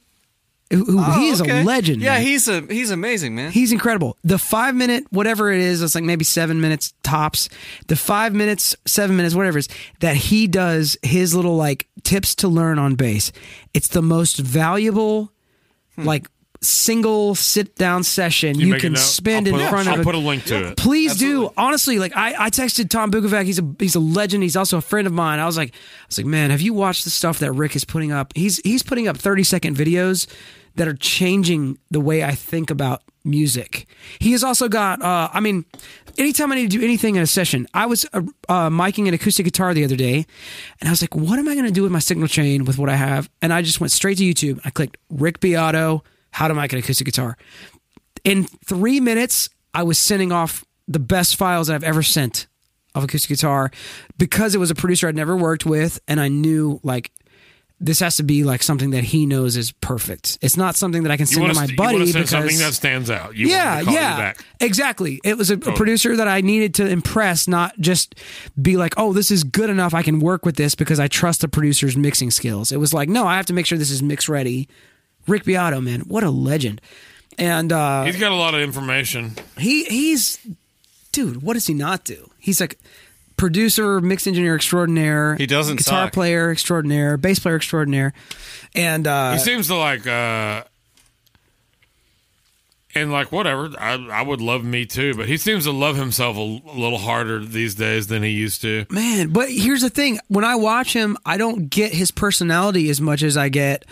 [0.72, 1.60] Who, who- he is Oh, okay.
[1.60, 2.02] a legend.
[2.02, 2.22] Yeah, man.
[2.22, 3.50] he's a he's amazing, man.
[3.52, 4.16] He's incredible.
[4.24, 7.48] The five minute, whatever it is, it's like maybe seven minutes tops.
[7.88, 9.68] The five minutes, seven minutes, whatever it is,
[10.00, 13.32] that he does his little like tips to learn on bass.
[13.74, 15.32] It's the most valuable,
[15.96, 16.04] Hmm.
[16.04, 16.26] like
[16.64, 20.00] single sit down session you, make a can spend I'll in put- front I'll of
[20.00, 20.76] a put a link to it.
[20.76, 21.50] Please do.
[21.56, 23.44] Honestly, like I, I texted Tom Bukovac.
[23.46, 24.44] He's a he's a legend.
[24.44, 25.40] He's also a friend of mine.
[25.40, 27.84] I was like, I was like, man, have you watched the stuff that Rick is
[27.84, 28.32] putting up?
[28.36, 30.28] He's he's putting up thirty second videos
[30.76, 33.86] that are changing the way I think about music.
[34.18, 35.02] He has also got.
[35.02, 35.64] Uh, I mean,
[36.18, 39.14] anytime I need to do anything in a session, I was uh, uh, miking an
[39.14, 40.26] acoustic guitar the other day,
[40.80, 42.78] and I was like, what am I going to do with my signal chain with
[42.78, 43.30] what I have?
[43.40, 44.60] And I just went straight to YouTube.
[44.64, 47.36] I clicked Rick Beato, how to mic an acoustic guitar
[48.24, 52.46] in three minutes, I was sending off the best files I've ever sent
[52.94, 53.70] of acoustic guitar
[54.18, 57.10] because it was a producer I'd never worked with, and I knew like
[57.82, 60.38] this has to be like something that he knows is perfect.
[60.40, 63.10] It's not something that I can send to my to buddy because something that stands
[63.10, 63.34] out.
[63.36, 64.44] You yeah, him to call you yeah, back.
[64.60, 65.20] exactly.
[65.24, 68.14] It was a, a producer that I needed to impress, not just
[68.60, 69.94] be like, "Oh, this is good enough.
[69.94, 73.08] I can work with this because I trust the producer's mixing skills." It was like,
[73.08, 74.68] "No, I have to make sure this is mix ready."
[75.26, 76.80] Rick Beato, man, what a legend!
[77.38, 79.32] And uh, He's got a lot of information.
[79.58, 80.38] he he's
[81.10, 81.42] dude.
[81.42, 82.30] What does he not do?
[82.38, 82.78] He's like
[83.42, 85.34] producer, mix engineer extraordinaire.
[85.34, 86.12] He doesn't guitar suck.
[86.12, 88.12] player extraordinaire, bass player extraordinaire,
[88.72, 90.62] and uh, He seems to like uh
[92.94, 93.70] and like whatever.
[93.76, 96.98] I I would love me too, but he seems to love himself a, a little
[96.98, 98.86] harder these days than he used to.
[98.90, 99.30] man.
[99.30, 103.24] But here's the thing: when I watch him, I don't get his personality as much
[103.24, 103.84] as I get.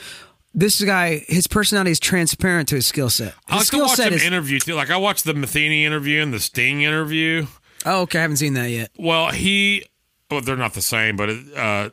[0.55, 3.35] This guy, his personality is transparent to his skill set.
[3.49, 4.23] I like to watch him is.
[4.23, 4.75] interview too.
[4.75, 7.47] Like I watched the Metheny interview and the Sting interview.
[7.87, 8.91] Oh, okay, I haven't seen that yet.
[8.99, 9.85] Well, he
[10.31, 11.91] well they're not the same, but uh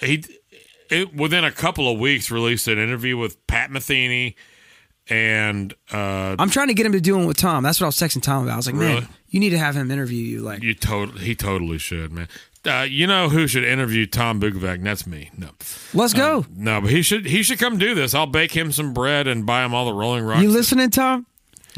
[0.00, 0.24] he
[0.90, 4.34] it, within a couple of weeks released an interview with Pat Metheny
[5.10, 7.62] and uh I'm trying to get him to do one with Tom.
[7.62, 8.54] That's what I was texting Tom about.
[8.54, 9.00] I was like, Really?
[9.00, 10.40] man, you need to have him interview you.
[10.40, 12.28] Like, You totally, he totally should, man.
[12.66, 14.74] Uh, you know who should interview Tom Bukovac?
[14.74, 15.30] And That's me.
[15.38, 15.50] No,
[15.94, 16.44] let's go.
[16.54, 17.24] no, but he should.
[17.24, 18.14] He should come do this.
[18.14, 20.42] I'll bake him some bread and buy him all the Rolling Rocks.
[20.42, 21.24] you listening, Tom?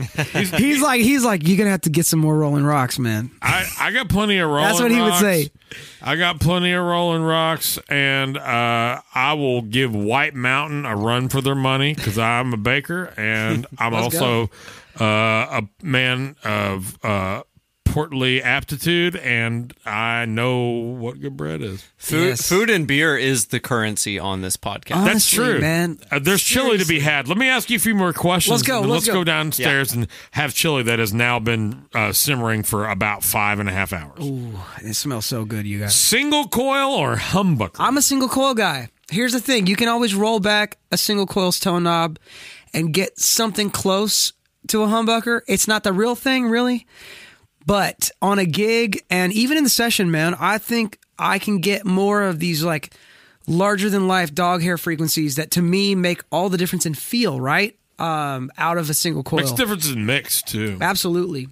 [0.32, 3.30] he's like, he's like, you're gonna have to get some more Rolling Rocks, man.
[3.42, 4.64] I, I got plenty of Rolling.
[4.64, 5.20] That's what he would Rocks.
[5.20, 5.50] say.
[6.02, 11.28] I got plenty of Rolling Rocks, and uh, I will give White Mountain a run
[11.28, 14.50] for their money because I'm a baker and I'm Let's also
[14.98, 17.42] uh, a man of uh,
[17.92, 21.84] portly aptitude, and I know what good bread is.
[21.96, 22.48] Food, Yes.
[22.48, 25.02] food and beer is the currency on this podcast.
[25.02, 25.98] Oh, That's true, man.
[26.10, 27.28] Uh, there's chili to be had.
[27.28, 28.50] Let me ask you a few more questions.
[28.52, 29.12] Let's go, let's Let's go.
[29.14, 33.68] go downstairs and have chili that has now been uh, simmering for about five and
[33.68, 34.24] a half hours.
[34.24, 34.52] Ooh,
[34.82, 35.94] it smells so good, you guys.
[35.94, 37.76] Single coil or humbucker?
[37.78, 38.88] I'm a single coil guy.
[39.10, 42.18] Here's the thing: you can always roll back a single coil's tone knob
[42.72, 44.32] and get something close
[44.68, 45.40] to a humbucker.
[45.48, 46.86] It's not the real thing, really,
[47.66, 51.84] but on a gig and even in the session, man, I think I can get
[51.84, 52.94] more of these like
[53.46, 57.40] larger than life dog hair frequencies that to me make all the difference in feel.
[57.40, 57.76] Right.
[57.98, 59.40] Um, out of a single coil.
[59.40, 60.78] Makes difference in mix too.
[60.80, 61.48] Absolutely.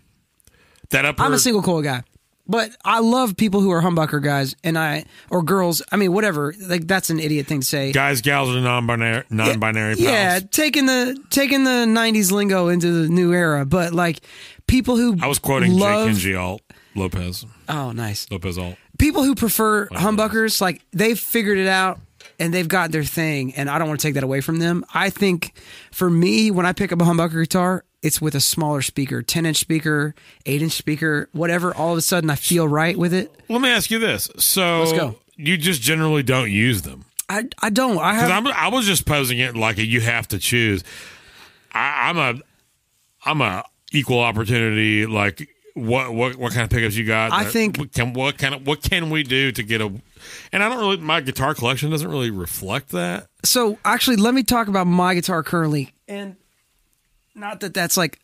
[0.90, 1.22] That upper.
[1.22, 2.02] I'm a single coil guy.
[2.51, 5.82] But I love people who are humbucker guys and I or girls.
[5.93, 6.55] I mean, whatever.
[6.59, 7.93] Like that's an idiot thing to say.
[7.93, 9.97] guys, gals, or non-binary, non-binary.
[9.97, 10.01] Pals.
[10.01, 14.20] Yeah, taking the taking the '90s lingo into the new era, but like
[14.69, 16.62] people who I was quoting love, Jake Kenji Alt
[16.95, 17.45] Lopez.
[17.69, 18.31] Oh, nice.
[18.31, 18.77] Lopez Alt.
[18.99, 22.01] People who prefer humbuckers, like they've figured it out
[22.39, 24.85] and they've got their thing, and I don't want to take that away from them.
[24.95, 25.53] I think
[25.90, 29.47] for me, when I pick up a humbucker guitar, it's with a smaller speaker, 10
[29.47, 30.15] inch speaker,
[30.47, 31.74] 8 inch speaker, whatever.
[31.74, 33.35] All of a sudden, I feel right with it.
[33.49, 34.31] Let me ask you this.
[34.39, 35.16] So Let's go.
[35.36, 37.05] you just generally don't use them.
[37.28, 37.99] I, I don't.
[37.99, 38.31] I have.
[38.31, 40.82] I'm, I was just posing it like a, you have to choose.
[41.73, 42.40] I, I'm a,
[43.24, 45.06] I'm a equal opportunity.
[45.06, 47.32] Like what, what, what kind of pickups you got?
[47.32, 49.93] I uh, think- what can, what kind of, what can we do to get a?
[50.52, 53.28] And I don't really, my guitar collection doesn't really reflect that.
[53.44, 56.36] so actually let me talk about my guitar currently and
[57.35, 58.19] not that that's like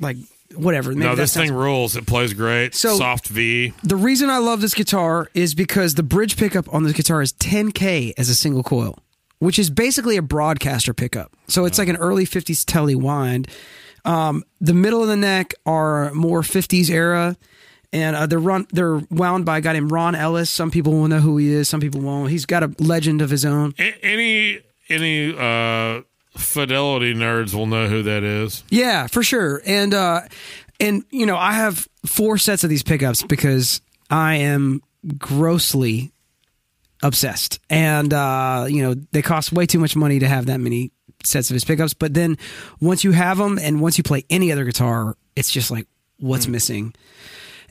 [0.00, 0.16] like
[0.54, 0.90] whatever.
[0.90, 1.96] Maybe no, this thing rules.
[1.96, 2.74] It plays great.
[2.74, 3.72] So- Soft V.
[3.82, 7.32] The reason I love this guitar is because the bridge pickup on this guitar is
[7.32, 8.98] 10K as a single coil,
[9.38, 11.32] which is basically a broadcaster pickup.
[11.48, 13.48] So it's like an early 50s telly wind.
[14.04, 17.36] Um, the middle of the neck are more 50s era.
[17.92, 18.68] And uh, they're run.
[18.72, 20.48] They're wound by a guy named Ron Ellis.
[20.48, 21.68] Some people will know who he is.
[21.68, 22.30] Some people won't.
[22.30, 23.74] He's got a legend of his own.
[23.80, 26.02] A- any any uh,
[26.36, 28.62] fidelity nerds will know who that is.
[28.70, 29.60] Yeah, for sure.
[29.66, 30.20] And uh
[30.78, 34.82] and you know, I have four sets of these pickups because I am
[35.18, 36.12] grossly
[37.02, 37.58] obsessed.
[37.68, 40.92] And uh you know, they cost way too much money to have that many
[41.24, 42.38] sets of his pickups, but then
[42.80, 45.86] once you have them and once you play any other guitar, it's just like
[46.18, 46.94] what's missing.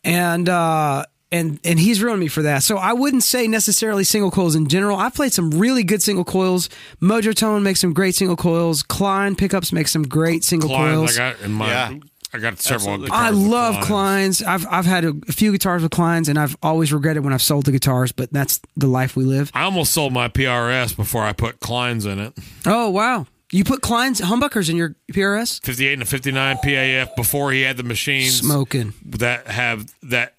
[0.03, 2.63] And uh and and he's ruined me for that.
[2.63, 4.97] So I wouldn't say necessarily single coils in general.
[4.97, 6.69] I've played some really good single coils.
[7.01, 8.83] Mojotone makes some great single coils.
[8.83, 11.17] Klein pickups make some great single Klein, coils.
[11.19, 11.67] I got in my.
[11.67, 11.93] Yeah.
[12.31, 12.99] I got several.
[12.99, 14.41] Guitars I with love Kleins.
[14.43, 14.47] Kleins.
[14.47, 17.41] I've I've had a, a few guitars with Kleins, and I've always regretted when I've
[17.41, 18.11] sold the guitars.
[18.11, 19.49] But that's the life we live.
[19.55, 22.33] I almost sold my PRS before I put Kleins in it.
[22.67, 23.25] Oh wow!
[23.51, 25.63] You put Kleins humbuckers in your PRS?
[25.63, 28.93] 58 and a 59 PAF before he had the machines Smoking.
[29.05, 30.35] that have that.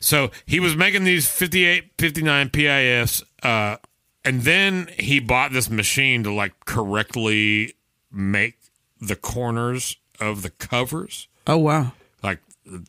[0.00, 3.76] So he was making these 58, 59 PAFs, uh,
[4.24, 7.74] and then he bought this machine to like correctly
[8.10, 8.56] make
[9.00, 11.92] the corners of the covers, Oh wow!
[12.22, 12.38] like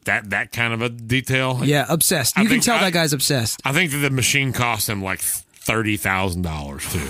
[0.05, 1.59] that that kind of a detail.
[1.63, 2.37] Yeah, obsessed.
[2.37, 3.61] I You can think tell I- that guy's obsessed.
[3.65, 7.07] I think that the machine cost him like thirty thousand dollars too.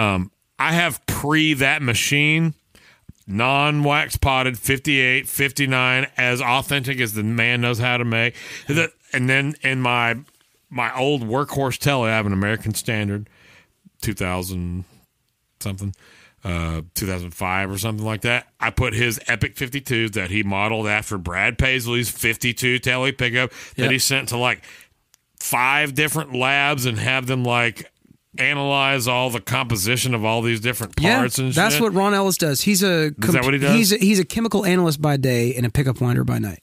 [0.00, 0.30] Um,
[0.60, 2.54] I have pre that machine,
[3.26, 8.36] non wax potted 58, 59, as authentic as the man knows how to make.
[9.12, 10.16] And then in my
[10.68, 13.28] my old workhorse telly, I have an American Standard,
[14.02, 14.84] two thousand
[15.58, 15.94] something.
[16.42, 18.46] Uh, 2005 or something like that.
[18.58, 23.82] I put his Epic 52s that he modeled after Brad Paisley's 52 telly pickup that
[23.82, 23.90] Yep.
[23.90, 24.62] he sent to like
[25.38, 27.92] five different labs and have them like
[28.38, 32.36] analyze all the composition of all these different Yeah, parts and that's what Ron Ellis
[32.36, 32.60] does.
[32.60, 33.74] He's a that what he does?
[33.74, 36.60] He's a, he's a chemical analyst by day and a pickup winder by night.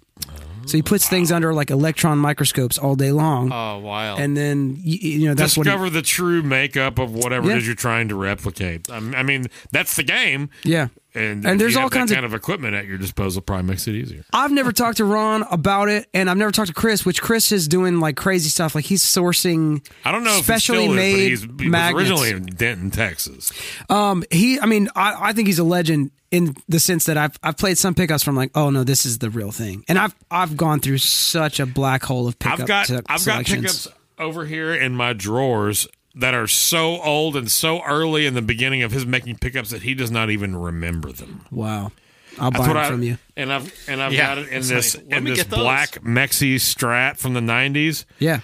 [0.65, 4.19] So he puts things under like electron microscopes all day long, Oh, wild.
[4.19, 5.63] and then you, you know that's what.
[5.63, 7.55] discover the true makeup of whatever Yeah.
[7.55, 8.89] it is you're trying to replicate.
[8.89, 10.49] Um, I mean, that's the game.
[10.65, 13.41] Yeah, And, And there's all kinds of- kind of equipment at your disposal.
[13.41, 14.23] Probably makes it easier.
[14.31, 17.05] I've never talked to Ron about it, and I've never talked to Chris.
[17.05, 18.75] Which Chris is doing like crazy stuff.
[18.75, 19.85] Like he's sourcing.
[20.05, 22.09] I don't know specially if he still made is, he magnets.
[22.09, 23.51] originally in Denton, Texas.
[23.89, 24.59] Um, he.
[24.59, 27.77] I mean, I, I think he's a legend in the sense that I've I've played
[27.77, 30.79] some pickups from like, oh no, this is the real thing, and I've I've gone
[30.81, 32.59] through such a black hole of pickup.
[32.59, 33.87] I've got se- I've got pickups
[34.19, 35.87] over here in my drawers
[36.19, 39.83] that are so old and so early in the beginning of his making pickups that
[39.83, 41.45] he does not even remember them.
[41.51, 41.91] Wow,
[42.39, 43.17] I'll That's buy what them I from you.
[43.35, 46.55] and I've and I've Yeah, got it in this like, in me this black Mexi
[46.55, 48.05] Strat from the '90s.
[48.19, 48.39] Yeah.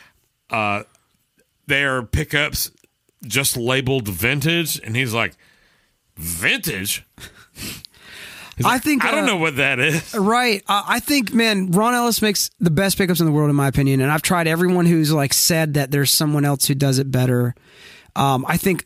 [0.50, 0.84] Uh,
[1.68, 2.72] they are pickups
[3.26, 5.34] just labeled vintage, and he's like,
[6.18, 7.06] "Vintage."
[8.58, 10.14] He's I like, think, I don't uh, know what that is.
[10.14, 10.64] Right.
[10.68, 13.68] I I think, man, Ron Ellis makes the best pickups in the world, in my
[13.68, 14.00] opinion.
[14.02, 17.56] And I've tried everyone who's like said that there's someone else who does it better.
[18.16, 18.86] Um, I think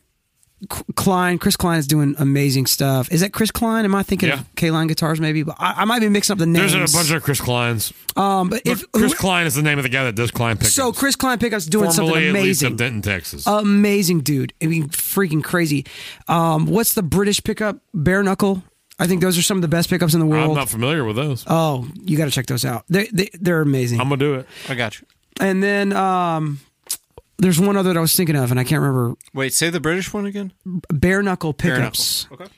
[0.96, 3.12] Klein, Chris Klein is doing amazing stuff.
[3.12, 3.84] Is that Chris Klein?
[3.84, 4.40] Am I thinking Yeah.
[4.40, 5.44] of K Line guitars maybe?
[5.44, 6.72] But I, I might be mixing up the names.
[6.72, 7.92] There's a bunch of Chris Kleins.
[8.18, 10.56] um, but if, Chris who- Klein is the name of the guy that does Klein
[10.56, 10.74] pickups.
[10.74, 12.72] so Chris Klein pickups doing formerly something at amazing.
[12.72, 13.46] of Denton, Texas.
[13.46, 14.52] amazing dude.
[14.62, 15.86] I mean, freaking crazy.
[16.26, 17.78] Um, what's the British pickup?
[17.94, 18.64] Bare knuckle.
[18.98, 20.50] I think those are some of the best pickups in the world.
[20.50, 21.44] I'm not familiar with those.
[21.46, 22.84] oh, you got to check those out.
[22.88, 24.00] They, they they're amazing.
[24.00, 24.46] I'm gonna do it.
[24.68, 25.06] I got you.
[25.40, 26.58] And then um,
[27.38, 29.14] there's one other that I was thinking of, and I can't remember.
[29.32, 30.52] Wait, say the British one again.
[30.92, 32.28] Bare knuckle Bare pickups.
[32.30, 32.46] knuckle.
[32.46, 32.52] Okay.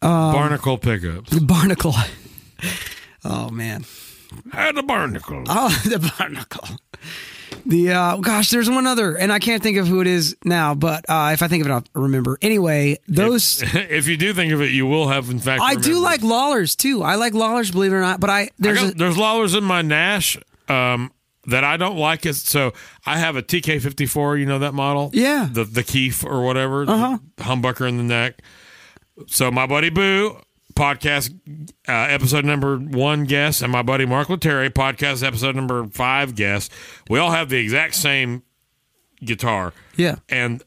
[0.00, 1.38] Barnacle pickups.
[1.40, 1.94] Barnacle.
[3.24, 3.84] oh man.
[4.52, 5.44] Had a barnacle.
[5.48, 6.66] Oh, the barnacle.
[7.66, 10.74] The uh, gosh, there's one other, and I can't think of who it is now.
[10.74, 12.38] But uh, if I think of it, I'll remember.
[12.42, 15.62] Anyway, those if you do think of it, you will have in fact.
[15.62, 17.02] I do like Lollars too.
[17.02, 18.20] I like Lollars, believe it or not.
[18.20, 20.36] But I I got, a, there's Lollars in my Nash
[20.68, 21.10] um,
[21.46, 22.26] that I don't like.
[22.26, 22.74] It so
[23.06, 24.38] I have a TK54.
[24.38, 25.10] You know that model?
[25.14, 25.48] Yeah.
[25.50, 26.82] The the Keef or whatever.
[26.82, 27.18] Uh-huh.
[27.38, 28.42] Humbucker in the neck.
[29.26, 30.38] So my buddy Boo
[30.74, 31.34] podcast
[31.88, 36.72] uh, episode number one guest and my buddy Mark Leteri podcast episode number five guest.
[37.08, 38.42] We all have the exact same
[39.24, 39.72] guitar.
[39.96, 40.16] yeah.
[40.28, 40.62] and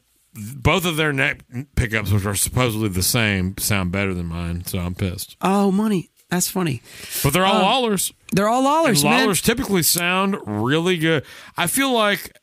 [0.56, 1.40] both of their neck
[1.74, 4.64] pickups, which are supposedly the same, sound better than mine.
[4.64, 5.36] So I'm pissed.
[5.40, 6.10] Oh, money.
[6.30, 6.82] That's funny.
[7.22, 8.12] But they're all Lollars.
[8.32, 9.34] They're all And Lollars, man.
[9.34, 11.24] Typically sound really good.
[11.56, 12.37] I feel like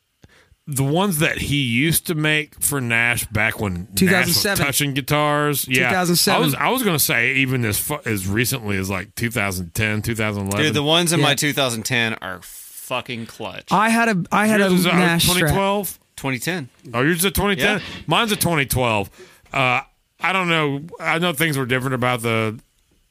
[0.68, 4.66] the ones that he used to make for Nash back when Nash was 2007.
[4.66, 5.68] touching guitars.
[5.68, 6.40] Yeah, 2007.
[6.42, 10.02] I was I was going to say even as fu- as recently as like 2010,
[10.02, 10.64] 2011.
[10.66, 11.26] Dude, the ones in Yeah.
[11.26, 13.68] my 2010 are fucking clutch.
[13.70, 15.34] I had a I had a Yours is, uh, Nash Strat.
[15.40, 15.98] 2012.
[16.16, 16.68] 2010.
[16.94, 17.78] Oh, yours is a 2010.
[17.78, 17.84] Yeah.
[18.06, 19.10] Mine's a 2012.
[19.52, 19.82] Uh,
[20.20, 20.80] I don't know.
[20.98, 22.58] I know things were different about the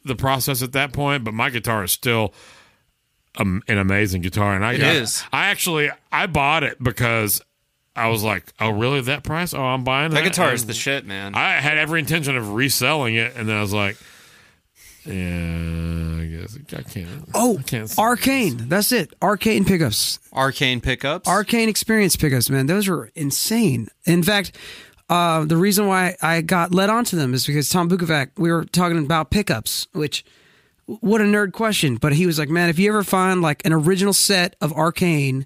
[0.04, 2.34] the process at that point, but my guitar is still
[3.38, 5.24] um, an amazing guitar, and I It got, is.
[5.32, 7.42] I actually I bought it because
[7.96, 9.54] I was like, oh, really that price?
[9.54, 10.24] Oh, I'm buying that.
[10.24, 11.34] That guitar is the shit, man.
[11.36, 13.98] I had every intention of reselling it, and then I was like,
[15.06, 17.30] yeah, I guess I can't.
[17.34, 18.68] Oh, I can't sell Arcane.
[18.70, 19.14] That's it.
[19.22, 20.20] Arcane pickups.
[20.34, 21.28] Arcane pickups.
[21.30, 22.66] Arcane experience pickups, man.
[22.66, 23.88] Those are insane.
[24.06, 24.58] In fact,
[25.08, 28.66] uh, the reason why I got led onto them is because Tom Bukovac, we were
[28.66, 30.26] talking about pickups, which
[30.86, 31.96] what a nerd question.
[31.96, 35.46] But he was like, man, if you ever find like an original set of Arcane,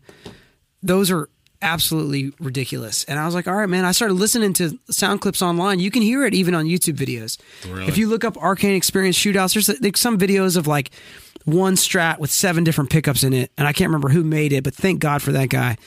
[0.82, 1.30] those are
[1.62, 3.04] absolutely ridiculous.
[3.06, 3.86] And I was like, all right, man.
[3.86, 5.80] I started listening to sound clips online.
[5.80, 7.38] You can hear it even on YouTube videos.
[7.70, 7.88] Really?
[7.88, 10.92] If you look up Arcane Experience shootouts, there's, there's some videos of like
[11.46, 14.64] one strat with seven different pickups in it, and I can't remember who made it,
[14.64, 15.78] but thank God for that guy.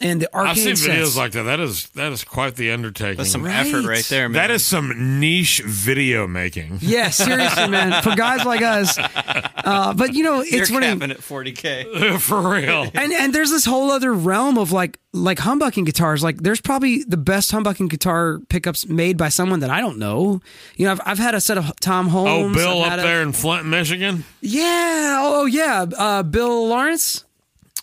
[0.00, 1.44] And the Arcane I've seen videos like that.
[1.44, 3.16] That is that is quite the undertaking.
[3.16, 3.54] That's some Right.
[3.66, 4.34] effort right there, man.
[4.34, 6.78] That is some niche video making.
[6.82, 8.02] Yeah, seriously, man.
[8.02, 10.86] For guys like us, uh, but you know, You're it's funny.
[10.86, 12.18] capping at 40k.
[12.20, 12.90] For real.
[12.94, 16.22] and and there's this whole other realm of like like humbucking guitars.
[16.22, 20.42] Like there's probably the best humbucking guitar pickups made by someone that I don't know.
[20.76, 22.54] You know, I've, I've had a set of Tom Holmes.
[22.54, 24.24] Oh, Bill I've up a- there in Flint, Michigan.
[24.42, 25.20] Yeah.
[25.22, 25.86] Oh, oh, yeah.
[25.96, 27.24] Uh, Bill Lawrence.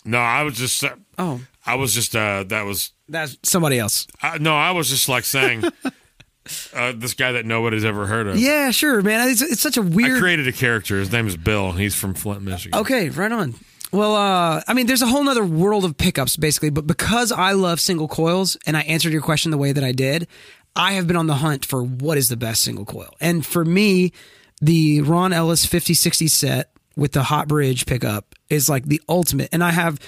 [0.04, 0.84] No, I was just.
[0.84, 2.14] uh, Oh, I was just.
[2.14, 2.92] uh That was.
[3.08, 4.06] that's somebody else.
[4.22, 5.64] I, no, I was just like saying.
[6.74, 8.38] uh, this guy that nobody's ever heard of.
[8.38, 9.28] Yeah, sure, man.
[9.28, 10.16] It's, it's such a weird.
[10.16, 10.98] I created a character.
[10.98, 11.72] His name is Bill.
[11.72, 12.78] He's from Flint, Michigan.
[12.80, 13.54] Okay, right on.
[13.92, 16.70] Well, uh, I mean, there's a whole nother world of pickups, basically.
[16.70, 19.92] But because I love single coils, and I answered your question the way that I
[19.92, 20.26] did,
[20.74, 23.14] I have been on the hunt for what is the best single coil.
[23.20, 24.12] And for me,
[24.60, 29.48] the Ron Ellis 5060 set with the hot bridge pickup is like the ultimate.
[29.52, 29.98] And I have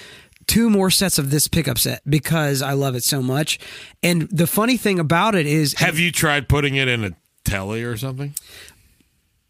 [0.47, 3.59] two more sets of this pickup set because I love it so much.
[4.01, 7.11] And the funny thing about it is, Have you tried putting it in a
[7.43, 8.33] telly or something?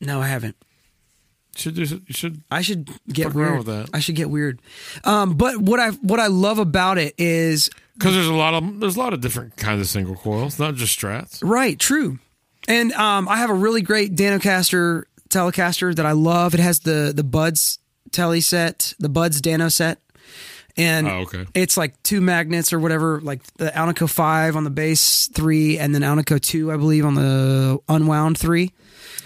[0.02, 0.56] no, I haven't.
[1.56, 1.82] Should do.
[1.82, 2.44] You should.
[2.52, 3.57] I should get weird.
[3.57, 3.90] with that.
[3.91, 4.61] I should get weird.
[5.03, 8.80] Um, but what I what I love about it is Because there's a lot of
[8.80, 11.40] there's a lot of different kinds of single coils, not just Strats.
[11.44, 12.19] Right, true.
[12.68, 16.53] And um, I have a really great Danocaster Telecaster that I love.
[16.53, 17.80] It has the the Buds
[18.11, 19.99] Tele set, the Buds Dano set,
[20.78, 21.45] and Oh, okay.
[21.54, 25.94] it's like two magnets or whatever, like the Alnico five on the base three, and
[25.95, 28.72] then Alnico two, I believe, on the unwound three.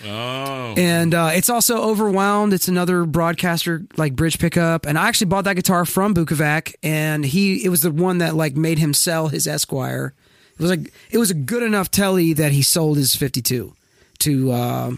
[0.03, 2.53] Oh, And uh, it's also overwound.
[2.53, 4.87] It's another broadcaster like bridge pickup.
[4.87, 8.35] And I actually bought that guitar from Bukovac, and he it was the one that
[8.35, 10.13] like made him sell his Esquire.
[10.53, 13.75] It was like it was a good enough telly that he sold his fifty two
[14.19, 14.91] to uh,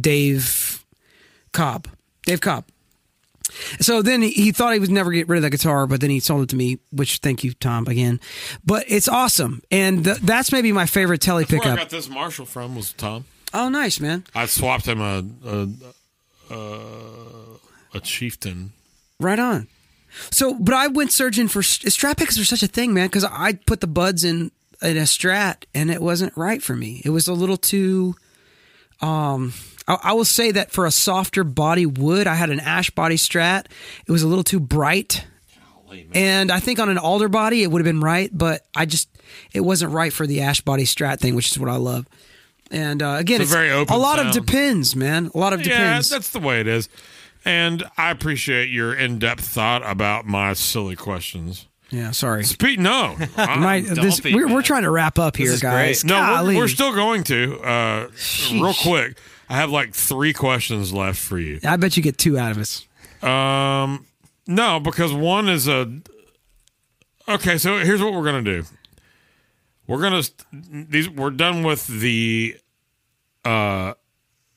[0.00, 0.84] Dave
[1.52, 1.88] Cobb.
[2.26, 2.64] Dave Cobb.
[3.80, 6.18] So then he, thought he would never get rid of that guitar, but then he
[6.20, 8.20] sold it to me, which thank you, Tom, again.
[8.64, 11.78] But it's awesome, and th- that's maybe my favorite telly where I pickup.
[11.78, 13.26] got this Marshall from was Tom.
[13.52, 14.24] Oh, nice, man.
[14.34, 15.68] I swapped him a a,
[16.54, 16.80] a,
[17.94, 18.72] a chieftain.
[19.20, 19.68] Right on.
[20.30, 23.54] So, but I went searching for strat picks are such a thing, man, because I
[23.66, 24.50] put the buds in
[24.82, 27.02] in a strat and it wasn't right for me.
[27.04, 28.14] It was a little too.
[29.00, 29.52] Um,
[29.86, 33.16] I, I will say that for a softer body wood, I had an ash body
[33.16, 33.66] strat.
[34.06, 35.24] It was a little too bright,
[36.12, 39.08] and I think on an alder body it would have been right, but I just
[39.52, 42.06] it wasn't right for the ash body strat thing, which is what I love.
[42.70, 45.30] And uh, again, It's a very open a lot of depends, man.
[45.34, 46.08] A lot of Yeah, depends.
[46.10, 46.88] that's the way it is.
[47.44, 51.66] And I appreciate your in-depth thought about my silly questions.
[51.90, 52.42] yeah, sorry.
[52.44, 54.62] Speak no, My, this, we're, we're man.
[54.62, 56.02] try to wrap up here, guys.
[56.02, 56.10] great.
[56.10, 57.60] no, we're, we're still going to.
[57.60, 58.08] Uh,
[58.50, 59.18] real quick,
[59.54, 61.60] I have like three questions left for you.
[61.64, 62.88] I bet you get two out of us.
[63.22, 64.04] Um,
[64.48, 66.00] no, because one is a.
[67.28, 68.64] Okay, so here's what we're gonna do.
[69.86, 71.08] We're gonna these.
[71.08, 72.56] We're done with the
[73.44, 73.94] uh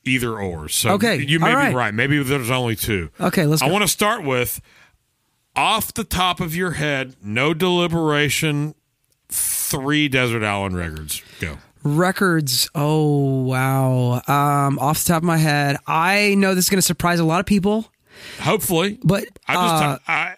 [0.04, 0.68] either or.
[0.68, 1.68] So Okay, you may all right.
[1.68, 1.94] be right.
[1.94, 3.10] Maybe there's only two.
[3.20, 4.60] Okay, let's I want to start with
[5.54, 8.74] off the top of your head, no deliberation.
[9.28, 11.22] Three Desert Island records.
[11.38, 11.58] Go.
[11.82, 12.68] Records.
[12.74, 14.22] Oh wow.
[14.26, 17.24] Um, off the top of my head, I know this is going to surprise a
[17.24, 17.90] lot of people,
[18.40, 20.34] Hopefully, but I just uh, I.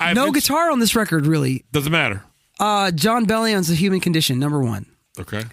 [0.00, 1.64] I no guitar on this record, really.
[1.70, 2.24] doesn't matter.
[2.58, 4.86] Uh, Jon Bellion's "The Human Condition," number one.
[5.18, 5.44] Okay.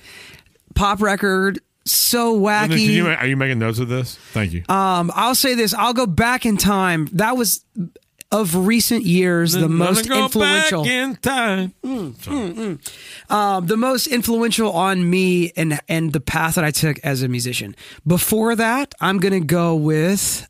[0.76, 2.86] Pop record, so And then can wacky.
[2.88, 4.16] you, are you making notes of this?
[4.32, 4.64] Thank you.
[4.70, 5.74] Um, I'll say this.
[5.74, 7.08] I'll go back in time.
[7.14, 7.64] That was
[8.32, 10.84] of recent years, the most go influential.
[10.84, 11.74] back in time.
[13.30, 17.28] um, the most influential on me and and the path that I took as a
[17.28, 17.76] musician.
[18.06, 20.48] Before that, I'm gonna go with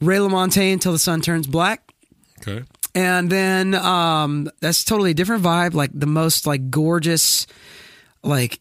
[0.00, 1.92] Ray LaMontagne until the sun turns black.
[2.40, 2.64] Okay.
[2.94, 7.46] And then um, that's totally a different vibe, like the most like gorgeous,
[8.24, 8.60] like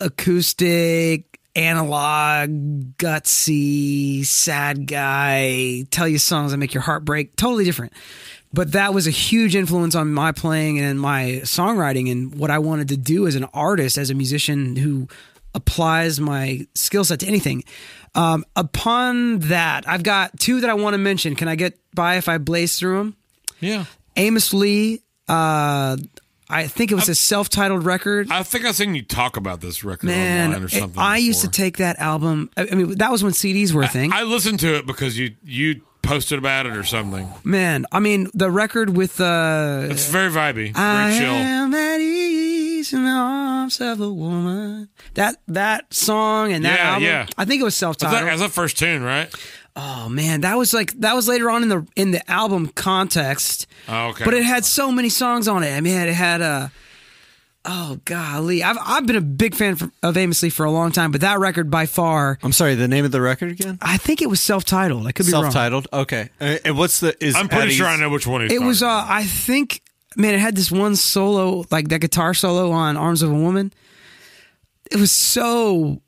[0.00, 2.50] acoustic, analog,
[2.96, 7.36] gutsy, sad guy, tell you songs that make your heart break.
[7.36, 7.92] Totally different.
[8.52, 12.58] But that was a huge influence on my playing and my songwriting and what I
[12.58, 15.08] wanted to do as an artist, as a musician who
[15.54, 17.64] applies my skill set to anything.
[18.14, 21.34] Um, upon that, I've got two that I want to mention.
[21.34, 23.16] Can I get by if I blaze through them?
[23.60, 23.86] Yeah.
[24.16, 25.00] Amos Lee.
[25.28, 25.96] Uh,
[26.48, 28.30] I think it was a self-titled record.
[28.30, 30.98] I think I've seen you talk about this record Man, online or something.
[31.00, 32.50] I used to take that album.
[32.56, 34.12] I I mean, that was when CDs were a thing.
[34.12, 37.32] I listened to it because you you posted about it or something.
[37.44, 41.32] Man, I mean, the record with uh, It's very vibey, very I chill.
[41.32, 44.88] am at ease in the arms of a woman.
[45.14, 47.02] That that song and that Yeah, album.
[47.04, 47.26] yeah.
[47.38, 48.20] I think it was self-titled.
[48.20, 49.32] that, that's the first tune, right?
[49.76, 53.66] Oh man, that was like that was later on in the in the album context.
[53.88, 54.24] Oh, okay.
[54.24, 55.72] But it had so many songs on it.
[55.76, 56.70] I mean, it had a.
[57.64, 60.90] Oh golly, I've I've been a big fan for, of Amos Lee for a long
[60.90, 62.74] time, but that record by far, I'm sorry.
[62.74, 63.78] The name of the record again?
[63.80, 65.06] I think it was self-titled.
[65.06, 65.44] I could be wrong.
[65.44, 65.86] Self-titled.
[65.92, 66.30] Okay.
[66.40, 67.14] Uh, And what's the?
[67.24, 69.10] Is I'm pretty Eddie's- sure I know which one he's It talking was, uh, about.
[69.10, 69.80] I think,
[70.16, 73.72] man, it had this one solo, like that guitar solo on "Arms of a Woman."
[74.90, 76.02] It was so,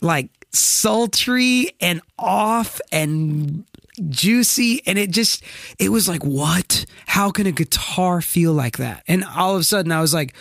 [0.00, 3.64] like, sultry and off and
[4.08, 5.42] juicy, and it just,
[5.78, 6.84] it was like, what?
[7.06, 9.02] How can a guitar feel like that?
[9.08, 10.34] And all of a sudden, I was like,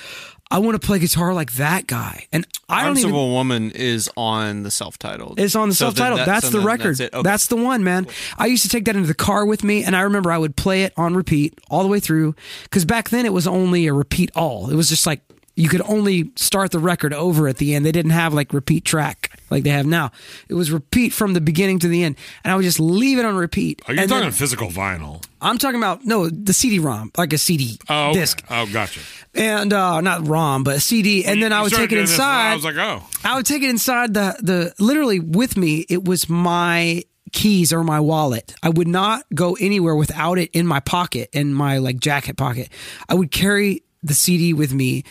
[0.52, 3.12] I want to play guitar like that guy, and I don't Arms even.
[3.12, 5.40] of a Woman is on the self-titled.
[5.40, 6.20] It's on the So then self-titled.
[6.20, 6.90] that- that's so the then record.
[6.98, 7.14] That's, it.
[7.14, 7.24] Okay.
[7.24, 8.06] That's the one, man.
[8.38, 10.56] I used to take that into the car with me, and I remember I would
[10.56, 12.36] play it on repeat all the way through.
[12.64, 14.70] Because back then it was only a repeat all.
[14.70, 15.22] It was just like
[15.56, 17.86] you could only start the record over at the end.
[17.86, 20.12] They didn't have like repeat track like they have now.
[20.50, 23.26] It was repeat from the beginning to the end, and I would just leave it
[23.26, 23.82] on repeat.
[23.88, 25.24] Are you talking then- physical vinyl?
[25.42, 28.20] I'm talking about no the CD-ROM, like a CD Oh, okay.
[28.20, 29.00] disc, Oh, gotcha.
[29.36, 31.24] and uh, not ROM, but a CD.
[31.24, 32.52] And then I would take it inside.
[32.52, 35.86] I was like, oh, I would take it inside the the literally with me.
[35.88, 38.56] It was my keys or my wallet.
[38.64, 42.70] I would not go anywhere without it in my pocket in my like jacket pocket.
[43.08, 45.04] I would carry the CD with me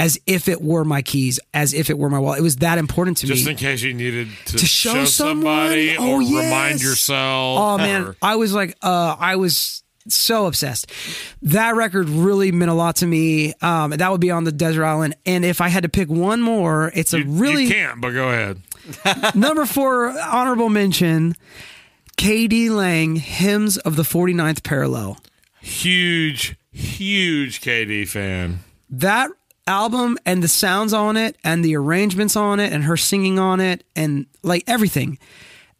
[0.00, 2.38] as if it were my keys, as if it were my wallet.
[2.38, 3.52] It was that important to just me.
[3.52, 6.10] Just in case you needed to, To show somebody someone?
[6.10, 6.44] Oh, or yes.
[6.44, 7.58] remind yourself.
[7.60, 10.90] Oh man, or- I was like, uh, I was so obsessed.
[11.42, 13.52] That record really meant a lot to me.
[13.60, 15.14] Um, that would be on the desert island.
[15.26, 18.30] And if I had to pick one more, it's a really you can't, but go
[18.30, 18.62] ahead.
[19.34, 21.36] Number four, honorable mention
[22.16, 25.18] KD Lang, Hymns of the 49th Parallel.
[25.60, 28.60] Huge, huge KD fan.
[28.88, 29.30] That
[29.70, 33.60] album and the sounds on it and the arrangements on it and her singing on
[33.60, 35.16] it and like everything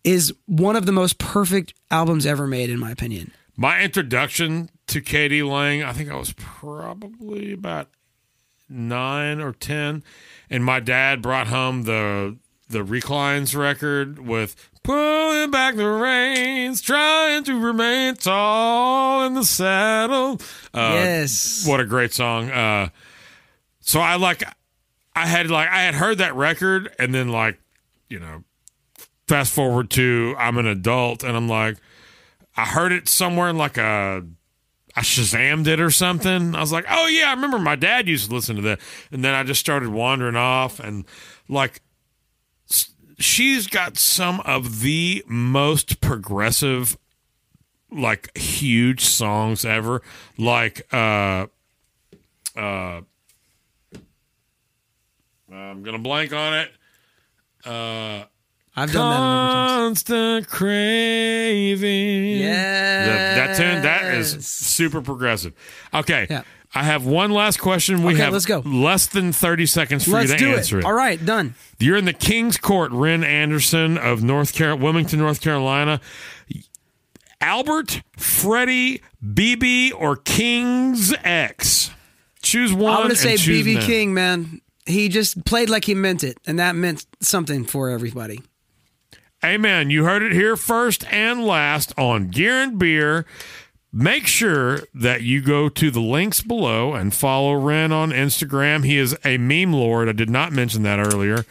[0.05, 3.33] is one of the most perfect albums ever made, in my opinion.
[3.57, 7.89] My introduction to KD Lang, I think I was probably about
[8.69, 10.05] nine or ten,
[10.49, 12.39] and my dad brought home the
[12.69, 20.41] the Reclines record with "Pulling Back the Reins, Trying to Remain Tall in the Saddle."
[20.73, 21.67] Uh, yes.
[21.67, 22.51] what a great song!
[22.51, 22.89] Uh,
[23.91, 24.43] so I like,
[25.15, 27.59] I had like I had heard that record, and then like,
[28.09, 28.45] you know,
[29.27, 31.77] fast forward to I'm an adult, and I'm like.
[32.57, 34.25] I heard it somewhere in like a
[34.97, 36.55] I Shazammed it or something.
[36.55, 38.81] I was like, oh yeah, I remember my dad used to listen to that.
[39.13, 41.05] And then I just started wandering off and
[41.49, 41.81] like
[43.19, 46.99] she's got some of the most progressive
[47.91, 50.03] like huge songs ever.
[50.37, 51.47] Like uh
[52.57, 53.03] uh
[55.53, 56.71] I'm gonna blank on it.
[57.65, 58.25] Uh,
[58.77, 60.03] I've done that a number of times.
[60.05, 62.39] Constant craving.
[62.39, 63.07] Yes.
[63.07, 65.53] The- that tune that is super progressive.
[65.93, 66.27] Okay.
[66.31, 66.43] Yeah.
[66.73, 68.05] I have one last question.
[68.05, 68.61] We Okay, have let's go.
[68.65, 70.83] less than 30 seconds for Let's you to do answer it.
[70.83, 70.85] it.
[70.87, 71.57] All right, done.
[71.81, 76.01] You're in the King's Court, Ren Anderson of North Car- Wilmington, North Carolina.
[77.41, 81.91] Albert, Freddie, BB, or King's X?
[82.43, 82.93] Choose one.
[82.93, 83.83] I'm going to say BB.
[83.83, 84.61] King, man.
[84.91, 88.41] He just played like he meant it, and that meant something for everybody.
[89.45, 89.89] Amen.
[89.91, 93.25] You heard it here first and last on Gear and Beer.
[93.93, 98.85] Make sure that you go to the links below and follow Ren on Instagram.
[98.85, 100.09] He is a meme lord.
[100.09, 101.45] I did not mention that earlier.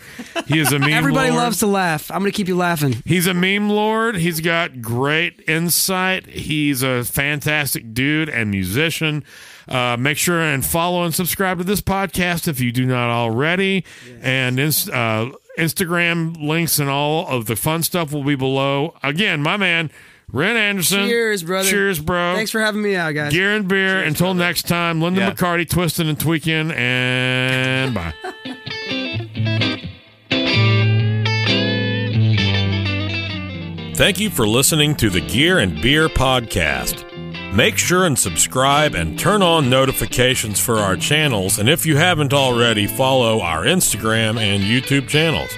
[0.47, 1.43] He is a meme Everybody lord.
[1.43, 2.09] loves to laugh.
[2.11, 3.03] I'm going to keep you laughing.
[3.05, 4.15] He's a meme lord.
[4.15, 6.27] He's got great insight.
[6.27, 9.25] He's a fantastic dude and musician.
[9.69, 13.85] Uh, make sure and follow and subscribe to this podcast if you do not already.
[14.21, 15.29] And ins- uh,
[15.59, 18.95] Instagram links and all of the fun stuff will be below.
[19.03, 19.91] Again, my man,
[20.31, 21.07] Ren Anderson.
[21.07, 21.69] Cheers, brother.
[21.69, 22.33] Cheers, bro.
[22.35, 23.31] Thanks for having me out, guys.
[23.31, 24.01] Gear and beer.
[24.03, 25.31] Until next time, Linda Yeah.
[25.31, 28.13] McCarty twisting and tweaking, and bye.
[33.95, 37.03] Thank you for listening to the Gear and Beer Podcast.
[37.53, 41.57] Make sure and subscribe and turn on notifications for our channels.
[41.57, 45.49] And if you haven't already, follow our Instagram and YouTube channels.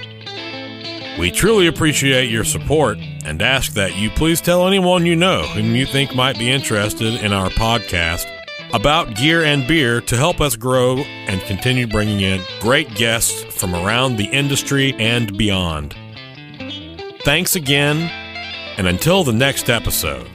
[1.18, 5.76] We truly appreciate your support and ask that you please tell anyone you know whom
[5.76, 8.26] you think might be interested in our podcast
[8.72, 13.74] about gear and beer to help us grow and continue bringing in great guests from
[13.74, 15.94] around the industry and beyond.
[17.24, 17.98] Thanks again,
[18.78, 20.26] and until the next episode.